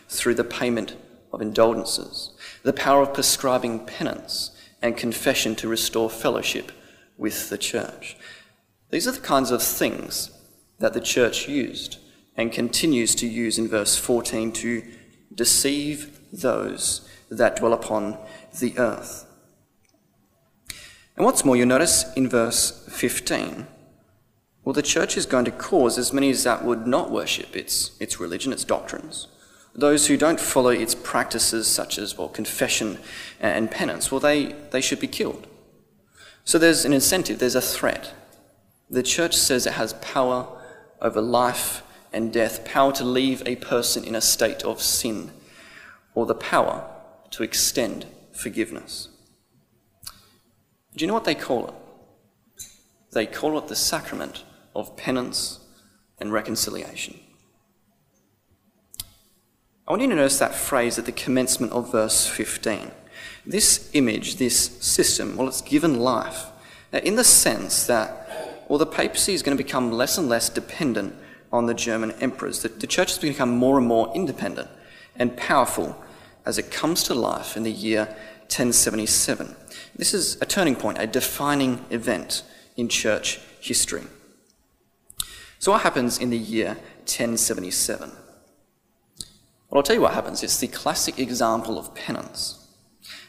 through 0.08 0.34
the 0.34 0.44
payment 0.44 0.94
of 1.32 1.42
indulgences. 1.42 2.30
The 2.62 2.72
power 2.72 3.02
of 3.02 3.14
prescribing 3.14 3.80
penance 3.80 4.52
and 4.82 4.96
confession 4.96 5.54
to 5.56 5.68
restore 5.68 6.10
fellowship 6.10 6.72
with 7.16 7.48
the 7.48 7.58
church. 7.58 8.16
These 8.90 9.06
are 9.06 9.12
the 9.12 9.20
kinds 9.20 9.50
of 9.50 9.62
things 9.62 10.30
that 10.78 10.92
the 10.92 11.00
church 11.00 11.48
used 11.48 11.98
and 12.36 12.52
continues 12.52 13.14
to 13.16 13.26
use 13.26 13.58
in 13.58 13.68
verse 13.68 13.96
14 13.96 14.52
to 14.52 14.82
deceive 15.34 16.20
those 16.32 17.08
that 17.30 17.56
dwell 17.56 17.72
upon 17.72 18.18
the 18.58 18.76
earth. 18.78 19.26
And 21.16 21.24
what's 21.24 21.44
more, 21.44 21.56
you'll 21.56 21.68
notice 21.68 22.12
in 22.14 22.28
verse 22.28 22.86
15, 22.88 23.66
well, 24.64 24.72
the 24.72 24.82
church 24.82 25.16
is 25.16 25.26
going 25.26 25.44
to 25.44 25.50
cause 25.50 25.98
as 25.98 26.12
many 26.12 26.30
as 26.30 26.44
that 26.44 26.64
would 26.64 26.86
not 26.86 27.10
worship 27.10 27.56
its, 27.56 27.92
its 28.00 28.20
religion, 28.20 28.52
its 28.52 28.64
doctrines. 28.64 29.26
Those 29.74 30.06
who 30.06 30.16
don't 30.16 30.40
follow 30.40 30.70
its 30.70 30.94
practices, 30.94 31.66
such 31.66 31.98
as, 31.98 32.18
well, 32.18 32.28
confession 32.28 32.98
and 33.40 33.70
penance, 33.70 34.10
well, 34.10 34.20
they, 34.20 34.54
they 34.70 34.80
should 34.80 35.00
be 35.00 35.06
killed. 35.06 35.46
So 36.44 36.58
there's 36.58 36.84
an 36.84 36.92
incentive, 36.92 37.38
there's 37.38 37.54
a 37.54 37.62
threat. 37.62 38.12
The 38.90 39.02
church 39.02 39.34
says 39.34 39.66
it 39.66 39.74
has 39.74 39.94
power 39.94 40.46
over 41.00 41.20
life 41.20 41.82
and 42.12 42.32
death, 42.32 42.64
power 42.64 42.92
to 42.92 43.04
leave 43.04 43.42
a 43.46 43.56
person 43.56 44.04
in 44.04 44.14
a 44.14 44.20
state 44.20 44.62
of 44.62 44.82
sin, 44.82 45.30
or 46.14 46.26
the 46.26 46.34
power 46.34 46.86
to 47.30 47.42
extend 47.42 48.04
forgiveness. 48.32 49.08
Do 50.94 51.02
you 51.02 51.06
know 51.06 51.14
what 51.14 51.24
they 51.24 51.34
call 51.34 51.68
it? 51.68 51.74
They 53.12 53.24
call 53.24 53.56
it 53.58 53.68
the 53.68 53.76
sacrament 53.76 54.44
of 54.74 54.96
penance 54.96 55.60
and 56.18 56.32
reconciliation. 56.32 57.18
I 59.86 59.90
want 59.90 60.02
you 60.02 60.08
to 60.08 60.14
notice 60.14 60.38
that 60.38 60.54
phrase 60.54 60.96
at 60.96 61.06
the 61.06 61.12
commencement 61.12 61.72
of 61.72 61.90
verse 61.90 62.24
15. 62.26 62.92
This 63.44 63.90
image, 63.94 64.36
this 64.36 64.56
system, 64.80 65.36
well, 65.36 65.48
it's 65.48 65.60
given 65.60 65.98
life 65.98 66.46
Now, 66.92 67.00
in 67.00 67.16
the 67.16 67.24
sense 67.24 67.86
that, 67.88 68.64
well, 68.68 68.78
the 68.78 68.86
papacy 68.86 69.34
is 69.34 69.42
going 69.42 69.56
to 69.56 69.62
become 69.62 69.90
less 69.90 70.16
and 70.18 70.28
less 70.28 70.48
dependent 70.48 71.16
on 71.52 71.66
the 71.66 71.74
German 71.74 72.12
emperors. 72.12 72.62
The, 72.62 72.68
the 72.68 72.86
church 72.86 73.10
has 73.10 73.18
become 73.18 73.56
more 73.56 73.76
and 73.76 73.86
more 73.86 74.12
independent 74.14 74.68
and 75.16 75.36
powerful 75.36 76.00
as 76.46 76.58
it 76.58 76.70
comes 76.70 77.02
to 77.04 77.14
life 77.14 77.56
in 77.56 77.64
the 77.64 77.72
year 77.72 78.04
1077. 78.42 79.56
This 79.96 80.14
is 80.14 80.40
a 80.40 80.46
turning 80.46 80.76
point, 80.76 80.98
a 81.00 81.08
defining 81.08 81.84
event 81.90 82.44
in 82.76 82.88
church 82.88 83.40
history. 83.60 84.02
So, 85.58 85.72
what 85.72 85.82
happens 85.82 86.18
in 86.18 86.30
the 86.30 86.38
year 86.38 86.76
1077? 87.00 88.12
Well, 89.72 89.78
I'll 89.78 89.84
tell 89.84 89.96
you 89.96 90.02
what 90.02 90.12
happens. 90.12 90.42
It's 90.42 90.58
the 90.58 90.68
classic 90.68 91.18
example 91.18 91.78
of 91.78 91.94
penance. 91.94 92.58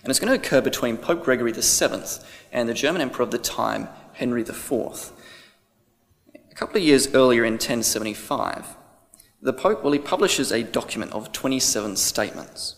And 0.01 0.09
it's 0.09 0.19
going 0.19 0.27
to 0.27 0.45
occur 0.45 0.59
between 0.59 0.97
Pope 0.97 1.23
Gregory 1.23 1.53
VII 1.53 2.03
and 2.51 2.67
the 2.67 2.73
German 2.73 3.01
emperor 3.01 3.23
of 3.23 3.31
the 3.31 3.37
time, 3.37 3.87
Henry 4.11 4.41
IV. 4.41 5.13
A 6.35 6.53
couple 6.53 6.75
of 6.75 6.83
years 6.83 7.15
earlier 7.15 7.45
in 7.45 7.53
1075, 7.53 8.75
the 9.41 9.53
Pope, 9.53 9.85
well, 9.85 9.93
he 9.93 9.99
publishes 9.99 10.51
a 10.51 10.63
document 10.63 11.13
of 11.13 11.31
27 11.31 11.95
statements. 11.95 12.75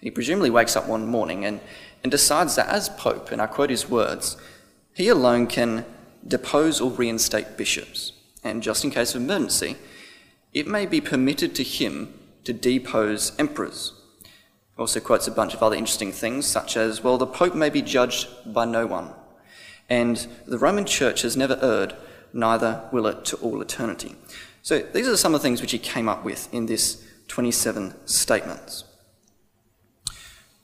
He 0.00 0.12
presumably 0.12 0.50
wakes 0.50 0.76
up 0.76 0.86
one 0.86 1.08
morning 1.08 1.44
and, 1.44 1.58
and 2.04 2.12
decides 2.12 2.54
that 2.54 2.68
as 2.68 2.90
Pope, 2.90 3.32
and 3.32 3.42
I 3.42 3.48
quote 3.48 3.70
his 3.70 3.90
words, 3.90 4.36
he 4.94 5.08
alone 5.08 5.48
can 5.48 5.84
depose 6.24 6.80
or 6.80 6.92
reinstate 6.92 7.56
bishops, 7.56 8.12
and 8.44 8.62
just 8.62 8.84
in 8.84 8.92
case 8.92 9.16
of 9.16 9.22
emergency, 9.22 9.74
it 10.54 10.68
may 10.68 10.86
be 10.86 11.00
permitted 11.00 11.56
to 11.56 11.64
him 11.64 12.14
to 12.50 12.58
depose 12.58 13.32
emperors. 13.38 13.92
Also 14.76 14.98
quotes 14.98 15.28
a 15.28 15.30
bunch 15.30 15.54
of 15.54 15.62
other 15.62 15.76
interesting 15.76 16.10
things, 16.10 16.46
such 16.46 16.76
as, 16.76 17.04
well, 17.04 17.16
the 17.16 17.26
Pope 17.26 17.54
may 17.54 17.70
be 17.70 17.80
judged 17.80 18.28
by 18.52 18.64
no 18.64 18.86
one, 18.86 19.10
and 19.88 20.26
the 20.46 20.58
Roman 20.58 20.84
Church 20.84 21.22
has 21.22 21.36
never 21.36 21.56
erred, 21.62 21.94
neither 22.32 22.88
will 22.90 23.06
it 23.06 23.24
to 23.26 23.36
all 23.36 23.62
eternity. 23.62 24.16
So 24.62 24.80
these 24.80 25.06
are 25.06 25.16
some 25.16 25.32
of 25.32 25.40
the 25.40 25.46
things 25.46 25.60
which 25.60 25.70
he 25.70 25.78
came 25.78 26.08
up 26.08 26.24
with 26.24 26.52
in 26.52 26.66
this 26.66 27.04
27 27.28 27.94
statements. 28.06 28.82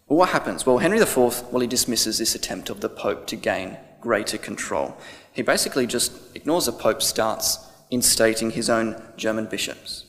Well, 0.08 0.18
what 0.18 0.30
happens? 0.30 0.66
Well, 0.66 0.78
Henry 0.78 0.98
IV, 0.98 1.16
well, 1.52 1.60
he 1.60 1.68
dismisses 1.68 2.18
this 2.18 2.34
attempt 2.34 2.68
of 2.68 2.80
the 2.80 2.88
Pope 2.88 3.28
to 3.28 3.36
gain 3.36 3.76
greater 4.00 4.38
control. 4.38 4.96
He 5.32 5.42
basically 5.42 5.86
just 5.86 6.12
ignores 6.34 6.66
the 6.66 6.72
Pope, 6.72 7.00
starts 7.00 7.58
instating 7.92 8.50
his 8.50 8.68
own 8.68 9.00
German 9.16 9.46
bishops. 9.46 10.05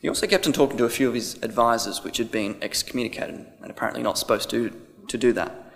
He 0.00 0.08
also 0.08 0.26
kept 0.26 0.46
on 0.46 0.52
talking 0.52 0.76
to 0.78 0.84
a 0.84 0.90
few 0.90 1.08
of 1.08 1.14
his 1.14 1.34
advisors, 1.42 2.04
which 2.04 2.18
had 2.18 2.30
been 2.30 2.56
excommunicated 2.62 3.46
and 3.60 3.70
apparently 3.70 4.02
not 4.02 4.18
supposed 4.18 4.48
to, 4.50 4.70
to 5.08 5.18
do 5.18 5.32
that. 5.32 5.72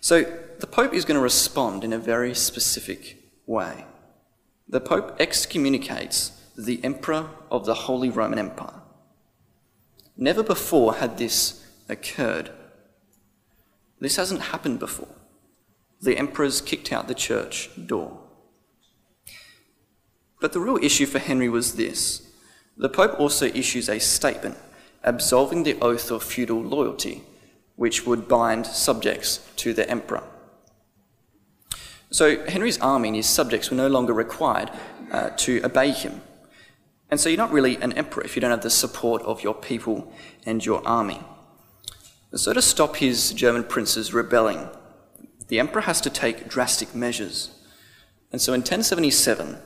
So 0.00 0.22
the 0.60 0.66
Pope 0.66 0.94
is 0.94 1.04
going 1.04 1.16
to 1.16 1.22
respond 1.22 1.82
in 1.82 1.92
a 1.92 1.98
very 1.98 2.34
specific 2.34 3.18
way. 3.46 3.84
The 4.68 4.80
Pope 4.80 5.16
excommunicates 5.18 6.40
the 6.56 6.82
Emperor 6.84 7.30
of 7.50 7.66
the 7.66 7.74
Holy 7.74 8.10
Roman 8.10 8.38
Empire. 8.38 8.80
Never 10.16 10.42
before 10.42 10.94
had 10.94 11.18
this 11.18 11.66
occurred. 11.88 12.50
This 13.98 14.16
hasn't 14.16 14.42
happened 14.42 14.78
before. 14.78 15.08
The 16.00 16.18
emperors 16.18 16.60
kicked 16.60 16.92
out 16.92 17.08
the 17.08 17.14
church 17.14 17.70
door. 17.86 18.20
But 20.40 20.52
the 20.52 20.60
real 20.60 20.78
issue 20.82 21.06
for 21.06 21.18
Henry 21.18 21.48
was 21.48 21.74
this 21.74 22.23
the 22.76 22.88
Pope 22.88 23.18
also 23.18 23.46
issues 23.46 23.88
a 23.88 24.00
statement 24.00 24.56
absolving 25.04 25.62
the 25.62 25.78
oath 25.80 26.10
of 26.10 26.22
feudal 26.22 26.62
loyalty, 26.62 27.22
which 27.76 28.06
would 28.06 28.26
bind 28.26 28.66
subjects 28.66 29.46
to 29.56 29.72
the 29.72 29.88
emperor. 29.88 30.24
So 32.10 32.44
Henry's 32.46 32.80
army 32.80 33.08
and 33.08 33.16
his 33.16 33.26
subjects 33.26 33.70
were 33.70 33.76
no 33.76 33.88
longer 33.88 34.12
required 34.12 34.70
uh, 35.12 35.30
to 35.30 35.62
obey 35.64 35.90
him. 35.90 36.22
And 37.10 37.20
so 37.20 37.28
you're 37.28 37.38
not 37.38 37.52
really 37.52 37.76
an 37.76 37.92
emperor 37.92 38.24
if 38.24 38.34
you 38.34 38.40
don't 38.40 38.50
have 38.50 38.62
the 38.62 38.70
support 38.70 39.22
of 39.22 39.42
your 39.42 39.54
people 39.54 40.12
and 40.46 40.64
your 40.64 40.86
army. 40.86 41.20
So 42.34 42.52
to 42.52 42.62
stop 42.62 42.96
his 42.96 43.32
German 43.32 43.64
princes 43.64 44.12
rebelling, 44.12 44.68
the 45.48 45.60
emperor 45.60 45.82
has 45.82 46.00
to 46.00 46.10
take 46.10 46.48
drastic 46.48 46.94
measures. 46.94 47.50
And 48.32 48.40
so 48.40 48.52
in 48.52 48.60
1077, 48.60 49.58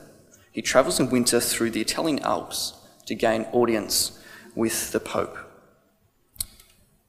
he 0.51 0.61
travels 0.61 0.99
in 0.99 1.09
winter 1.09 1.39
through 1.39 1.71
the 1.71 1.81
Italian 1.81 2.19
Alps 2.19 2.78
to 3.09 3.15
gain 3.15 3.47
audience 3.53 4.19
with 4.53 4.91
the 4.91 4.99
Pope. 4.99 5.35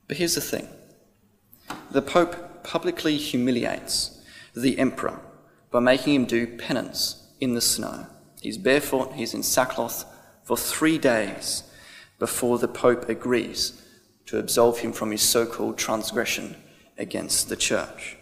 But 0.08 0.16
here's 0.16 0.34
the 0.34 0.40
thing 0.40 0.66
the 1.90 2.00
Pope 2.00 2.64
publicly 2.64 3.18
humiliates 3.18 4.18
the 4.56 4.78
Emperor 4.78 5.20
by 5.70 5.80
making 5.80 6.14
him 6.14 6.24
do 6.24 6.46
penance 6.56 7.28
in 7.38 7.52
the 7.52 7.60
snow. 7.60 8.06
He's 8.40 8.56
barefoot, 8.56 9.12
he's 9.12 9.34
in 9.34 9.42
sackcloth 9.42 10.06
for 10.42 10.56
three 10.56 10.96
days 10.96 11.64
before 12.18 12.58
the 12.58 12.68
Pope 12.68 13.10
agrees 13.10 13.82
to 14.24 14.38
absolve 14.38 14.78
him 14.78 14.94
from 14.94 15.10
his 15.10 15.20
so 15.20 15.44
called 15.44 15.76
transgression 15.76 16.56
against 16.96 17.50
the 17.50 17.56
Church. 17.56 18.16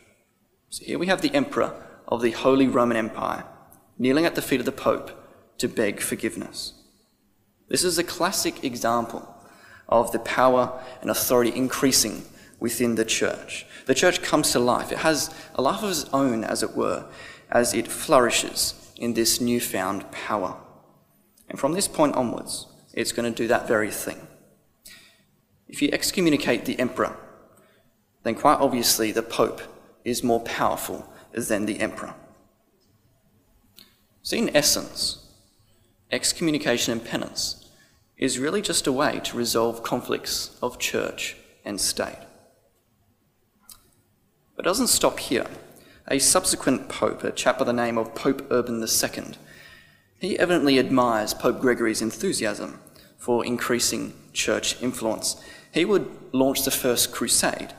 So 0.68 0.84
here 0.84 0.98
we 0.98 1.06
have 1.06 1.22
the 1.22 1.32
Emperor 1.32 1.80
of 2.08 2.22
the 2.22 2.32
Holy 2.32 2.66
Roman 2.66 2.96
Empire 2.96 3.44
kneeling 3.98 4.26
at 4.26 4.34
the 4.34 4.42
feet 4.42 4.58
of 4.58 4.66
the 4.66 4.72
Pope 4.72 5.12
to 5.58 5.68
beg 5.68 6.00
forgiveness. 6.00 6.77
This 7.68 7.84
is 7.84 7.98
a 7.98 8.04
classic 8.04 8.64
example 8.64 9.34
of 9.88 10.12
the 10.12 10.18
power 10.18 10.82
and 11.00 11.10
authority 11.10 11.54
increasing 11.54 12.24
within 12.60 12.94
the 12.94 13.04
church. 13.04 13.66
The 13.86 13.94
church 13.94 14.22
comes 14.22 14.52
to 14.52 14.58
life. 14.58 14.92
It 14.92 14.98
has 14.98 15.34
a 15.54 15.62
life 15.62 15.82
of 15.82 15.90
its 15.90 16.06
own, 16.12 16.44
as 16.44 16.62
it 16.62 16.76
were, 16.76 17.06
as 17.50 17.74
it 17.74 17.88
flourishes 17.88 18.74
in 18.96 19.14
this 19.14 19.40
newfound 19.40 20.10
power. 20.10 20.56
And 21.48 21.58
from 21.58 21.72
this 21.72 21.88
point 21.88 22.16
onwards, 22.16 22.66
it's 22.92 23.12
going 23.12 23.32
to 23.32 23.36
do 23.36 23.48
that 23.48 23.68
very 23.68 23.90
thing. 23.90 24.26
If 25.68 25.80
you 25.82 25.90
excommunicate 25.92 26.64
the 26.64 26.78
emperor, 26.78 27.16
then 28.22 28.34
quite 28.34 28.58
obviously 28.60 29.12
the 29.12 29.22
pope 29.22 29.60
is 30.04 30.24
more 30.24 30.40
powerful 30.40 31.10
than 31.32 31.66
the 31.66 31.80
emperor. 31.80 32.14
So, 34.22 34.36
in 34.36 34.54
essence, 34.54 35.26
excommunication 36.10 36.92
and 36.92 37.04
penance 37.04 37.57
is 38.18 38.38
really 38.38 38.60
just 38.60 38.86
a 38.86 38.92
way 38.92 39.20
to 39.24 39.36
resolve 39.36 39.82
conflicts 39.82 40.56
of 40.60 40.78
church 40.78 41.36
and 41.64 41.80
state. 41.80 42.18
But 44.56 44.66
it 44.66 44.68
doesn't 44.68 44.88
stop 44.88 45.20
here. 45.20 45.46
A 46.08 46.18
subsequent 46.18 46.88
pope, 46.88 47.22
a 47.22 47.30
chap 47.30 47.58
by 47.58 47.64
the 47.64 47.72
name 47.72 47.96
of 47.96 48.14
Pope 48.14 48.46
Urban 48.50 48.82
II, 48.82 49.34
he 50.18 50.38
evidently 50.38 50.78
admires 50.78 51.32
Pope 51.32 51.60
Gregory's 51.60 52.02
enthusiasm 52.02 52.80
for 53.18 53.44
increasing 53.44 54.14
church 54.32 54.82
influence. 54.82 55.40
He 55.72 55.84
would 55.84 56.10
launch 56.32 56.64
the 56.64 56.70
first 56.72 57.12
crusade 57.12 57.72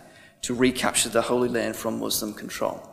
to 0.44 0.54
recapture 0.54 1.10
the 1.10 1.24
Holy 1.24 1.50
Land 1.50 1.76
from 1.76 2.00
Muslim 2.00 2.34
control. 2.34 2.90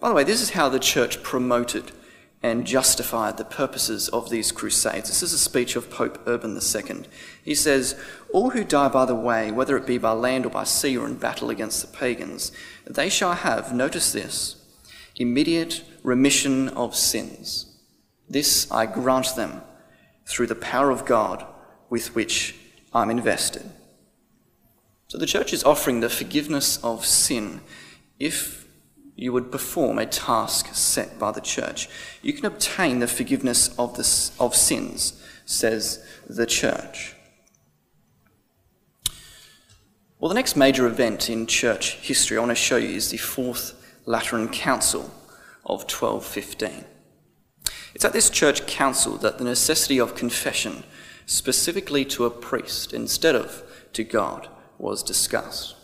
By 0.00 0.08
the 0.08 0.14
way, 0.14 0.24
this 0.24 0.40
is 0.40 0.50
how 0.50 0.68
the 0.70 0.78
church 0.78 1.22
promoted 1.22 1.92
and 2.44 2.66
justified 2.66 3.38
the 3.38 3.44
purposes 3.44 4.10
of 4.10 4.28
these 4.28 4.52
crusades. 4.52 5.08
This 5.08 5.22
is 5.22 5.32
a 5.32 5.38
speech 5.38 5.76
of 5.76 5.88
Pope 5.88 6.20
Urban 6.26 6.54
II. 6.54 7.04
He 7.42 7.54
says, 7.54 7.98
All 8.34 8.50
who 8.50 8.64
die 8.64 8.88
by 8.88 9.06
the 9.06 9.14
way, 9.14 9.50
whether 9.50 9.78
it 9.78 9.86
be 9.86 9.96
by 9.96 10.12
land 10.12 10.44
or 10.44 10.50
by 10.50 10.64
sea 10.64 10.94
or 10.94 11.06
in 11.06 11.16
battle 11.16 11.48
against 11.48 11.80
the 11.80 11.96
pagans, 11.96 12.52
they 12.86 13.08
shall 13.08 13.32
have, 13.32 13.72
notice 13.72 14.12
this, 14.12 14.56
immediate 15.16 15.84
remission 16.02 16.68
of 16.68 16.94
sins. 16.94 17.78
This 18.28 18.70
I 18.70 18.84
grant 18.84 19.36
them 19.36 19.62
through 20.26 20.48
the 20.48 20.54
power 20.54 20.90
of 20.90 21.06
God 21.06 21.46
with 21.88 22.14
which 22.14 22.56
I'm 22.92 23.08
invested. 23.08 23.70
So 25.08 25.16
the 25.16 25.24
church 25.24 25.54
is 25.54 25.64
offering 25.64 26.00
the 26.00 26.10
forgiveness 26.10 26.76
of 26.84 27.06
sin 27.06 27.62
if 28.18 28.63
you 29.16 29.32
would 29.32 29.52
perform 29.52 29.98
a 29.98 30.06
task 30.06 30.74
set 30.74 31.18
by 31.18 31.30
the 31.30 31.40
church. 31.40 31.88
You 32.22 32.32
can 32.32 32.46
obtain 32.46 32.98
the 32.98 33.06
forgiveness 33.06 33.76
of, 33.78 33.96
the, 33.96 34.30
of 34.42 34.54
sins, 34.54 35.22
says 35.44 36.04
the 36.28 36.46
church. 36.46 37.14
Well, 40.18 40.30
the 40.30 40.34
next 40.34 40.56
major 40.56 40.86
event 40.86 41.28
in 41.28 41.46
church 41.46 41.96
history 41.96 42.36
I 42.36 42.40
want 42.40 42.50
to 42.50 42.56
show 42.56 42.76
you 42.76 42.88
is 42.88 43.10
the 43.10 43.18
Fourth 43.18 43.80
Lateran 44.06 44.48
Council 44.48 45.02
of 45.64 45.82
1215. 45.82 46.84
It's 47.94 48.04
at 48.04 48.12
this 48.12 48.30
church 48.30 48.66
council 48.66 49.16
that 49.18 49.38
the 49.38 49.44
necessity 49.44 50.00
of 50.00 50.16
confession, 50.16 50.82
specifically 51.26 52.04
to 52.06 52.24
a 52.24 52.30
priest 52.30 52.92
instead 52.92 53.36
of 53.36 53.62
to 53.92 54.02
God, 54.02 54.48
was 54.78 55.02
discussed. 55.02 55.76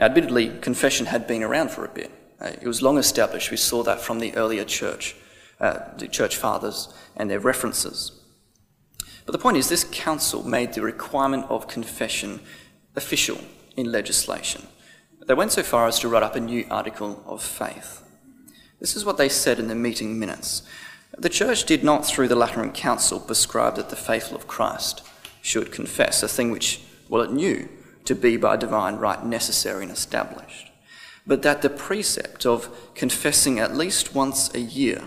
Now, 0.00 0.06
admittedly, 0.06 0.48
confession 0.62 1.06
had 1.06 1.26
been 1.26 1.42
around 1.42 1.70
for 1.70 1.84
a 1.84 1.88
bit. 1.88 2.10
Uh, 2.40 2.52
it 2.60 2.66
was 2.66 2.80
long 2.80 2.96
established. 2.96 3.50
We 3.50 3.58
saw 3.58 3.82
that 3.82 4.00
from 4.00 4.18
the 4.18 4.34
earlier 4.34 4.64
church 4.64 5.14
uh, 5.60 5.80
the 5.98 6.08
church 6.08 6.36
fathers 6.36 6.88
and 7.14 7.30
their 7.30 7.38
references. 7.38 8.12
But 9.26 9.32
the 9.32 9.38
point 9.38 9.58
is, 9.58 9.68
this 9.68 9.84
council 9.84 10.42
made 10.42 10.72
the 10.72 10.80
requirement 10.80 11.44
of 11.50 11.68
confession 11.68 12.40
official 12.96 13.38
in 13.76 13.92
legislation. 13.92 14.66
They 15.26 15.34
went 15.34 15.52
so 15.52 15.62
far 15.62 15.86
as 15.86 15.98
to 15.98 16.08
write 16.08 16.22
up 16.22 16.34
a 16.34 16.40
new 16.40 16.66
article 16.70 17.22
of 17.26 17.42
faith. 17.42 18.02
This 18.80 18.96
is 18.96 19.04
what 19.04 19.18
they 19.18 19.28
said 19.28 19.58
in 19.58 19.68
the 19.68 19.74
meeting 19.74 20.18
minutes. 20.18 20.62
The 21.18 21.28
church 21.28 21.64
did 21.64 21.84
not, 21.84 22.06
through 22.06 22.28
the 22.28 22.36
Lateran 22.36 22.72
Council, 22.72 23.20
prescribe 23.20 23.76
that 23.76 23.90
the 23.90 23.96
faithful 23.96 24.38
of 24.38 24.48
Christ 24.48 25.02
should 25.42 25.70
confess, 25.70 26.22
a 26.22 26.28
thing 26.28 26.50
which, 26.50 26.80
well, 27.10 27.20
it 27.20 27.32
knew 27.32 27.68
to 28.10 28.14
be 28.16 28.36
by 28.36 28.56
divine 28.56 28.96
right 28.96 29.24
necessary 29.24 29.84
and 29.84 29.92
established, 29.92 30.72
but 31.24 31.42
that 31.42 31.62
the 31.62 31.70
precept 31.70 32.44
of 32.44 32.68
confessing 32.96 33.60
at 33.60 33.76
least 33.76 34.16
once 34.16 34.52
a 34.52 34.58
year 34.58 35.00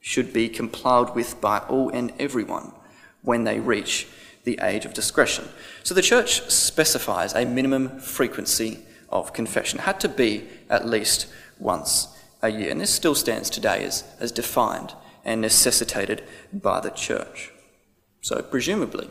should 0.00 0.32
be 0.32 0.48
complied 0.48 1.14
with 1.14 1.38
by 1.38 1.58
all 1.58 1.90
and 1.90 2.10
everyone 2.18 2.72
when 3.20 3.44
they 3.44 3.60
reach 3.60 4.08
the 4.44 4.58
age 4.62 4.86
of 4.86 4.94
discretion. 4.94 5.46
So 5.82 5.94
the 5.94 6.00
church 6.00 6.40
specifies 6.50 7.34
a 7.34 7.44
minimum 7.44 8.00
frequency 8.00 8.78
of 9.10 9.34
confession. 9.34 9.78
It 9.78 9.82
had 9.82 10.00
to 10.00 10.08
be 10.08 10.48
at 10.70 10.88
least 10.88 11.26
once 11.58 12.08
a 12.40 12.48
year. 12.48 12.70
And 12.70 12.80
this 12.80 12.88
still 12.88 13.14
stands 13.14 13.50
today 13.50 13.84
as, 13.84 14.04
as 14.18 14.32
defined 14.32 14.94
and 15.26 15.42
necessitated 15.42 16.24
by 16.54 16.80
the 16.80 16.88
church. 16.88 17.52
So, 18.22 18.40
presumably, 18.40 19.10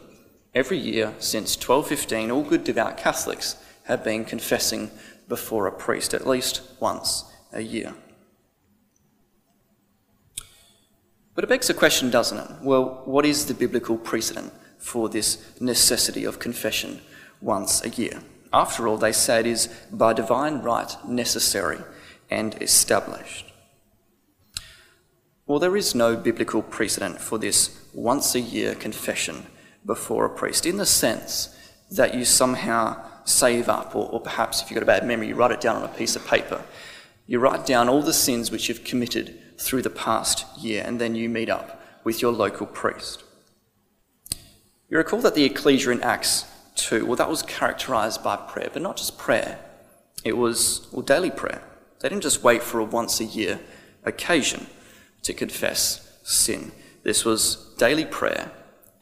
every 0.53 0.77
year 0.77 1.13
since 1.19 1.55
1215, 1.55 2.31
all 2.31 2.43
good 2.43 2.63
devout 2.63 2.97
Catholics 2.97 3.55
have 3.83 4.03
been 4.03 4.25
confessing 4.25 4.91
before 5.27 5.67
a 5.67 5.71
priest 5.71 6.13
at 6.13 6.27
least 6.27 6.61
once 6.79 7.23
a 7.53 7.61
year. 7.61 7.93
But 11.35 11.43
it 11.43 11.47
begs 11.47 11.69
a 11.69 11.73
question, 11.73 12.09
doesn't 12.09 12.37
it? 12.37 12.51
Well, 12.61 13.01
what 13.05 13.25
is 13.25 13.45
the 13.45 13.53
biblical 13.53 13.97
precedent 13.97 14.51
for 14.77 15.07
this 15.07 15.59
necessity 15.61 16.25
of 16.25 16.39
confession 16.39 17.01
once 17.39 17.83
a 17.85 17.89
year? 17.89 18.21
After 18.51 18.87
all, 18.87 18.97
they 18.97 19.11
say 19.11 19.39
it 19.39 19.45
is 19.45 19.67
by 19.91 20.13
divine 20.13 20.59
right 20.59 20.93
necessary 21.07 21.79
and 22.29 22.61
established. 22.61 23.45
Well, 25.45 25.59
there 25.59 25.77
is 25.77 25.95
no 25.95 26.15
biblical 26.15 26.61
precedent 26.61 27.21
for 27.21 27.37
this 27.37 27.79
once 27.93 28.35
a 28.35 28.39
year 28.39 28.75
confession 28.75 29.45
before 29.85 30.25
a 30.25 30.29
priest, 30.29 30.65
in 30.65 30.77
the 30.77 30.85
sense 30.85 31.55
that 31.91 32.13
you 32.13 32.25
somehow 32.25 33.01
save 33.25 33.69
up, 33.69 33.95
or, 33.95 34.09
or, 34.09 34.19
perhaps 34.19 34.61
if 34.61 34.69
you've 34.69 34.75
got 34.75 34.83
a 34.83 34.85
bad 34.85 35.05
memory, 35.05 35.27
you 35.27 35.35
write 35.35 35.51
it 35.51 35.61
down 35.61 35.75
on 35.75 35.83
a 35.83 35.87
piece 35.87 36.15
of 36.15 36.25
paper. 36.25 36.63
You 37.27 37.39
write 37.39 37.65
down 37.65 37.89
all 37.89 38.01
the 38.01 38.13
sins 38.13 38.51
which 38.51 38.67
you've 38.67 38.83
committed 38.83 39.39
through 39.59 39.83
the 39.83 39.89
past 39.89 40.45
year, 40.57 40.83
and 40.85 40.99
then 40.99 41.15
you 41.15 41.29
meet 41.29 41.49
up 41.49 41.81
with 42.03 42.21
your 42.21 42.31
local 42.31 42.65
priest. 42.65 43.23
You 44.89 44.97
recall 44.97 45.21
that 45.21 45.35
the 45.35 45.43
ecclesia 45.43 45.91
in 45.91 46.01
Acts 46.01 46.45
2, 46.75 47.05
well, 47.05 47.15
that 47.15 47.29
was 47.29 47.43
characterized 47.43 48.23
by 48.23 48.35
prayer, 48.35 48.69
but 48.73 48.81
not 48.81 48.97
just 48.97 49.17
prayer, 49.17 49.59
it 50.23 50.37
was 50.37 50.87
well, 50.91 51.01
daily 51.01 51.29
prayer. 51.31 51.61
They 51.99 52.09
didn't 52.09 52.23
just 52.23 52.43
wait 52.43 52.63
for 52.63 52.79
a 52.79 52.83
once 52.83 53.19
a 53.19 53.25
year 53.25 53.59
occasion 54.03 54.67
to 55.23 55.33
confess 55.33 56.17
sin. 56.23 56.71
This 57.03 57.25
was 57.25 57.73
daily 57.77 58.05
prayer 58.05 58.51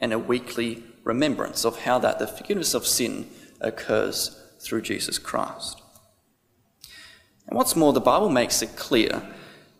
and 0.00 0.12
a 0.12 0.18
weekly 0.18 0.82
remembrance 1.04 1.64
of 1.64 1.80
how 1.80 1.98
that 1.98 2.18
the 2.18 2.26
forgiveness 2.26 2.74
of 2.74 2.86
sin 2.86 3.28
occurs 3.60 4.40
through 4.60 4.82
Jesus 4.82 5.18
Christ. 5.18 5.80
And 7.46 7.56
what's 7.56 7.76
more, 7.76 7.92
the 7.92 8.00
Bible 8.00 8.28
makes 8.28 8.62
it 8.62 8.76
clear 8.76 9.22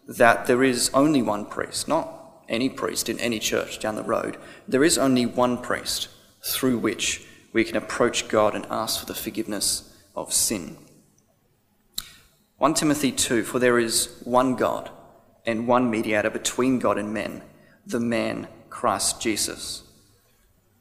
that 0.06 0.46
there 0.46 0.64
is 0.64 0.90
only 0.94 1.20
one 1.20 1.44
priest, 1.44 1.86
not 1.86 2.14
any 2.48 2.68
priest 2.68 3.08
in 3.08 3.20
any 3.20 3.38
church 3.38 3.78
down 3.78 3.96
the 3.96 4.02
road. 4.02 4.38
There 4.66 4.84
is 4.84 4.96
only 4.96 5.26
one 5.26 5.58
priest 5.58 6.08
through 6.42 6.78
which 6.78 7.26
we 7.52 7.64
can 7.64 7.76
approach 7.76 8.28
God 8.28 8.54
and 8.54 8.66
ask 8.70 9.00
for 9.00 9.06
the 9.06 9.14
forgiveness 9.14 9.94
of 10.16 10.32
sin. 10.32 10.78
1 12.56 12.74
Timothy 12.74 13.12
2 13.12 13.42
For 13.44 13.58
there 13.58 13.78
is 13.78 14.20
one 14.24 14.56
God 14.56 14.90
and 15.44 15.68
one 15.68 15.90
mediator 15.90 16.30
between 16.30 16.78
God 16.78 16.98
and 16.98 17.12
men, 17.12 17.42
the 17.86 18.00
man 18.00 18.48
Christ 18.70 19.20
Jesus. 19.20 19.82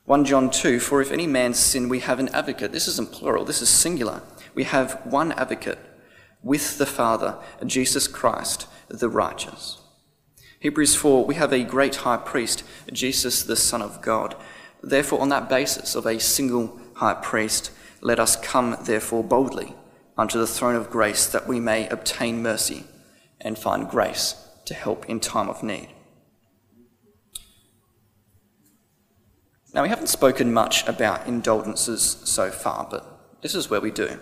1 0.07 0.23
John 0.23 0.49
2 0.49 0.79
For 0.79 1.01
if 1.01 1.11
any 1.11 1.27
man 1.27 1.53
sin, 1.53 1.89
we 1.89 1.99
have 1.99 2.17
an 2.17 2.29
advocate. 2.29 2.71
This 2.71 2.87
isn't 2.87 3.11
plural, 3.11 3.43
this 3.43 3.61
is 3.61 3.67
singular. 3.67 4.21
We 4.55 4.63
have 4.63 5.01
one 5.03 5.33
advocate 5.33 5.79
with 6.41 6.77
the 6.77 6.85
Father, 6.85 7.37
Jesus 7.65 8.07
Christ, 8.07 8.67
the 8.87 9.09
righteous. 9.09 9.81
Hebrews 10.61 10.95
4 10.95 11.25
We 11.25 11.35
have 11.35 11.51
a 11.51 11.65
great 11.65 11.97
high 11.97 12.15
priest, 12.15 12.63
Jesus, 12.93 13.43
the 13.43 13.57
Son 13.57 13.81
of 13.81 14.01
God. 14.01 14.37
Therefore, 14.81 15.19
on 15.19 15.27
that 15.27 15.49
basis 15.49 15.93
of 15.93 16.05
a 16.05 16.21
single 16.21 16.79
high 16.93 17.15
priest, 17.15 17.71
let 17.99 18.17
us 18.17 18.37
come, 18.37 18.77
therefore, 18.85 19.25
boldly 19.25 19.75
unto 20.17 20.39
the 20.39 20.47
throne 20.47 20.75
of 20.75 20.89
grace 20.89 21.27
that 21.27 21.49
we 21.49 21.59
may 21.59 21.85
obtain 21.89 22.41
mercy 22.41 22.85
and 23.41 23.59
find 23.59 23.89
grace 23.89 24.35
to 24.63 24.73
help 24.73 25.05
in 25.09 25.19
time 25.19 25.49
of 25.49 25.63
need. 25.63 25.89
Now, 29.77 29.83
we 29.83 29.89
haven't 29.89 30.07
spoken 30.07 30.51
much 30.51 30.87
about 30.87 31.27
indulgences 31.27 32.17
so 32.23 32.49
far, 32.49 32.87
but 32.89 33.37
this 33.43 33.53
is 33.53 33.69
where 33.69 33.79
we 33.79 33.91
do. 33.91 34.19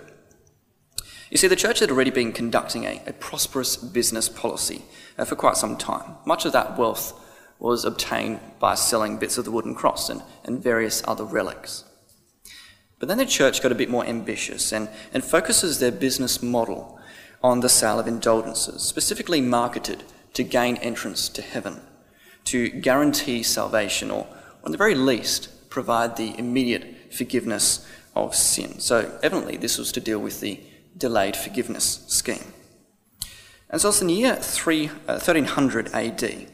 You 1.32 1.38
see, 1.38 1.48
the 1.48 1.56
church 1.56 1.80
had 1.80 1.90
already 1.90 2.12
been 2.12 2.34
conducting 2.34 2.84
a, 2.84 3.02
a 3.08 3.14
prosperous 3.14 3.78
business 3.78 4.28
policy 4.28 4.82
uh, 5.18 5.24
for 5.24 5.38
quite 5.38 5.56
some 5.56 5.78
time. 5.78 6.18
Much 6.26 6.44
of 6.44 6.52
that 6.52 6.78
wealth 6.78 7.18
was 7.58 7.86
obtained 7.86 8.42
by 8.60 8.76
selling 8.76 9.18
bits 9.18 9.38
of 9.38 9.46
the 9.46 9.52
wooden 9.52 9.76
cross 9.76 10.10
and, 10.10 10.24
and 10.44 10.62
various 10.62 11.02
other 11.08 11.24
relics. 11.24 11.86
But 13.00 13.08
then 13.08 13.18
the 13.18 13.26
church 13.26 13.64
got 13.64 13.72
a 13.72 13.76
bit 13.76 13.90
more 13.90 14.06
ambitious 14.06 14.74
and, 14.74 14.90
and 15.14 15.24
focuses 15.24 15.80
their 15.80 15.90
business 15.90 16.44
model 16.44 17.00
on 17.42 17.62
the 17.62 17.70
sale 17.70 17.98
of 17.98 18.08
indulgences, 18.08 18.82
specifically 18.82 19.40
marketed 19.40 20.04
to 20.34 20.44
gain 20.44 20.76
entrance 20.78 21.30
to 21.30 21.42
heaven, 21.42 21.80
to 22.44 22.68
guarantee 22.68 23.42
salvation, 23.42 24.12
or, 24.12 24.28
at 24.66 24.72
the 24.72 24.78
very 24.78 24.96
least, 24.96 25.70
provide 25.70 26.18
the 26.18 26.38
immediate 26.38 27.14
forgiveness 27.14 27.88
of 28.16 28.36
sin. 28.36 28.80
So, 28.80 29.18
evidently, 29.22 29.58
this 29.58 29.78
was 29.78 29.92
to 29.94 30.00
deal 30.00 30.20
with 30.20 30.40
the 30.40 30.60
delayed 30.98 31.36
forgiveness 31.36 32.04
scheme. 32.08 32.54
And 33.70 33.82
so 33.82 33.90
it's 33.90 34.02
in 34.02 34.08
the 34.08 34.14
year 34.14 34.36
3, 34.36 34.88
uh, 34.88 35.20
1300 35.20 35.94
AD 35.94 36.48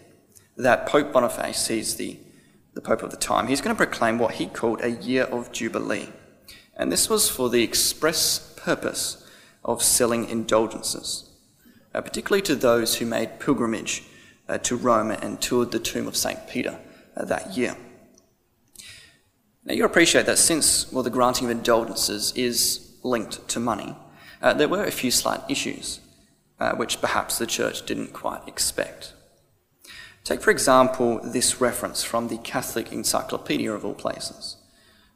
that 0.57 0.85
Pope 0.85 1.11
Boniface, 1.11 1.67
he's 1.67 1.95
the, 1.95 2.17
the 2.73 2.81
Pope 2.81 3.03
of 3.03 3.11
the 3.11 3.17
time, 3.17 3.47
he's 3.47 3.61
going 3.61 3.75
to 3.75 3.77
proclaim 3.77 4.17
what 4.17 4.35
he 4.35 4.47
called 4.47 4.81
a 4.81 4.91
year 4.91 5.23
of 5.23 5.51
Jubilee. 5.51 6.09
And 6.75 6.91
this 6.91 7.09
was 7.09 7.29
for 7.29 7.49
the 7.49 7.63
express 7.63 8.53
purpose 8.57 9.27
of 9.63 9.83
selling 9.83 10.27
indulgences, 10.29 11.29
uh, 11.93 12.01
particularly 12.01 12.41
to 12.43 12.55
those 12.55 12.95
who 12.95 13.05
made 13.05 13.39
pilgrimage 13.39 14.03
uh, 14.47 14.57
to 14.59 14.75
Rome 14.75 15.11
and 15.11 15.41
toured 15.41 15.71
the 15.71 15.79
tomb 15.79 16.07
of 16.07 16.15
St. 16.15 16.47
Peter 16.47 16.79
uh, 17.15 17.25
that 17.25 17.55
year. 17.55 17.75
Now, 19.63 19.73
you 19.73 19.85
appreciate 19.85 20.25
that 20.25 20.39
since, 20.39 20.91
well, 20.91 21.03
the 21.03 21.09
granting 21.09 21.45
of 21.45 21.51
indulgences 21.51 22.33
is 22.35 22.95
linked 23.03 23.47
to 23.49 23.59
money, 23.59 23.95
uh, 24.41 24.53
there 24.53 24.67
were 24.67 24.83
a 24.83 24.91
few 24.91 25.11
slight 25.11 25.41
issues 25.49 25.99
uh, 26.59 26.75
which 26.75 27.01
perhaps 27.01 27.37
the 27.37 27.47
church 27.47 27.85
didn't 27.85 28.13
quite 28.13 28.47
expect. 28.47 29.13
Take, 30.23 30.41
for 30.41 30.51
example, 30.51 31.19
this 31.23 31.59
reference 31.59 32.03
from 32.03 32.27
the 32.27 32.37
Catholic 32.37 32.91
Encyclopedia 32.91 33.71
of 33.71 33.83
all 33.83 33.95
places. 33.95 34.57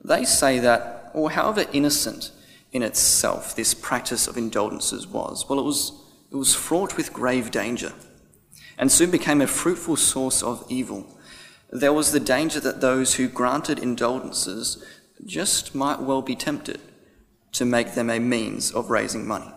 They 0.03 0.25
say 0.25 0.59
that 0.59 1.11
or 1.13 1.31
however 1.31 1.65
innocent 1.71 2.31
in 2.71 2.83
itself 2.83 3.55
this 3.55 3.73
practice 3.73 4.27
of 4.27 4.37
indulgences 4.37 5.07
was, 5.07 5.47
well, 5.47 5.59
it 5.59 5.63
was, 5.63 5.91
it 6.31 6.35
was 6.35 6.53
fraught 6.53 6.97
with 6.97 7.13
grave 7.13 7.51
danger 7.51 7.93
and 8.77 8.91
soon 8.91 9.11
became 9.11 9.41
a 9.41 9.47
fruitful 9.47 9.95
source 9.95 10.43
of 10.43 10.65
evil. 10.67 11.07
There 11.71 11.93
was 11.93 12.11
the 12.11 12.19
danger 12.19 12.59
that 12.59 12.81
those 12.81 13.15
who 13.15 13.27
granted 13.27 13.79
indulgences 13.79 14.83
just 15.25 15.73
might 15.73 16.01
well 16.01 16.21
be 16.21 16.35
tempted 16.35 16.79
to 17.53 17.65
make 17.65 17.93
them 17.93 18.09
a 18.09 18.19
means 18.19 18.71
of 18.71 18.89
raising 18.89 19.25
money. 19.25 19.51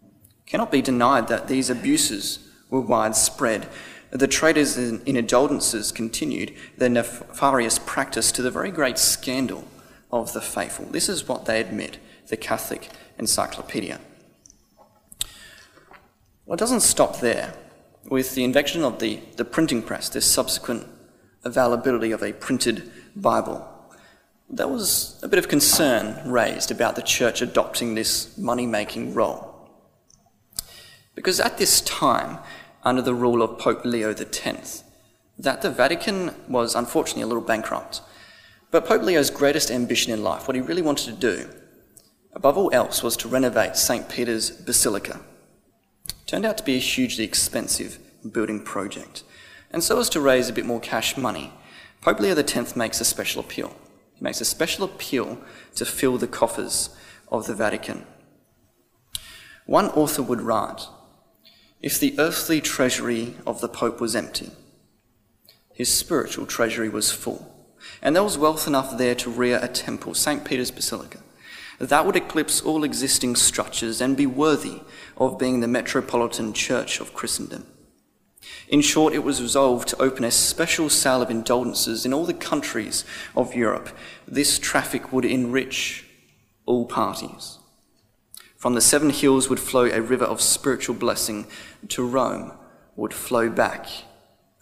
It 0.00 0.50
cannot 0.50 0.70
be 0.72 0.82
denied 0.82 1.28
that 1.28 1.48
these 1.48 1.70
abuses 1.70 2.38
were 2.70 2.80
widespread. 2.80 3.68
The 4.10 4.26
traders 4.26 4.76
in 4.76 5.16
indulgences 5.16 5.92
continued 5.92 6.54
their 6.78 6.88
nefarious 6.88 7.78
practice 7.78 8.32
to 8.32 8.42
the 8.42 8.50
very 8.50 8.70
great 8.70 8.98
scandal 8.98 9.64
of 10.10 10.32
the 10.32 10.40
faithful. 10.40 10.86
This 10.86 11.08
is 11.08 11.28
what 11.28 11.44
they 11.44 11.60
admit, 11.60 11.98
the 12.28 12.36
Catholic 12.36 12.88
Encyclopedia. 13.18 14.00
Well, 16.46 16.54
it 16.54 16.60
doesn't 16.60 16.80
stop 16.80 17.20
there. 17.20 17.54
With 18.08 18.36
the 18.36 18.44
invention 18.44 18.84
of 18.84 19.00
the, 19.00 19.20
the 19.36 19.44
printing 19.44 19.82
press, 19.82 20.08
this 20.08 20.26
subsequent 20.26 20.86
availability 21.46 22.10
of 22.10 22.22
a 22.22 22.32
printed 22.32 22.90
Bible, 23.14 23.66
there 24.50 24.68
was 24.68 25.18
a 25.22 25.28
bit 25.28 25.38
of 25.38 25.48
concern 25.48 26.30
raised 26.30 26.70
about 26.70 26.96
the 26.96 27.02
church 27.02 27.40
adopting 27.40 27.94
this 27.94 28.36
money 28.36 28.66
making 28.66 29.14
role. 29.14 29.52
Because 31.14 31.40
at 31.40 31.58
this 31.58 31.80
time, 31.80 32.38
under 32.84 33.02
the 33.02 33.14
rule 33.14 33.42
of 33.42 33.58
Pope 33.58 33.84
Leo 33.84 34.10
X, 34.10 34.84
that 35.38 35.62
the 35.62 35.70
Vatican 35.70 36.34
was 36.48 36.74
unfortunately 36.74 37.22
a 37.22 37.26
little 37.26 37.42
bankrupt. 37.42 38.00
But 38.70 38.86
Pope 38.86 39.02
Leo's 39.02 39.30
greatest 39.30 39.70
ambition 39.70 40.12
in 40.12 40.22
life, 40.22 40.46
what 40.46 40.54
he 40.54 40.60
really 40.60 40.82
wanted 40.82 41.06
to 41.06 41.20
do, 41.20 41.48
above 42.32 42.56
all 42.58 42.70
else, 42.72 43.02
was 43.02 43.16
to 43.18 43.28
renovate 43.28 43.76
St. 43.76 44.08
Peter's 44.08 44.50
Basilica. 44.50 45.20
It 46.08 46.26
turned 46.26 46.46
out 46.46 46.58
to 46.58 46.64
be 46.64 46.76
a 46.76 46.80
hugely 46.80 47.24
expensive 47.24 47.98
building 48.32 48.62
project. 48.62 49.22
And 49.70 49.82
so 49.82 49.98
as 49.98 50.08
to 50.10 50.20
raise 50.20 50.48
a 50.48 50.52
bit 50.52 50.66
more 50.66 50.80
cash 50.80 51.16
money, 51.16 51.52
Pope 52.00 52.20
Leo 52.20 52.36
X 52.36 52.76
makes 52.76 53.00
a 53.00 53.04
special 53.04 53.40
appeal. 53.40 53.74
He 54.14 54.22
makes 54.22 54.40
a 54.40 54.44
special 54.44 54.84
appeal 54.84 55.38
to 55.74 55.84
fill 55.84 56.18
the 56.18 56.26
coffers 56.26 56.90
of 57.30 57.46
the 57.46 57.54
Vatican. 57.54 58.06
One 59.66 59.88
author 59.88 60.22
would 60.22 60.40
write 60.40 60.86
If 61.82 61.98
the 61.98 62.14
earthly 62.18 62.60
treasury 62.60 63.34
of 63.46 63.60
the 63.60 63.68
Pope 63.68 64.00
was 64.00 64.14
empty, 64.14 64.50
his 65.74 65.92
spiritual 65.92 66.46
treasury 66.46 66.88
was 66.88 67.12
full, 67.12 67.52
and 68.00 68.14
there 68.14 68.22
was 68.22 68.38
wealth 68.38 68.66
enough 68.66 68.96
there 68.96 69.14
to 69.16 69.30
rear 69.30 69.58
a 69.60 69.68
temple, 69.68 70.14
St. 70.14 70.44
Peter's 70.44 70.70
Basilica, 70.70 71.18
that 71.78 72.06
would 72.06 72.16
eclipse 72.16 72.62
all 72.62 72.84
existing 72.84 73.36
structures 73.36 74.00
and 74.00 74.16
be 74.16 74.24
worthy 74.24 74.80
of 75.18 75.38
being 75.38 75.60
the 75.60 75.68
metropolitan 75.68 76.54
church 76.54 77.00
of 77.00 77.12
Christendom. 77.12 77.66
In 78.68 78.80
short, 78.80 79.14
it 79.14 79.24
was 79.24 79.42
resolved 79.42 79.88
to 79.88 80.02
open 80.02 80.24
a 80.24 80.30
special 80.30 80.90
sale 80.90 81.22
of 81.22 81.30
indulgences 81.30 82.04
in 82.04 82.12
all 82.12 82.24
the 82.24 82.34
countries 82.34 83.04
of 83.36 83.54
Europe. 83.54 83.90
This 84.26 84.58
traffic 84.58 85.12
would 85.12 85.24
enrich 85.24 86.04
all 86.64 86.86
parties. 86.86 87.58
From 88.56 88.74
the 88.74 88.80
seven 88.80 89.10
hills 89.10 89.48
would 89.48 89.60
flow 89.60 89.84
a 89.84 90.00
river 90.00 90.24
of 90.24 90.40
spiritual 90.40 90.96
blessing. 90.96 91.46
To 91.88 92.04
Rome 92.04 92.52
would 92.96 93.14
flow 93.14 93.48
back 93.48 93.86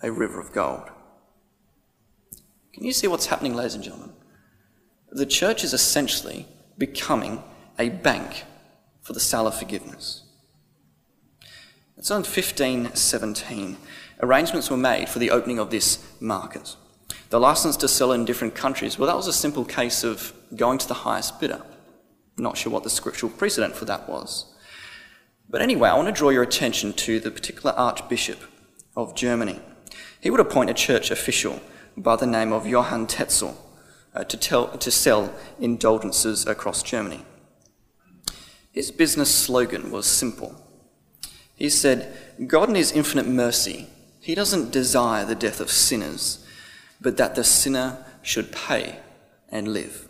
a 0.03 0.13
river 0.13 0.41
of 0.41 0.53
gold. 0.53 0.91
Can 2.75 2.85
you 2.85 2.93
see 2.93 3.07
what's 3.07 3.27
happening, 3.27 3.55
ladies 3.55 3.75
and 3.75 3.85
gentlemen? 3.85 4.13
The 5.11 5.27
church 5.27 5.63
is 5.63 5.73
essentially 5.73 6.47
becoming 6.77 7.43
a 7.79 7.89
bank 7.89 8.45
for 9.01 9.13
the 9.13 9.21
sale 9.21 9.47
of 9.47 9.57
forgiveness. 9.57 10.24
So 12.01 12.17
in 12.17 12.23
1517, 12.23 13.77
arrangements 14.21 14.71
were 14.71 14.77
made 14.77 15.09
for 15.09 15.19
the 15.21 15.31
opening 15.31 15.59
of 15.59 15.71
this 15.71 16.05
market. 16.21 16.77
The 17.31 17.41
license 17.41 17.77
to 17.79 17.89
sell 17.89 18.13
in 18.13 18.25
different 18.25 18.55
countries, 18.55 18.99
well, 18.99 19.07
that 19.07 19.17
was 19.17 19.27
a 19.27 19.33
simple 19.33 19.65
case 19.65 20.05
of 20.05 20.33
going 20.55 20.79
to 20.79 20.89
the 20.89 20.95
highest 20.95 21.41
bidder. 21.41 21.63
Not 22.37 22.57
sure 22.57 22.73
what 22.73 22.83
the 22.83 22.91
scriptural 22.91 23.31
precedent 23.31 23.77
for 23.77 23.85
that 23.85 24.09
was. 24.09 24.53
But 25.49 25.63
anyway, 25.63 25.89
I 25.89 25.97
want 25.97 26.09
to 26.09 26.13
draw 26.13 26.31
your 26.31 26.43
attention 26.43 26.93
to 26.95 27.21
the 27.21 27.31
particular 27.31 27.73
Archbishop 27.73 28.41
of 28.97 29.15
Germany. 29.15 29.61
He 30.21 30.31
would 30.31 30.41
appoint 30.41 30.71
a 30.71 30.75
church 30.75 31.11
official 31.11 31.61
by 31.97 32.17
the 32.17 32.27
name 32.27 32.53
of 32.53 32.67
Johann 32.67 33.07
Tetzel 33.07 33.57
uh, 34.15 34.25
to, 34.25 34.37
tell, 34.37 34.77
to 34.79 34.91
sell 34.91 35.33
indulgences 35.61 36.47
across 36.47 36.83
Germany. 36.83 37.25
His 38.73 38.91
business 38.91 39.33
slogan 39.33 39.91
was 39.93 40.07
simple. 40.07 40.61
He 41.55 41.71
said, 41.71 42.17
God 42.47 42.69
in 42.69 42.75
his 42.75 42.93
infinite 42.93 43.27
mercy, 43.27 43.89
he 44.21 44.35
doesn't 44.35 44.73
desire 44.73 45.25
the 45.25 45.35
death 45.35 45.61
of 45.61 45.71
sinners, 45.71 46.45
but 47.01 47.17
that 47.17 47.35
the 47.35 47.45
sinner 47.45 48.05
should 48.23 48.53
pay 48.53 48.99
and 49.51 49.69
live. 49.69 50.09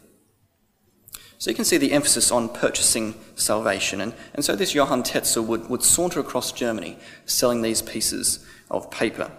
So 1.38 1.50
you 1.50 1.56
can 1.56 1.64
see 1.64 1.76
the 1.76 1.92
emphasis 1.92 2.30
on 2.30 2.48
purchasing 2.48 3.14
salvation. 3.34 4.00
And, 4.00 4.14
and 4.34 4.44
so 4.44 4.56
this 4.56 4.74
Johann 4.74 5.02
Tetzel 5.02 5.44
would, 5.44 5.68
would 5.68 5.82
saunter 5.82 6.20
across 6.20 6.52
Germany 6.52 6.96
selling 7.26 7.60
these 7.60 7.82
pieces 7.82 8.46
of 8.70 8.90
paper. 8.90 9.30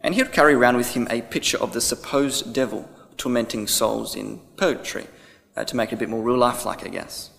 And 0.00 0.14
he 0.14 0.22
would 0.22 0.32
carry 0.32 0.54
around 0.54 0.76
with 0.76 0.94
him 0.94 1.06
a 1.10 1.22
picture 1.22 1.58
of 1.58 1.72
the 1.72 1.80
supposed 1.80 2.52
devil 2.52 2.88
tormenting 3.16 3.66
souls 3.66 4.16
in 4.16 4.40
purgatory 4.56 5.06
uh, 5.56 5.64
to 5.64 5.76
make 5.76 5.92
it 5.92 5.96
a 5.96 5.98
bit 5.98 6.08
more 6.08 6.22
real 6.22 6.38
life 6.38 6.64
like, 6.64 6.84
I 6.84 6.88
guess. 6.88 7.30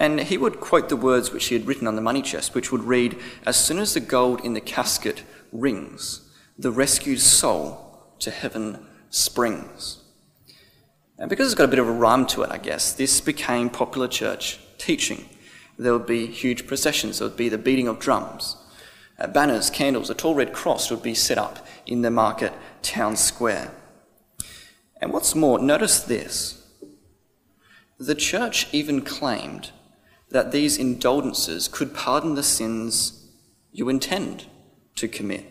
And 0.00 0.18
he 0.18 0.38
would 0.38 0.60
quote 0.60 0.88
the 0.88 0.96
words 0.96 1.30
which 1.30 1.48
he 1.48 1.54
had 1.54 1.66
written 1.66 1.86
on 1.86 1.94
the 1.94 2.00
money 2.00 2.22
chest, 2.22 2.54
which 2.54 2.72
would 2.72 2.84
read 2.84 3.18
As 3.44 3.62
soon 3.62 3.78
as 3.78 3.92
the 3.92 4.00
gold 4.00 4.40
in 4.42 4.54
the 4.54 4.60
casket 4.60 5.24
rings, 5.52 6.22
the 6.58 6.70
rescued 6.70 7.20
soul 7.20 8.14
to 8.20 8.30
heaven 8.30 8.86
springs. 9.10 9.98
And 11.18 11.28
because 11.28 11.48
it's 11.48 11.54
got 11.54 11.64
a 11.64 11.68
bit 11.68 11.78
of 11.78 11.86
a 11.86 11.92
rhyme 11.92 12.24
to 12.28 12.42
it, 12.42 12.50
I 12.50 12.56
guess, 12.56 12.94
this 12.94 13.20
became 13.20 13.68
popular 13.68 14.08
church 14.08 14.58
teaching. 14.78 15.28
There 15.78 15.92
would 15.92 16.06
be 16.06 16.26
huge 16.26 16.66
processions, 16.66 17.18
there 17.18 17.28
would 17.28 17.36
be 17.36 17.50
the 17.50 17.58
beating 17.58 17.86
of 17.86 17.98
drums. 17.98 18.56
Uh, 19.18 19.26
banners, 19.26 19.68
candles, 19.68 20.08
a 20.08 20.14
tall 20.14 20.34
red 20.34 20.54
cross 20.54 20.90
would 20.90 21.02
be 21.02 21.14
set 21.14 21.36
up 21.36 21.66
in 21.86 22.00
the 22.00 22.10
market 22.10 22.54
town 22.80 23.16
square. 23.16 23.70
And 24.98 25.12
what's 25.12 25.34
more, 25.34 25.58
notice 25.58 26.00
this. 26.00 26.66
The 27.98 28.14
church 28.14 28.66
even 28.72 29.02
claimed 29.02 29.72
that 30.30 30.52
these 30.52 30.78
indulgences 30.78 31.68
could 31.68 31.94
pardon 31.94 32.34
the 32.34 32.42
sins 32.42 33.28
you 33.72 33.88
intend 33.88 34.46
to 34.96 35.08
commit. 35.08 35.46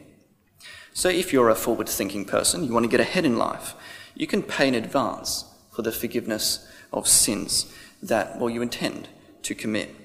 So 0.93 1.09
if 1.09 1.31
you're 1.31 1.49
a 1.49 1.55
forward 1.55 1.87
thinking 1.87 2.25
person, 2.25 2.63
you 2.63 2.73
want 2.73 2.83
to 2.85 2.91
get 2.91 2.99
ahead 2.99 3.25
in 3.25 3.37
life, 3.37 3.75
you 4.15 4.27
can 4.27 4.43
pay 4.43 4.67
in 4.67 4.75
advance 4.75 5.45
for 5.71 5.81
the 5.81 5.91
forgiveness 5.91 6.67
of 6.91 7.07
sins 7.07 7.73
that, 8.01 8.39
well, 8.39 8.49
you 8.49 8.61
intend 8.61 9.07
to 9.43 9.55
commit. 9.55 9.95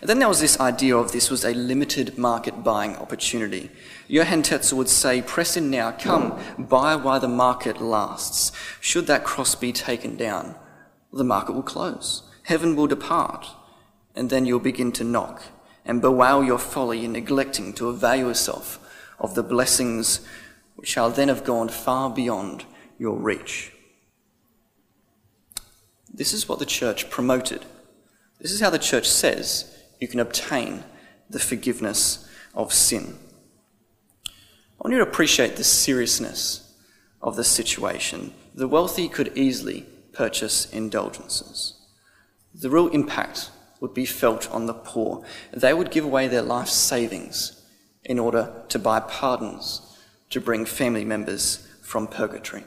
And 0.00 0.08
then 0.08 0.20
there 0.20 0.28
was 0.28 0.40
this 0.40 0.60
idea 0.60 0.96
of 0.96 1.10
this 1.10 1.28
was 1.30 1.44
a 1.44 1.52
limited 1.54 2.16
market 2.16 2.62
buying 2.62 2.96
opportunity. 2.96 3.70
Johann 4.06 4.42
Tetzel 4.42 4.78
would 4.78 4.88
say, 4.88 5.22
Press 5.22 5.56
in 5.56 5.70
now, 5.70 5.90
come, 5.90 6.38
buy 6.56 6.94
while 6.94 7.18
the 7.18 7.28
market 7.28 7.80
lasts. 7.80 8.52
Should 8.80 9.08
that 9.08 9.24
cross 9.24 9.56
be 9.56 9.72
taken 9.72 10.16
down, 10.16 10.54
the 11.12 11.24
market 11.24 11.52
will 11.52 11.62
close, 11.62 12.22
heaven 12.48 12.74
will 12.74 12.86
depart, 12.86 13.46
and 14.14 14.30
then 14.30 14.46
you'll 14.46 14.58
begin 14.58 14.90
to 14.90 15.04
knock 15.04 15.42
and 15.84 16.00
bewail 16.00 16.42
your 16.42 16.58
folly 16.58 17.04
in 17.04 17.12
neglecting 17.12 17.74
to 17.74 17.90
avail 17.90 18.28
yourself 18.28 18.78
of 19.18 19.34
the 19.34 19.42
blessings 19.42 20.26
which 20.74 20.88
shall 20.88 21.10
then 21.10 21.28
have 21.28 21.44
gone 21.44 21.68
far 21.68 22.08
beyond 22.08 22.64
your 22.98 23.18
reach. 23.18 23.70
This 26.10 26.32
is 26.32 26.48
what 26.48 26.58
the 26.58 26.64
church 26.64 27.10
promoted. 27.10 27.66
This 28.40 28.50
is 28.50 28.60
how 28.60 28.70
the 28.70 28.78
church 28.78 29.06
says 29.06 29.70
you 30.00 30.08
can 30.08 30.18
obtain 30.18 30.84
the 31.28 31.38
forgiveness 31.38 32.26
of 32.54 32.72
sin. 32.72 33.18
I 34.26 34.30
want 34.80 34.94
you 34.94 35.04
to 35.04 35.10
appreciate 35.10 35.56
the 35.56 35.64
seriousness 35.64 36.74
of 37.20 37.36
the 37.36 37.44
situation. 37.44 38.32
The 38.54 38.68
wealthy 38.68 39.06
could 39.10 39.36
easily 39.36 39.84
purchase 40.14 40.72
indulgences. 40.72 41.77
The 42.60 42.70
real 42.70 42.88
impact 42.88 43.50
would 43.80 43.94
be 43.94 44.04
felt 44.04 44.50
on 44.50 44.66
the 44.66 44.74
poor. 44.74 45.24
They 45.52 45.72
would 45.72 45.92
give 45.92 46.04
away 46.04 46.26
their 46.26 46.42
life 46.42 46.68
savings 46.68 47.62
in 48.04 48.18
order 48.18 48.64
to 48.68 48.78
buy 48.80 48.98
pardons 48.98 49.96
to 50.30 50.40
bring 50.40 50.64
family 50.64 51.04
members 51.04 51.68
from 51.82 52.08
purgatory. 52.08 52.64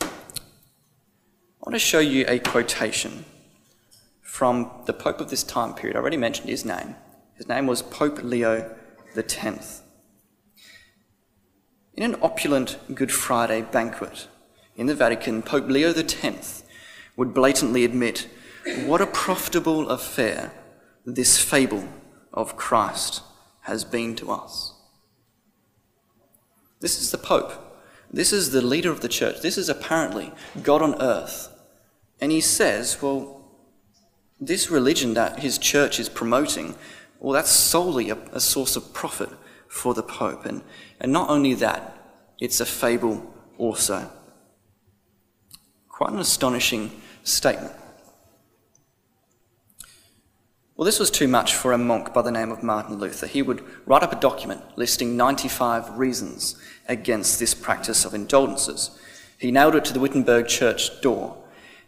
I 0.00 0.06
want 1.66 1.74
to 1.74 1.80
show 1.80 1.98
you 1.98 2.24
a 2.28 2.38
quotation 2.38 3.24
from 4.22 4.70
the 4.86 4.92
Pope 4.92 5.20
of 5.20 5.28
this 5.28 5.42
time 5.42 5.74
period. 5.74 5.96
I 5.96 6.00
already 6.00 6.16
mentioned 6.16 6.48
his 6.48 6.64
name. 6.64 6.94
His 7.34 7.48
name 7.48 7.66
was 7.66 7.82
Pope 7.82 8.22
Leo 8.22 8.76
X. 9.16 9.82
In 11.94 12.04
an 12.04 12.16
opulent 12.22 12.78
Good 12.94 13.10
Friday 13.10 13.62
banquet 13.62 14.28
in 14.76 14.86
the 14.86 14.94
Vatican, 14.94 15.42
Pope 15.42 15.68
Leo 15.68 15.92
X 15.92 16.59
would 17.20 17.32
blatantly 17.32 17.84
admit 17.84 18.26
what 18.86 19.00
a 19.00 19.06
profitable 19.06 19.88
affair 19.90 20.52
this 21.04 21.38
fable 21.38 21.86
of 22.32 22.56
Christ 22.56 23.22
has 23.62 23.84
been 23.84 24.16
to 24.16 24.32
us. 24.32 24.74
This 26.80 27.00
is 27.00 27.10
the 27.12 27.18
Pope 27.18 27.70
this 28.12 28.32
is 28.32 28.50
the 28.50 28.62
leader 28.62 28.90
of 28.90 29.00
the 29.00 29.08
church. 29.08 29.40
This 29.40 29.56
is 29.56 29.68
apparently 29.68 30.32
God 30.62 30.82
on 30.82 31.00
earth. 31.00 31.48
And 32.20 32.32
he 32.32 32.40
says, 32.40 33.00
well, 33.00 33.44
this 34.40 34.70
religion 34.70 35.14
that 35.14 35.40
his 35.40 35.58
church 35.58 36.00
is 36.00 36.08
promoting, 36.08 36.74
well, 37.20 37.32
that's 37.32 37.50
solely 37.50 38.10
a, 38.10 38.16
a 38.32 38.40
source 38.40 38.74
of 38.74 38.92
profit 38.92 39.30
for 39.68 39.94
the 39.94 40.02
Pope. 40.02 40.44
And, 40.44 40.62
and 40.98 41.12
not 41.12 41.30
only 41.30 41.54
that, 41.54 41.96
it's 42.40 42.60
a 42.60 42.66
fable 42.66 43.32
also. 43.58 44.10
Quite 45.88 46.12
an 46.12 46.18
astonishing 46.18 46.90
statement. 47.24 47.74
Well, 50.76 50.86
this 50.86 50.98
was 50.98 51.10
too 51.10 51.28
much 51.28 51.54
for 51.54 51.72
a 51.72 51.78
monk 51.78 52.14
by 52.14 52.22
the 52.22 52.30
name 52.30 52.50
of 52.50 52.62
Martin 52.62 52.98
Luther. 52.98 53.26
He 53.26 53.42
would 53.42 53.62
write 53.86 54.02
up 54.02 54.12
a 54.14 54.20
document 54.20 54.62
listing 54.76 55.16
95 55.16 55.98
reasons 55.98 56.56
against 56.88 57.38
this 57.38 57.52
practice 57.52 58.06
of 58.06 58.14
indulgences. 58.14 58.98
He 59.36 59.50
nailed 59.50 59.74
it 59.74 59.84
to 59.86 59.92
the 59.92 60.00
Wittenberg 60.00 60.48
church 60.48 61.00
door. 61.02 61.36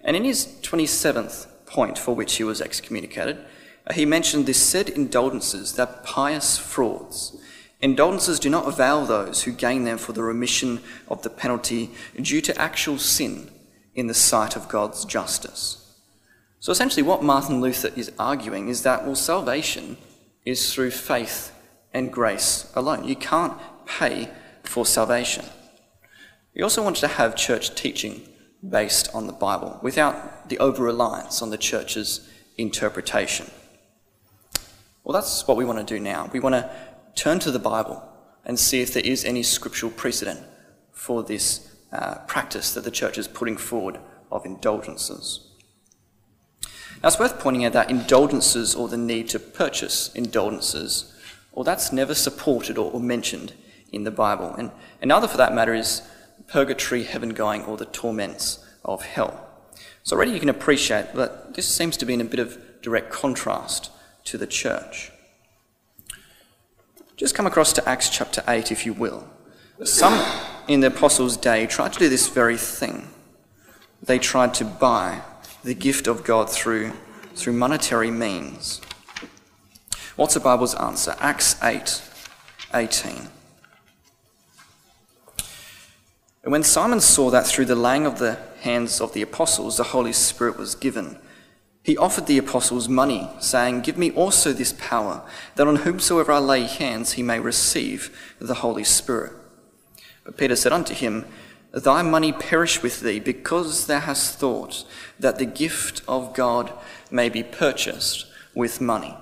And 0.03 0.15
in 0.15 0.25
his 0.25 0.47
27th 0.63 1.47
point 1.65 1.99
for 1.99 2.15
which 2.15 2.37
he 2.37 2.45
was 2.45 2.61
excommunicated, 2.61 3.39
uh, 3.87 3.95
he 3.95 4.05
mentioned 4.05 4.45
this 4.45 4.63
said 4.63 4.91
indulgences, 4.91 5.73
that 5.75 6.05
pious 6.05 6.59
frauds, 6.59 7.37
Indulgences 7.83 8.39
do 8.39 8.49
not 8.49 8.69
avail 8.69 9.05
those 9.05 9.43
who 9.43 9.51
gain 9.51 9.83
them 9.83 9.99
for 9.99 10.13
the 10.13 10.23
remission 10.23 10.81
of 11.09 11.23
the 11.23 11.31
penalty 11.31 11.91
due 12.21 12.41
to 12.41 12.57
actual 12.57 12.97
sin 12.97 13.51
in 13.95 14.07
the 14.07 14.15
sight 14.15 14.57
of 14.57 14.69
God's 14.69 15.05
justice. 15.05 15.79
So 16.61 16.71
essentially, 16.73 17.03
what 17.03 17.23
Martin 17.23 17.61
Luther 17.61 17.91
is 17.97 18.13
arguing 18.19 18.69
is 18.69 18.83
that, 18.83 19.05
well, 19.05 19.17
salvation 19.17 19.97
is 20.45 20.73
through 20.73 20.93
faith 20.93 21.53
and 21.93 22.13
grace 22.13 22.71
alone. 22.75 23.07
You 23.07 23.17
can't 23.17 23.59
pay 23.87 24.31
for 24.63 24.87
salvation. 24.87 25.45
He 26.55 26.63
also 26.63 26.83
wanted 26.83 27.01
to 27.01 27.09
have 27.09 27.35
church 27.35 27.75
teaching 27.75 28.29
based 28.67 29.09
on 29.15 29.27
the 29.27 29.33
Bible 29.33 29.79
without 29.83 30.49
the 30.49 30.59
over 30.59 30.85
reliance 30.85 31.43
on 31.43 31.51
the 31.51 31.59
church's 31.59 32.29
interpretation. 32.57 33.51
Well, 35.03 35.13
that's 35.13 35.47
what 35.49 35.57
we 35.57 35.65
want 35.65 35.87
to 35.87 35.95
do 35.95 35.99
now. 35.99 36.31
We 36.33 36.41
want 36.41 36.55
to 36.55 36.71
turn 37.17 37.41
to 37.41 37.51
the 37.51 37.59
Bible 37.59 38.09
and 38.45 38.59
see 38.59 38.81
if 38.81 38.95
there 38.95 39.05
is 39.05 39.25
any 39.25 39.43
scriptural 39.43 39.91
precedent 39.91 40.41
for 40.93 41.23
this 41.23 41.72
uh, 41.93 42.17
practice 42.27 42.73
that 42.75 42.85
the 42.85 42.91
church 42.91 43.19
is 43.19 43.29
putting 43.29 43.57
forward 43.57 43.99
of 44.31 44.47
indulgences. 44.47 45.47
Now, 47.03 47.09
it's 47.09 47.19
worth 47.19 47.39
pointing 47.39 47.65
out 47.65 47.73
that 47.73 47.91
indulgences 47.91 48.75
or 48.75 48.89
the 48.89 48.97
need 48.97 49.29
to 49.31 49.39
purchase 49.39 50.13
indulgences, 50.15 51.13
well, 51.53 51.65
that's 51.65 51.93
never 51.93 52.15
supported 52.15 52.79
or, 52.79 52.93
or 52.93 53.01
mentioned 53.01 53.53
in 53.91 54.05
the 54.05 54.11
Bible. 54.11 54.55
And 54.55 54.71
another, 55.01 55.29
for 55.29 55.37
that 55.37 55.55
matter, 55.55 55.75
is 55.75 56.03
purgatory, 56.47 57.05
heaven 57.05 57.31
going, 57.31 57.65
or 57.65 57.77
the 57.77 57.87
torments 57.87 58.65
of 58.85 59.03
hell. 59.03 59.49
So, 60.03 60.17
already 60.17 60.33
you 60.33 60.41
can 60.41 60.49
appreciate 60.49 61.15
that 61.15 61.55
this 61.55 61.69
seems 61.69 61.97
to 61.99 62.07
be 62.07 62.15
in 62.15 62.21
a 62.21 62.25
bit 62.25 62.41
of 62.41 62.59
direct 62.83 63.11
contrast 63.11 63.91
to 64.25 64.39
the 64.39 64.47
church. 64.47 65.11
Just 67.17 67.35
come 67.35 67.47
across 67.47 67.73
to 67.75 67.89
Acts 67.89 68.09
chapter 68.09 68.43
8, 68.49 68.73
if 68.73 68.87
you 68.87 68.93
will. 68.93 69.29
Some 69.85 70.25
in 70.69 70.81
the 70.81 70.87
apostles' 70.89 71.37
day 71.37 71.67
tried 71.67 71.93
to 71.95 71.99
do 71.99 72.09
this 72.09 72.29
very 72.29 72.57
thing. 72.57 73.09
They 74.03 74.19
tried 74.19 74.55
to 74.55 74.65
buy 74.65 75.23
the 75.65 75.75
gift 75.75 76.07
of 76.07 76.25
God 76.25 76.49
through, 76.49 76.93
through 77.35 77.55
monetary 77.55 78.11
means. 78.11 78.81
What's 80.17 80.35
the 80.35 80.41
Bible's 80.41 80.75
answer? 80.75 81.17
Acts 81.19 81.57
8 81.63 82.03
18. 82.75 83.29
And 86.45 86.53
when 86.53 86.63
Simon 86.63 87.01
saw 87.01 87.31
that 87.31 87.47
through 87.47 87.67
the 87.67 87.77
laying 87.77 88.07
of 88.07 88.19
the 88.19 88.39
hands 88.61 89.01
of 89.01 89.13
the 89.13 89.23
apostles 89.23 89.77
the 89.77 89.85
Holy 89.85 90.13
Spirit 90.13 90.57
was 90.57 90.75
given, 90.75 91.19
he 91.83 91.97
offered 91.97 92.27
the 92.27 92.39
apostles 92.39 92.89
money, 92.89 93.29
saying, 93.41 93.81
Give 93.81 93.99
me 93.99 94.13
also 94.13 94.53
this 94.53 94.75
power, 94.79 95.23
that 95.57 95.67
on 95.67 95.77
whomsoever 95.77 96.31
I 96.31 96.39
lay 96.39 96.63
hands 96.63 97.13
he 97.13 97.23
may 97.23 97.41
receive 97.41 98.35
the 98.41 98.55
Holy 98.55 98.85
Spirit. 98.85 99.33
But 100.25 100.37
Peter 100.37 100.57
said 100.57 100.73
unto 100.73 100.95
him, 100.95 101.25
Thy 101.73 102.03
money 102.03 102.33
perish 102.33 102.83
with 102.83 103.01
thee, 103.01 103.19
because 103.19 103.87
thou 103.87 104.01
hast 104.01 104.39
thought 104.39 104.85
that 105.19 105.39
the 105.39 105.47
gift 105.47 106.03
of 106.07 106.35
God 106.35 106.73
may 107.11 107.29
be 107.29 107.43
purchased 107.43 108.27
with 108.55 108.81
money. 108.81 109.17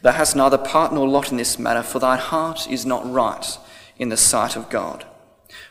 Thou 0.00 0.12
hast 0.12 0.34
neither 0.34 0.58
part 0.58 0.94
nor 0.94 1.06
lot 1.06 1.30
in 1.30 1.36
this 1.36 1.58
matter, 1.58 1.82
for 1.82 1.98
thy 1.98 2.16
heart 2.16 2.70
is 2.70 2.86
not 2.86 3.10
right 3.10 3.58
in 3.98 4.08
the 4.08 4.16
sight 4.16 4.56
of 4.56 4.70
God. 4.70 5.04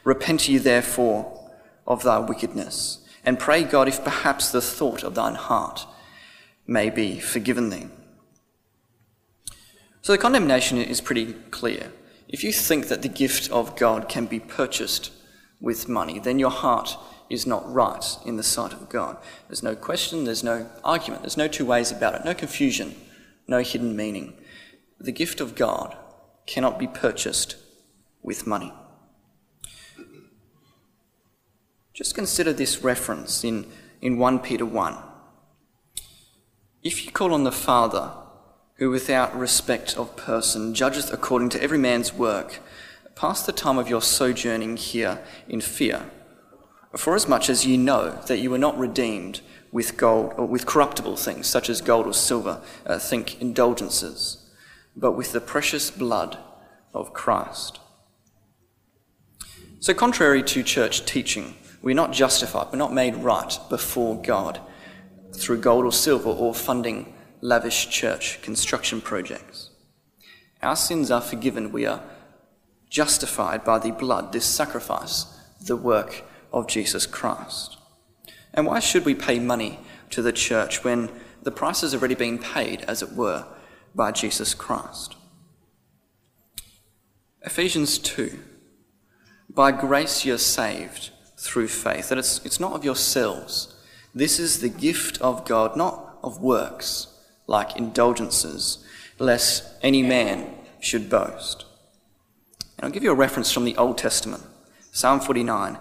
Repent 0.04 0.48
ye 0.48 0.58
therefore 0.58 1.50
of 1.88 2.04
thy 2.04 2.20
wickedness, 2.20 3.00
and 3.24 3.40
pray 3.40 3.64
God 3.64 3.88
if 3.88 4.04
perhaps 4.04 4.52
the 4.52 4.62
thought 4.62 5.04
of 5.04 5.16
thine 5.16 5.36
heart 5.36 5.88
may 6.68 6.90
be 6.90 7.20
forgiven 7.20 7.70
thee. 7.70 7.88
So 10.02 10.12
the 10.12 10.18
condemnation 10.18 10.78
is 10.78 11.02
pretty 11.02 11.34
clear. 11.52 11.92
If 12.28 12.44
you 12.44 12.52
think 12.52 12.88
that 12.88 13.02
the 13.02 13.08
gift 13.08 13.50
of 13.52 13.76
God 13.76 14.10
can 14.10 14.26
be 14.26 14.40
purchased 14.40 15.12
with 15.62 15.88
money, 15.88 16.20
then 16.20 16.40
your 16.40 16.50
heart 16.50 16.98
is 17.30 17.48
not 17.48 17.72
right 17.72 18.06
in 18.26 18.38
the 18.38 18.44
sight 18.44 18.74
of 18.74 18.90
God. 18.90 19.18
There's 19.48 19.64
no 19.64 19.76
question, 19.76 20.26
there's 20.26 20.44
no 20.44 20.70
argument, 20.84 21.24
there's 21.24 21.38
no 21.38 21.48
two 21.48 21.66
ways 21.66 21.92
about 21.92 22.16
it, 22.16 22.26
no 22.26 22.34
confusion, 22.34 22.96
no 23.48 23.60
hidden 23.60 23.96
meaning. 23.96 24.34
The 25.00 25.12
gift 25.12 25.40
of 25.40 25.56
God 25.56 25.96
cannot 26.46 26.80
be 26.80 26.88
purchased 26.88 27.56
with 28.22 28.48
money. 28.48 28.74
Just 31.94 32.14
consider 32.14 32.54
this 32.54 32.84
reference 32.84 33.44
in, 33.44 33.66
in 34.02 34.18
1 34.18 34.40
Peter 34.40 34.66
1. 34.66 34.98
If 36.84 37.06
you 37.06 37.12
call 37.12 37.34
on 37.34 37.44
the 37.44 37.52
Father, 37.52 38.14
who 38.78 38.90
without 38.90 39.38
respect 39.38 39.98
of 39.98 40.16
person 40.16 40.74
judgeth 40.74 41.12
according 41.12 41.50
to 41.50 41.62
every 41.62 41.78
man's 41.78 42.14
work, 42.14 42.60
Pass 43.18 43.44
the 43.44 43.52
time 43.52 43.80
of 43.80 43.90
your 43.90 44.04
sojourning 44.04 44.78
here 44.78 45.24
in 45.50 45.60
fear, 45.60 46.12
forasmuch 46.96 47.50
as 47.50 47.66
ye 47.66 47.76
know 47.76 48.12
that 48.28 48.38
you 48.38 48.52
were 48.52 48.60
not 48.60 48.78
redeemed 48.78 49.42
with 49.72 49.98
gold 49.98 50.36
or 50.38 50.46
with 50.46 50.68
corruptible 50.68 51.16
things 51.16 51.48
such 51.48 51.68
as 51.68 51.82
gold 51.82 52.06
or 52.06 52.14
silver, 52.14 52.62
uh, 52.86 53.00
think 53.00 53.42
indulgences, 53.42 54.48
but 54.96 55.14
with 55.14 55.32
the 55.32 55.42
precious 55.42 55.90
blood 55.90 56.38
of 56.94 57.12
Christ. 57.12 57.80
So, 59.80 59.96
contrary 59.96 60.44
to 60.44 60.62
church 60.62 61.04
teaching, 61.04 61.56
we're 61.82 61.96
not 61.96 62.14
justified, 62.14 62.68
we're 62.72 62.78
not 62.78 62.94
made 62.94 63.16
right 63.16 63.58
before 63.68 64.22
God 64.22 64.62
through 65.34 65.62
gold 65.62 65.86
or 65.86 65.92
silver 65.92 66.30
or 66.30 66.54
funding 66.54 67.16
lavish 67.42 67.90
church 67.90 68.42
construction 68.42 69.02
projects. 69.02 69.70
Our 70.62 70.76
sins 70.76 71.12
are 71.12 71.22
forgiven, 71.22 71.72
we 71.72 71.86
are 71.86 72.02
justified 72.90 73.64
by 73.64 73.80
the 73.80 73.92
blood, 73.92 74.32
this 74.32 74.46
sacrifice, 74.46 75.26
the 75.66 75.76
work 75.76 76.24
of 76.52 76.68
Jesus 76.68 77.06
Christ. 77.06 77.78
And 78.54 78.66
why 78.66 78.80
should 78.80 79.06
we 79.06 79.14
pay 79.14 79.40
money 79.40 79.80
to 80.10 80.22
the 80.22 80.32
church 80.32 80.84
when 80.84 81.10
the 81.44 81.52
price 81.52 81.82
has 81.82 81.94
already 81.94 82.16
been 82.16 82.40
paid, 82.40 82.82
as 82.82 83.02
it 83.02 83.12
were, 83.14 83.46
by 83.94 84.12
Jesus 84.12 84.54
Christ? 84.54 85.16
Ephesians 87.44 87.98
2 88.00 88.40
By 89.50 89.72
grace 89.72 90.26
you're 90.26 90.38
saved 90.38 91.12
through 91.38 91.68
faith, 91.68 92.10
that 92.10 92.18
it's, 92.18 92.44
it's 92.46 92.60
not 92.60 92.74
of 92.74 92.84
yourselves. 92.84 93.76
This 94.16 94.40
is 94.40 94.60
the 94.60 94.70
gift 94.70 95.22
of 95.22 95.46
God, 95.46 95.78
not 95.78 96.18
of 96.24 96.42
works, 96.42 97.14
like 97.48 97.78
indulgences, 97.78 98.86
lest 99.18 99.64
any 99.82 100.04
man 100.04 100.54
should 100.80 101.10
boast. 101.10 101.66
And 102.78 102.86
I'll 102.86 102.92
give 102.92 103.04
you 103.04 103.12
a 103.12 103.16
reference 103.16 103.52
from 103.52 103.66
the 103.66 103.78
Old 103.78 103.98
Testament 103.98 104.44
Psalm 104.92 105.20
49. 105.20 105.78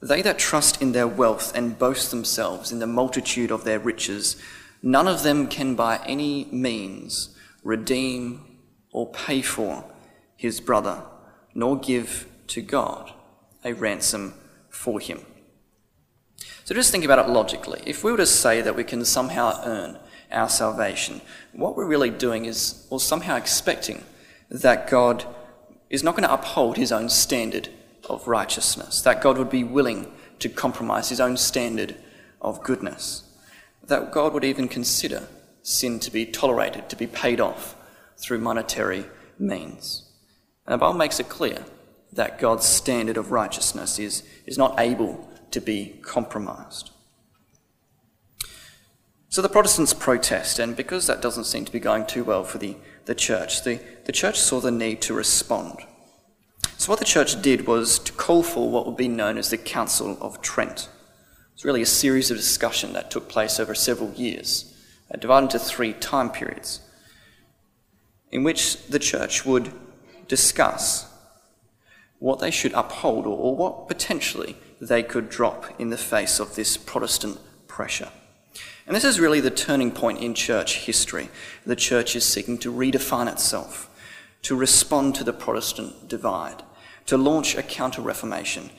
They 0.00 0.22
that 0.22 0.38
trust 0.38 0.82
in 0.82 0.92
their 0.92 1.06
wealth 1.06 1.56
and 1.56 1.78
boast 1.78 2.10
themselves 2.10 2.72
in 2.72 2.80
the 2.80 2.86
multitude 2.86 3.50
of 3.50 3.64
their 3.64 3.78
riches, 3.78 4.36
none 4.82 5.06
of 5.06 5.22
them 5.22 5.46
can 5.46 5.74
by 5.74 6.00
any 6.06 6.46
means 6.46 7.36
redeem 7.62 8.58
or 8.92 9.10
pay 9.12 9.42
for 9.42 9.84
his 10.36 10.60
brother, 10.60 11.02
nor 11.54 11.78
give 11.78 12.26
to 12.48 12.60
God 12.60 13.12
a 13.64 13.74
ransom 13.74 14.34
for 14.68 14.98
him. 14.98 15.20
So 16.64 16.74
just 16.74 16.90
think 16.90 17.04
about 17.04 17.18
it 17.18 17.30
logically. 17.30 17.82
If 17.86 18.02
we 18.02 18.10
were 18.10 18.18
to 18.18 18.26
say 18.26 18.60
that 18.60 18.76
we 18.76 18.84
can 18.84 19.04
somehow 19.04 19.60
earn 19.64 19.98
our 20.32 20.48
salvation, 20.48 21.20
what 21.52 21.76
we're 21.76 21.86
really 21.86 22.10
doing 22.10 22.44
is, 22.44 22.86
or 22.90 23.00
somehow 23.00 23.36
expecting 23.36 24.04
that 24.50 24.88
God 24.88 25.24
is 25.90 26.02
not 26.02 26.16
going 26.16 26.28
to 26.28 26.32
uphold 26.32 26.76
his 26.76 26.92
own 26.92 27.08
standard 27.08 27.68
of 28.08 28.26
righteousness, 28.26 29.00
that 29.02 29.22
God 29.22 29.38
would 29.38 29.50
be 29.50 29.64
willing 29.64 30.10
to 30.38 30.48
compromise 30.48 31.08
his 31.08 31.20
own 31.20 31.36
standard 31.36 31.96
of 32.40 32.62
goodness, 32.62 33.24
that 33.84 34.12
God 34.12 34.32
would 34.32 34.44
even 34.44 34.68
consider 34.68 35.28
sin 35.62 36.00
to 36.00 36.10
be 36.10 36.26
tolerated, 36.26 36.88
to 36.88 36.96
be 36.96 37.06
paid 37.06 37.40
off 37.40 37.76
through 38.18 38.38
monetary 38.38 39.04
means. 39.38 40.10
And 40.66 40.74
the 40.74 40.78
Bible 40.78 40.98
makes 40.98 41.20
it 41.20 41.28
clear 41.28 41.64
that 42.12 42.38
God's 42.38 42.66
standard 42.66 43.16
of 43.16 43.32
righteousness 43.32 43.98
is, 43.98 44.22
is 44.46 44.58
not 44.58 44.78
able 44.78 45.28
to 45.50 45.60
be 45.60 45.98
compromised. 46.02 46.90
So 49.32 49.40
the 49.40 49.48
Protestants 49.48 49.94
protest, 49.94 50.58
and 50.58 50.76
because 50.76 51.06
that 51.06 51.22
doesn't 51.22 51.44
seem 51.44 51.64
to 51.64 51.72
be 51.72 51.80
going 51.80 52.04
too 52.04 52.22
well 52.22 52.44
for 52.44 52.58
the 52.58 52.76
the 53.06 53.14
church. 53.14 53.64
The, 53.64 53.80
the 54.04 54.12
church 54.12 54.38
saw 54.38 54.60
the 54.60 54.70
need 54.70 55.00
to 55.02 55.14
respond. 55.14 55.78
So, 56.76 56.92
what 56.92 56.98
the 56.98 57.06
church 57.06 57.40
did 57.40 57.66
was 57.66 57.98
to 58.00 58.12
call 58.12 58.42
for 58.42 58.70
what 58.70 58.84
would 58.84 58.98
be 58.98 59.08
known 59.08 59.38
as 59.38 59.48
the 59.48 59.56
Council 59.56 60.18
of 60.20 60.42
Trent. 60.42 60.90
It's 61.54 61.64
really 61.64 61.80
a 61.80 61.86
series 61.86 62.30
of 62.30 62.36
discussion 62.36 62.92
that 62.92 63.10
took 63.10 63.30
place 63.30 63.58
over 63.58 63.74
several 63.74 64.12
years, 64.12 64.70
uh, 65.10 65.16
divided 65.16 65.46
into 65.46 65.58
three 65.60 65.94
time 65.94 66.28
periods, 66.28 66.82
in 68.30 68.44
which 68.44 68.86
the 68.88 68.98
church 68.98 69.46
would 69.46 69.72
discuss 70.28 71.10
what 72.18 72.38
they 72.38 72.50
should 72.50 72.74
uphold 72.74 73.24
or, 73.24 73.38
or 73.38 73.56
what 73.56 73.88
potentially 73.88 74.58
they 74.78 75.02
could 75.02 75.30
drop 75.30 75.80
in 75.80 75.88
the 75.88 75.96
face 75.96 76.38
of 76.38 76.54
this 76.54 76.76
Protestant 76.76 77.38
pressure. 77.66 78.10
And 78.86 78.96
this 78.96 79.04
is 79.04 79.20
really 79.20 79.40
the 79.40 79.50
turning 79.50 79.92
point 79.92 80.20
in 80.20 80.34
church 80.34 80.78
history. 80.78 81.28
The 81.64 81.76
church 81.76 82.16
is 82.16 82.24
seeking 82.24 82.58
to 82.58 82.72
redefine 82.72 83.30
itself, 83.30 83.88
to 84.42 84.56
respond 84.56 85.14
to 85.16 85.24
the 85.24 85.32
Protestant 85.32 86.08
divide, 86.08 86.62
to 87.06 87.16
launch 87.16 87.56
a 87.56 87.62
counter 87.62 88.02
reformation. 88.02 88.70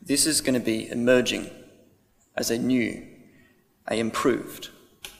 This 0.00 0.26
is 0.26 0.40
going 0.40 0.54
to 0.54 0.64
be 0.64 0.90
emerging 0.90 1.50
as 2.36 2.50
a 2.50 2.58
new, 2.58 3.06
a 3.88 3.98
improved, 3.98 4.70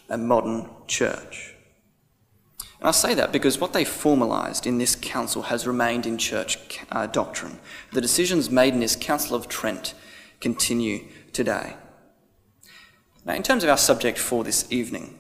a 0.09 0.19
modern 0.19 0.69
church. 0.89 1.55
And 2.81 2.89
I 2.89 2.93
say 2.93 3.15
that 3.15 3.31
because 3.31 3.61
what 3.61 3.73
they 3.73 3.85
formalised 3.85 4.67
in 4.67 4.79
this 4.79 4.97
council 4.97 5.43
has 5.43 5.69
remained 5.69 6.05
in 6.05 6.19
church 6.19 6.59
uh, 6.91 7.07
doctrine. 7.07 7.61
The 7.93 8.01
decisions 8.01 8.51
made 8.51 8.75
in 8.75 8.81
this 8.81 8.97
Council 8.97 9.37
of 9.37 9.47
Trent 9.47 9.95
continue 10.41 11.05
today. 11.33 11.77
Now, 13.25 13.35
in 13.35 13.43
terms 13.43 13.63
of 13.63 13.71
our 13.71 13.79
subject 13.79 14.19
for 14.19 14.43
this 14.43 14.71
evening, 14.71 15.19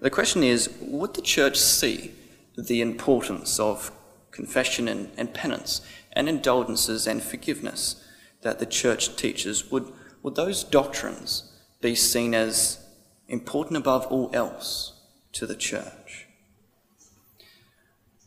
the 0.00 0.10
question 0.10 0.42
is 0.42 0.70
would 0.80 1.14
the 1.14 1.22
church 1.22 1.58
see 1.58 2.12
the 2.56 2.80
importance 2.80 3.58
of 3.58 3.90
confession 4.30 4.86
and, 4.88 5.10
and 5.16 5.32
penance 5.32 5.80
and 6.12 6.28
indulgences 6.28 7.06
and 7.06 7.22
forgiveness 7.22 8.04
that 8.42 8.58
the 8.58 8.66
church 8.66 9.16
teaches? 9.16 9.70
Would, 9.70 9.92
would 10.22 10.34
those 10.34 10.62
doctrines 10.62 11.52
be 11.80 11.94
seen 11.94 12.34
as 12.34 12.84
important 13.28 13.78
above 13.78 14.06
all 14.06 14.30
else 14.34 14.92
to 15.32 15.46
the 15.46 15.56
church? 15.56 16.26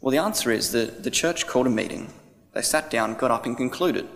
Well, 0.01 0.11
the 0.11 0.17
answer 0.17 0.49
is 0.49 0.71
that 0.71 1.03
the 1.03 1.11
church 1.11 1.45
called 1.45 1.67
a 1.67 1.71
meeting. 1.71 2.13
They 2.53 2.61
sat 2.61 2.89
down, 2.89 3.15
got 3.15 3.31
up, 3.31 3.45
and 3.45 3.55
concluded 3.55 4.07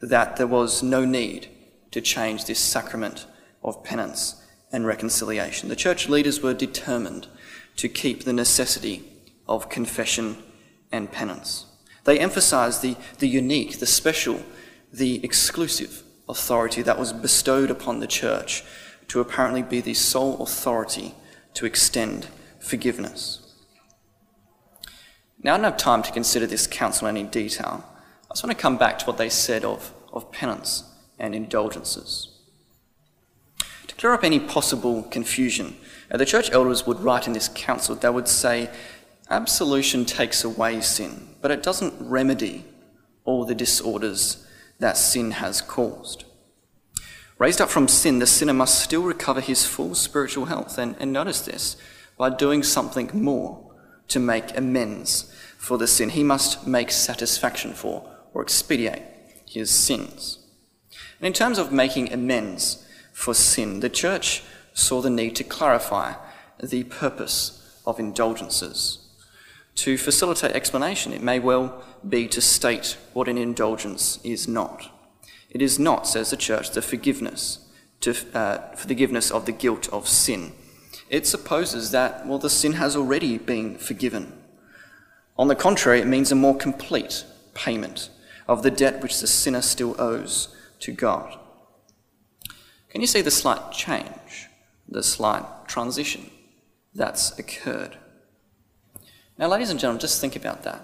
that 0.00 0.36
there 0.36 0.46
was 0.46 0.82
no 0.82 1.04
need 1.04 1.48
to 1.90 2.00
change 2.00 2.44
this 2.44 2.60
sacrament 2.60 3.26
of 3.62 3.84
penance 3.84 4.42
and 4.72 4.86
reconciliation. 4.86 5.68
The 5.68 5.76
church 5.76 6.08
leaders 6.08 6.40
were 6.40 6.54
determined 6.54 7.26
to 7.76 7.88
keep 7.88 8.24
the 8.24 8.32
necessity 8.32 9.04
of 9.48 9.68
confession 9.68 10.36
and 10.92 11.10
penance. 11.10 11.66
They 12.04 12.18
emphasized 12.18 12.82
the, 12.82 12.96
the 13.18 13.28
unique, 13.28 13.78
the 13.78 13.86
special, 13.86 14.42
the 14.92 15.22
exclusive 15.24 16.02
authority 16.28 16.82
that 16.82 16.98
was 16.98 17.12
bestowed 17.12 17.70
upon 17.70 18.00
the 18.00 18.06
church 18.06 18.64
to 19.08 19.20
apparently 19.20 19.62
be 19.62 19.80
the 19.80 19.94
sole 19.94 20.40
authority 20.42 21.14
to 21.54 21.66
extend 21.66 22.28
forgiveness. 22.60 23.40
Now, 25.42 25.54
I 25.54 25.56
don't 25.56 25.64
have 25.64 25.76
time 25.76 26.02
to 26.02 26.12
consider 26.12 26.46
this 26.46 26.66
council 26.66 27.08
in 27.08 27.16
any 27.16 27.28
detail. 27.28 27.84
I 28.30 28.34
just 28.34 28.44
want 28.44 28.56
to 28.56 28.62
come 28.62 28.76
back 28.76 28.98
to 29.00 29.06
what 29.06 29.16
they 29.16 29.28
said 29.28 29.64
of, 29.64 29.92
of 30.12 30.30
penance 30.30 30.84
and 31.18 31.34
indulgences. 31.34 32.29
Clear 34.00 34.14
up 34.14 34.24
any 34.24 34.40
possible 34.40 35.02
confusion, 35.02 35.76
uh, 36.10 36.16
the 36.16 36.24
church 36.24 36.50
elders 36.52 36.86
would 36.86 37.00
write 37.00 37.26
in 37.26 37.34
this 37.34 37.50
council, 37.54 37.94
they 37.94 38.08
would 38.08 38.28
say, 38.28 38.70
absolution 39.28 40.06
takes 40.06 40.42
away 40.42 40.80
sin, 40.80 41.28
but 41.42 41.50
it 41.50 41.62
doesn't 41.62 41.92
remedy 42.00 42.64
all 43.24 43.44
the 43.44 43.54
disorders 43.54 44.46
that 44.78 44.96
sin 44.96 45.32
has 45.32 45.60
caused. 45.60 46.24
Raised 47.36 47.60
up 47.60 47.68
from 47.68 47.88
sin, 47.88 48.20
the 48.20 48.26
sinner 48.26 48.54
must 48.54 48.82
still 48.82 49.02
recover 49.02 49.42
his 49.42 49.66
full 49.66 49.94
spiritual 49.94 50.46
health. 50.46 50.78
And, 50.78 50.96
and 50.98 51.12
notice 51.12 51.42
this 51.42 51.76
by 52.16 52.30
doing 52.30 52.62
something 52.62 53.10
more 53.12 53.70
to 54.08 54.18
make 54.18 54.56
amends 54.56 55.30
for 55.58 55.76
the 55.76 55.86
sin. 55.86 56.08
He 56.08 56.24
must 56.24 56.66
make 56.66 56.90
satisfaction 56.90 57.74
for 57.74 58.10
or 58.32 58.40
expiate 58.40 59.02
his 59.46 59.70
sins. 59.70 60.38
And 61.18 61.26
in 61.26 61.34
terms 61.34 61.58
of 61.58 61.70
making 61.70 62.10
amends 62.14 62.86
for 63.20 63.34
sin, 63.34 63.80
the 63.80 63.90
church 63.90 64.42
saw 64.72 65.02
the 65.02 65.10
need 65.10 65.36
to 65.36 65.44
clarify 65.44 66.14
the 66.58 66.84
purpose 66.84 67.78
of 67.86 68.00
indulgences. 68.00 68.98
To 69.74 69.98
facilitate 69.98 70.52
explanation, 70.52 71.12
it 71.12 71.22
may 71.22 71.38
well 71.38 71.84
be 72.08 72.26
to 72.28 72.40
state 72.40 72.96
what 73.12 73.28
an 73.28 73.36
indulgence 73.36 74.18
is 74.24 74.48
not. 74.48 74.90
It 75.50 75.60
is 75.60 75.78
not, 75.78 76.06
says 76.06 76.30
the 76.30 76.36
church, 76.38 76.70
the 76.70 76.80
forgiveness 76.80 77.58
to, 78.00 78.16
uh, 78.34 78.74
forgiveness 78.74 79.30
of 79.30 79.44
the 79.44 79.52
guilt 79.52 79.86
of 79.92 80.08
sin. 80.08 80.52
It 81.10 81.26
supposes 81.26 81.90
that, 81.90 82.26
well, 82.26 82.38
the 82.38 82.48
sin 82.48 82.72
has 82.74 82.96
already 82.96 83.36
been 83.36 83.76
forgiven. 83.76 84.32
On 85.36 85.48
the 85.48 85.54
contrary, 85.54 86.00
it 86.00 86.06
means 86.06 86.32
a 86.32 86.34
more 86.34 86.56
complete 86.56 87.26
payment 87.52 88.08
of 88.48 88.62
the 88.62 88.70
debt 88.70 89.02
which 89.02 89.20
the 89.20 89.26
sinner 89.26 89.60
still 89.60 89.94
owes 89.98 90.54
to 90.78 90.92
God. 90.92 91.39
Can 92.90 93.00
you 93.00 93.06
see 93.06 93.22
the 93.22 93.30
slight 93.30 93.72
change, 93.72 94.48
the 94.88 95.02
slight 95.02 95.44
transition 95.68 96.30
that's 96.94 97.38
occurred? 97.38 97.96
Now, 99.38 99.48
ladies 99.48 99.70
and 99.70 99.78
gentlemen, 99.78 100.00
just 100.00 100.20
think 100.20 100.36
about 100.36 100.64
that. 100.64 100.82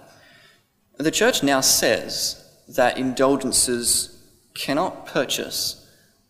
The 0.98 1.10
church 1.10 1.42
now 1.42 1.60
says 1.60 2.42
that 2.68 2.96
indulgences 2.96 4.24
cannot 4.54 5.06
purchase 5.06 5.86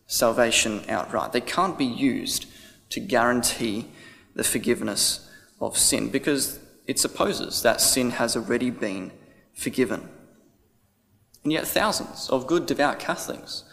salvation 0.07 0.83
outright. 0.89 1.31
They 1.31 1.41
can't 1.41 1.77
be 1.77 1.85
used 1.85 2.47
to 2.89 2.99
guarantee 2.99 3.87
the 4.35 4.43
forgiveness 4.43 5.29
of 5.61 5.77
sin 5.77 6.09
because 6.09 6.59
it 6.85 6.99
supposes 6.99 7.61
that 7.61 7.81
sin 7.81 8.11
has 8.11 8.35
already 8.35 8.69
been 8.71 9.11
forgiven. 9.53 10.09
And 11.43 11.51
yet, 11.53 11.67
thousands 11.67 12.29
of 12.29 12.47
good, 12.47 12.65
devout 12.65 12.99
Catholics 12.99 13.63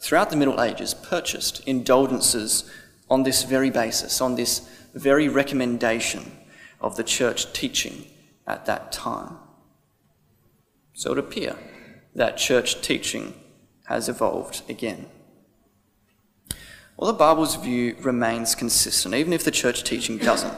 throughout 0.00 0.30
the 0.30 0.36
Middle 0.36 0.60
Ages 0.60 0.94
purchased 0.94 1.66
indulgences 1.66 2.70
on 3.10 3.22
this 3.22 3.42
very 3.42 3.70
basis, 3.70 4.20
on 4.20 4.34
this 4.34 4.68
very 4.94 5.28
recommendation 5.28 6.32
of 6.80 6.96
the 6.96 7.04
church 7.04 7.52
teaching 7.52 8.06
at 8.46 8.66
that 8.66 8.92
time. 8.92 9.36
So 10.92 11.10
it 11.10 11.16
would 11.16 11.24
appear 11.24 11.56
that 12.14 12.36
church 12.36 12.80
teaching 12.80 13.34
has 13.86 14.08
evolved 14.08 14.62
again. 14.68 15.06
Well, 16.96 17.12
the 17.12 17.18
Bible's 17.18 17.54
view 17.54 17.96
remains 18.00 18.54
consistent, 18.54 19.14
even 19.14 19.32
if 19.32 19.44
the 19.44 19.50
church 19.52 19.84
teaching 19.84 20.18
doesn't. 20.18 20.54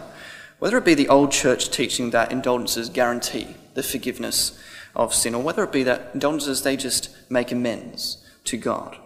Whether 0.59 0.78
it 0.78 0.84
be 0.84 0.95
the 0.95 1.09
old 1.09 1.30
church 1.32 1.70
teaching 1.70 2.11
that 2.11 2.32
indulgences 2.32 2.88
guarantee 2.88 3.55
the 3.74 3.82
forgiveness 3.82 4.59
of 4.97 5.14
sin, 5.14 5.34
or 5.34 5.43
whether 5.43 5.62
it 5.64 5.72
be 5.72 5.82
that 5.82 6.11
indulgences 6.14 6.62
they 6.62 6.76
just 6.76 7.11
make 7.30 7.53
amends 7.53 8.24
to 8.45 8.57
God. 8.57 8.97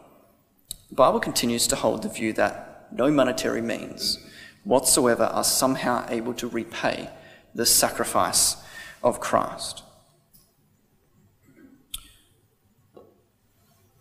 The 0.95 0.99
Bible 0.99 1.19
continues 1.19 1.67
to 1.67 1.75
hold 1.75 2.05
the 2.05 2.09
view 2.09 2.33
that 2.35 2.87
no 2.93 3.11
monetary 3.11 3.61
means 3.61 4.25
whatsoever 4.63 5.25
are 5.25 5.43
somehow 5.43 6.07
able 6.09 6.35
to 6.35 6.47
repay 6.47 7.11
the 7.53 7.67
sacrifice 7.67 8.59
of 9.03 9.19
Christ. 9.19 9.83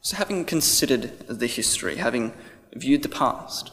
So, 0.02 0.18
having 0.18 0.46
considered 0.46 1.18
the 1.28 1.48
history, 1.48 1.96
having 1.96 2.32
viewed 2.76 3.02
the 3.02 3.10
past, 3.10 3.72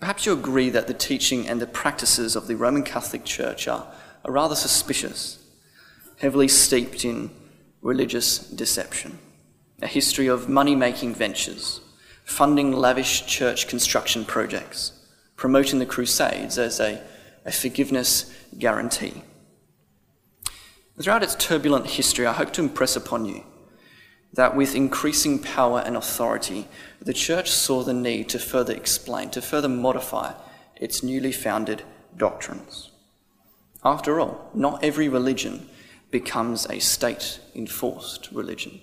perhaps 0.00 0.24
you 0.24 0.32
agree 0.32 0.70
that 0.70 0.86
the 0.86 0.94
teaching 0.94 1.46
and 1.46 1.60
the 1.60 1.66
practices 1.66 2.36
of 2.36 2.46
the 2.46 2.56
Roman 2.56 2.84
Catholic 2.84 3.26
Church 3.26 3.68
are, 3.68 3.92
are 4.24 4.32
rather 4.32 4.56
suspicious 4.56 5.44
heavily 6.20 6.48
steeped 6.48 7.04
in 7.04 7.30
religious 7.82 8.38
deception, 8.38 9.18
a 9.82 9.86
history 9.86 10.26
of 10.26 10.48
money 10.48 10.74
making 10.74 11.14
ventures, 11.14 11.80
funding 12.24 12.72
lavish 12.72 13.26
church 13.26 13.68
construction 13.68 14.24
projects, 14.24 14.92
promoting 15.36 15.78
the 15.78 15.86
Crusades 15.86 16.58
as 16.58 16.80
a, 16.80 17.02
a 17.44 17.52
forgiveness 17.52 18.32
guarantee. 18.58 19.22
Throughout 21.00 21.24
its 21.24 21.34
turbulent 21.34 21.86
history, 21.86 22.26
I 22.26 22.32
hope 22.32 22.52
to 22.52 22.62
impress 22.62 22.94
upon 22.94 23.24
you 23.24 23.44
that 24.32 24.56
with 24.56 24.74
increasing 24.74 25.38
power 25.38 25.82
and 25.84 25.96
authority, 25.96 26.66
the 27.00 27.12
Church 27.12 27.50
saw 27.50 27.82
the 27.82 27.92
need 27.92 28.28
to 28.30 28.38
further 28.38 28.72
explain, 28.72 29.30
to 29.30 29.42
further 29.42 29.68
modify 29.68 30.34
its 30.76 31.02
newly 31.02 31.32
founded 31.32 31.82
doctrines. 32.16 32.90
After 33.84 34.18
all, 34.18 34.50
not 34.54 34.82
every 34.82 35.08
religion 35.08 35.68
becomes 36.10 36.66
a 36.66 36.78
state 36.80 37.40
enforced 37.54 38.30
religion. 38.32 38.80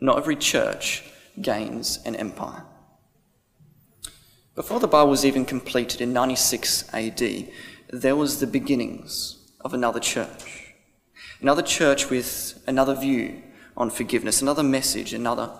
Not 0.00 0.18
every 0.18 0.36
church 0.36 1.04
gains 1.40 1.98
an 2.04 2.16
empire. 2.16 2.64
Before 4.54 4.80
the 4.80 4.88
Bible 4.88 5.10
was 5.10 5.24
even 5.24 5.44
completed 5.44 6.00
in 6.00 6.12
96 6.12 6.92
AD, 6.92 7.48
there 7.92 8.16
was 8.16 8.40
the 8.40 8.46
beginnings 8.46 9.38
of 9.60 9.72
another 9.72 10.00
church. 10.00 10.74
Another 11.40 11.62
church 11.62 12.10
with 12.10 12.60
another 12.66 12.94
view 12.94 13.42
on 13.76 13.90
forgiveness, 13.90 14.42
another 14.42 14.64
message, 14.64 15.14
another 15.14 15.50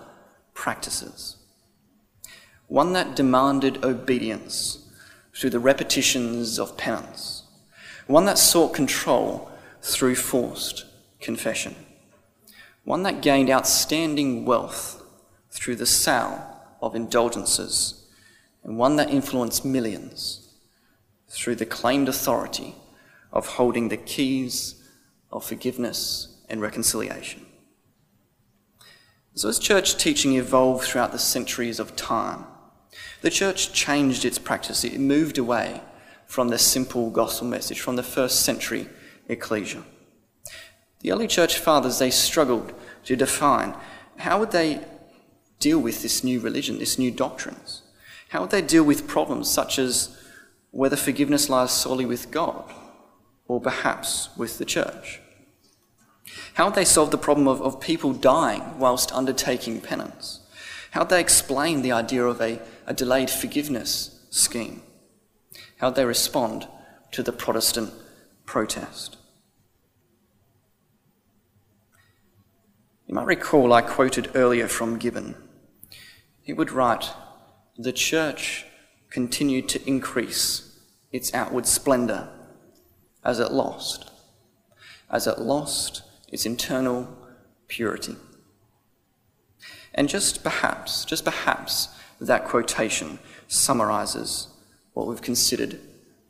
practices. 0.53 1.37
One 2.67 2.93
that 2.93 3.15
demanded 3.15 3.83
obedience 3.83 4.85
through 5.33 5.51
the 5.51 5.59
repetitions 5.59 6.59
of 6.59 6.77
penance. 6.77 7.43
One 8.07 8.25
that 8.25 8.37
sought 8.37 8.73
control 8.73 9.49
through 9.81 10.15
forced 10.15 10.85
confession, 11.21 11.75
one 12.83 13.03
that 13.03 13.21
gained 13.21 13.49
outstanding 13.49 14.45
wealth 14.45 15.03
through 15.49 15.75
the 15.75 15.85
sale 15.85 16.57
of 16.81 16.95
indulgences, 16.95 18.05
and 18.63 18.77
one 18.77 18.95
that 18.95 19.09
influenced 19.09 19.65
millions 19.65 20.53
through 21.27 21.55
the 21.55 21.65
claimed 21.65 22.09
authority 22.09 22.75
of 23.31 23.45
holding 23.45 23.89
the 23.89 23.97
keys 23.97 24.81
of 25.31 25.45
forgiveness 25.45 26.41
and 26.49 26.61
reconciliation. 26.61 27.45
So, 29.35 29.47
as 29.47 29.59
church 29.59 29.97
teaching 29.97 30.33
evolved 30.35 30.83
throughout 30.83 31.11
the 31.11 31.19
centuries 31.19 31.79
of 31.79 31.95
time, 31.95 32.45
the 33.21 33.29
church 33.29 33.71
changed 33.71 34.25
its 34.25 34.39
practice. 34.39 34.83
It 34.83 34.99
moved 34.99 35.37
away 35.37 35.81
from 36.25 36.49
the 36.49 36.57
simple 36.57 37.09
gospel 37.09 37.47
message, 37.47 37.79
from 37.79 37.95
the 37.95 38.03
first 38.03 38.41
century 38.41 38.87
ecclesia. 39.27 39.83
The 41.01 41.11
early 41.11 41.27
church 41.27 41.57
fathers, 41.57 41.99
they 41.99 42.11
struggled 42.11 42.73
to 43.05 43.15
define 43.15 43.75
how 44.17 44.39
would 44.39 44.51
they 44.51 44.81
deal 45.59 45.79
with 45.79 46.01
this 46.01 46.23
new 46.23 46.39
religion, 46.39 46.79
this 46.79 46.99
new 46.99 47.11
doctrines? 47.11 47.83
How 48.29 48.41
would 48.41 48.51
they 48.51 48.61
deal 48.61 48.83
with 48.83 49.07
problems 49.07 49.49
such 49.49 49.79
as 49.79 50.17
whether 50.71 50.95
forgiveness 50.95 51.49
lies 51.49 51.71
solely 51.71 52.05
with 52.05 52.31
God 52.31 52.71
or 53.47 53.61
perhaps 53.61 54.29
with 54.37 54.57
the 54.57 54.65
church? 54.65 55.21
How 56.55 56.65
would 56.65 56.75
they 56.75 56.85
solve 56.85 57.11
the 57.11 57.17
problem 57.17 57.47
of, 57.47 57.61
of 57.61 57.79
people 57.79 58.13
dying 58.13 58.77
whilst 58.77 59.13
undertaking 59.13 59.81
penance? 59.81 60.41
How 60.91 61.01
would 61.01 61.09
they 61.09 61.21
explain 61.21 61.81
the 61.81 61.91
idea 61.91 62.25
of 62.25 62.41
a, 62.41 62.59
a 62.85 62.93
delayed 62.93 63.29
forgiveness 63.29 64.25
scheme? 64.29 64.81
How 65.77 65.87
would 65.87 65.95
they 65.95 66.05
respond 66.05 66.67
to 67.11 67.23
the 67.23 67.31
Protestant 67.31 67.93
protest? 68.45 69.15
You 73.09 73.15
might 73.15 73.25
recall 73.25 73.73
I 73.73 73.81
quoted 73.81 74.29
earlier 74.35 74.67
from 74.67 74.99
Gibbon. 74.99 75.33
He 76.43 76.53
would 76.53 76.71
write, 76.71 77.11
The 77.75 77.91
church 77.91 78.67
continued 79.09 79.67
to 79.69 79.89
increase 79.89 80.79
its 81.11 81.33
outward 81.33 81.65
splendour 81.65 82.29
as 83.25 83.39
it 83.39 83.51
lost, 83.51 84.11
as 85.09 85.25
it 85.25 85.39
lost 85.39 86.03
its 86.31 86.45
internal 86.45 87.17
purity. 87.67 88.15
And 89.95 90.07
just 90.07 90.43
perhaps, 90.43 91.03
just 91.03 91.25
perhaps, 91.25 91.87
that 92.21 92.45
quotation 92.45 93.17
summarises 93.47 94.49
what 94.93 95.07
we've 95.07 95.19
considered 95.19 95.79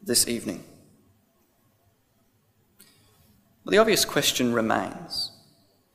this 0.01 0.29
evening. 0.29 0.63
Well, 3.65 3.71
the 3.71 3.79
obvious 3.79 4.05
question 4.05 4.53
remains 4.53 5.28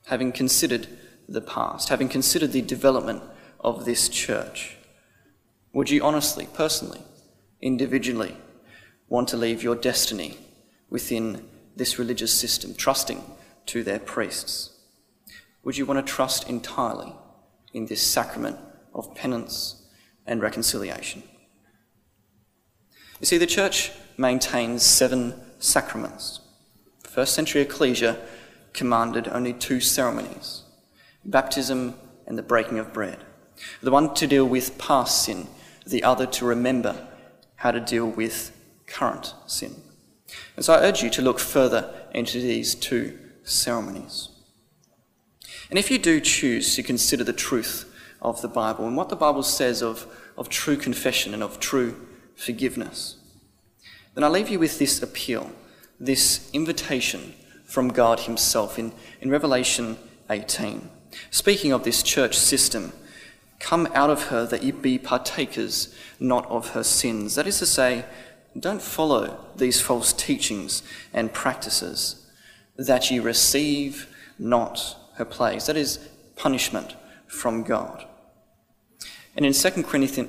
having 0.05 0.31
considered 0.31 0.87
the 1.27 1.41
past, 1.41 1.89
having 1.89 2.09
considered 2.09 2.51
the 2.51 2.61
development 2.61 3.23
of 3.59 3.85
this 3.85 4.09
church, 4.09 4.77
would 5.73 5.89
you 5.89 6.03
honestly, 6.03 6.47
personally, 6.53 7.01
individually, 7.61 8.37
want 9.09 9.27
to 9.27 9.37
leave 9.37 9.63
your 9.63 9.75
destiny 9.75 10.37
within 10.89 11.47
this 11.75 11.99
religious 11.99 12.33
system, 12.33 12.73
trusting 12.73 13.21
to 13.65 13.83
their 13.83 13.99
priests? 13.99 14.71
Would 15.63 15.77
you 15.77 15.85
want 15.85 16.05
to 16.05 16.13
trust 16.13 16.47
entirely 16.47 17.13
in 17.73 17.87
this 17.87 18.01
sacrament 18.01 18.57
of 18.93 19.13
penance 19.15 19.83
and 20.25 20.41
reconciliation? 20.41 21.23
You 23.19 23.25
see, 23.25 23.37
the 23.37 23.47
church 23.47 23.91
maintains 24.17 24.83
seven 24.83 25.33
sacraments. 25.59 26.39
First 27.03 27.33
century 27.33 27.61
ecclesia 27.61 28.19
commanded 28.75 29.27
only 29.29 29.53
two 29.53 29.79
ceremonies 29.79 30.61
baptism 31.23 31.95
and 32.27 32.37
the 32.37 32.43
breaking 32.43 32.77
of 32.77 32.93
bread. 32.93 33.17
The 33.81 33.91
one 33.91 34.13
to 34.15 34.27
deal 34.27 34.45
with 34.45 34.77
past 34.77 35.23
sin, 35.23 35.47
the 35.85 36.03
other 36.03 36.27
to 36.27 36.45
remember 36.45 37.07
how 37.55 37.71
to 37.71 37.79
deal 37.79 38.07
with 38.07 38.51
current 38.85 39.33
sin. 39.47 39.75
And 40.55 40.63
so 40.63 40.73
I 40.73 40.81
urge 40.81 41.01
you 41.01 41.09
to 41.11 41.21
look 41.21 41.39
further 41.39 41.93
into 42.13 42.39
these 42.39 42.75
two 42.75 43.17
ceremonies. 43.43 44.29
And 45.69 45.79
if 45.79 45.89
you 45.89 45.97
do 45.97 46.19
choose 46.19 46.75
to 46.75 46.83
consider 46.83 47.23
the 47.23 47.33
truth 47.33 47.91
of 48.21 48.41
the 48.41 48.47
Bible 48.47 48.87
and 48.87 48.95
what 48.95 49.09
the 49.09 49.15
Bible 49.15 49.43
says 49.43 49.81
of, 49.81 50.05
of 50.37 50.49
true 50.49 50.77
confession 50.77 51.33
and 51.33 51.41
of 51.41 51.59
true 51.59 52.07
forgiveness, 52.35 53.17
then 54.13 54.23
I 54.23 54.27
leave 54.27 54.49
you 54.49 54.59
with 54.59 54.79
this 54.79 55.01
appeal, 55.01 55.51
this 55.99 56.49
invitation 56.53 57.33
from 57.75 57.89
God 57.89 58.21
Himself 58.21 58.79
in, 58.79 58.93
in 59.19 59.29
Revelation 59.29 59.97
18. 60.29 60.89
Speaking 61.29 61.73
of 61.73 61.83
this 61.83 62.01
church 62.01 62.37
system, 62.37 62.93
come 63.59 63.89
out 63.93 64.09
of 64.09 64.27
her 64.27 64.45
that 64.45 64.63
ye 64.63 64.71
be 64.71 64.97
partakers 64.97 65.93
not 66.17 66.45
of 66.45 66.69
her 66.69 66.85
sins. 66.85 67.35
That 67.35 67.47
is 67.47 67.59
to 67.59 67.65
say, 67.65 68.05
don't 68.57 68.81
follow 68.81 69.45
these 69.57 69.81
false 69.81 70.13
teachings 70.13 70.83
and 71.13 71.33
practices, 71.33 72.25
that 72.77 73.11
ye 73.11 73.19
receive 73.19 74.07
not 74.39 74.95
her 75.15 75.25
plagues. 75.25 75.65
That 75.65 75.75
is 75.75 75.97
punishment 76.37 76.95
from 77.27 77.63
God. 77.63 78.05
And 79.35 79.45
in 79.45 79.51
2 79.51 79.83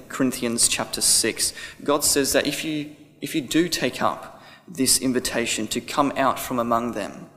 Corinthians 0.08 0.66
chapter 0.66 1.00
6, 1.00 1.52
God 1.84 2.02
says 2.02 2.32
that 2.32 2.48
if 2.48 2.64
you, 2.64 2.96
if 3.20 3.36
you 3.36 3.40
do 3.40 3.68
take 3.68 4.02
up 4.02 4.42
this 4.66 4.98
invitation 4.98 5.68
to 5.68 5.80
come 5.80 6.12
out 6.16 6.40
from 6.40 6.58
among 6.58 6.90
them, 6.90 7.30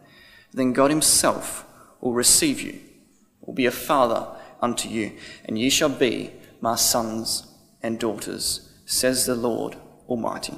then 0.53 0.73
God 0.73 0.89
Himself 0.89 1.65
will 2.01 2.13
receive 2.13 2.61
you, 2.61 2.79
will 3.41 3.53
be 3.53 3.65
a 3.65 3.71
father 3.71 4.27
unto 4.61 4.89
you, 4.89 5.13
and 5.45 5.57
ye 5.57 5.69
shall 5.69 5.89
be 5.89 6.31
my 6.61 6.75
sons 6.75 7.47
and 7.81 7.99
daughters, 7.99 8.69
says 8.85 9.25
the 9.25 9.35
Lord 9.35 9.75
Almighty. 10.07 10.57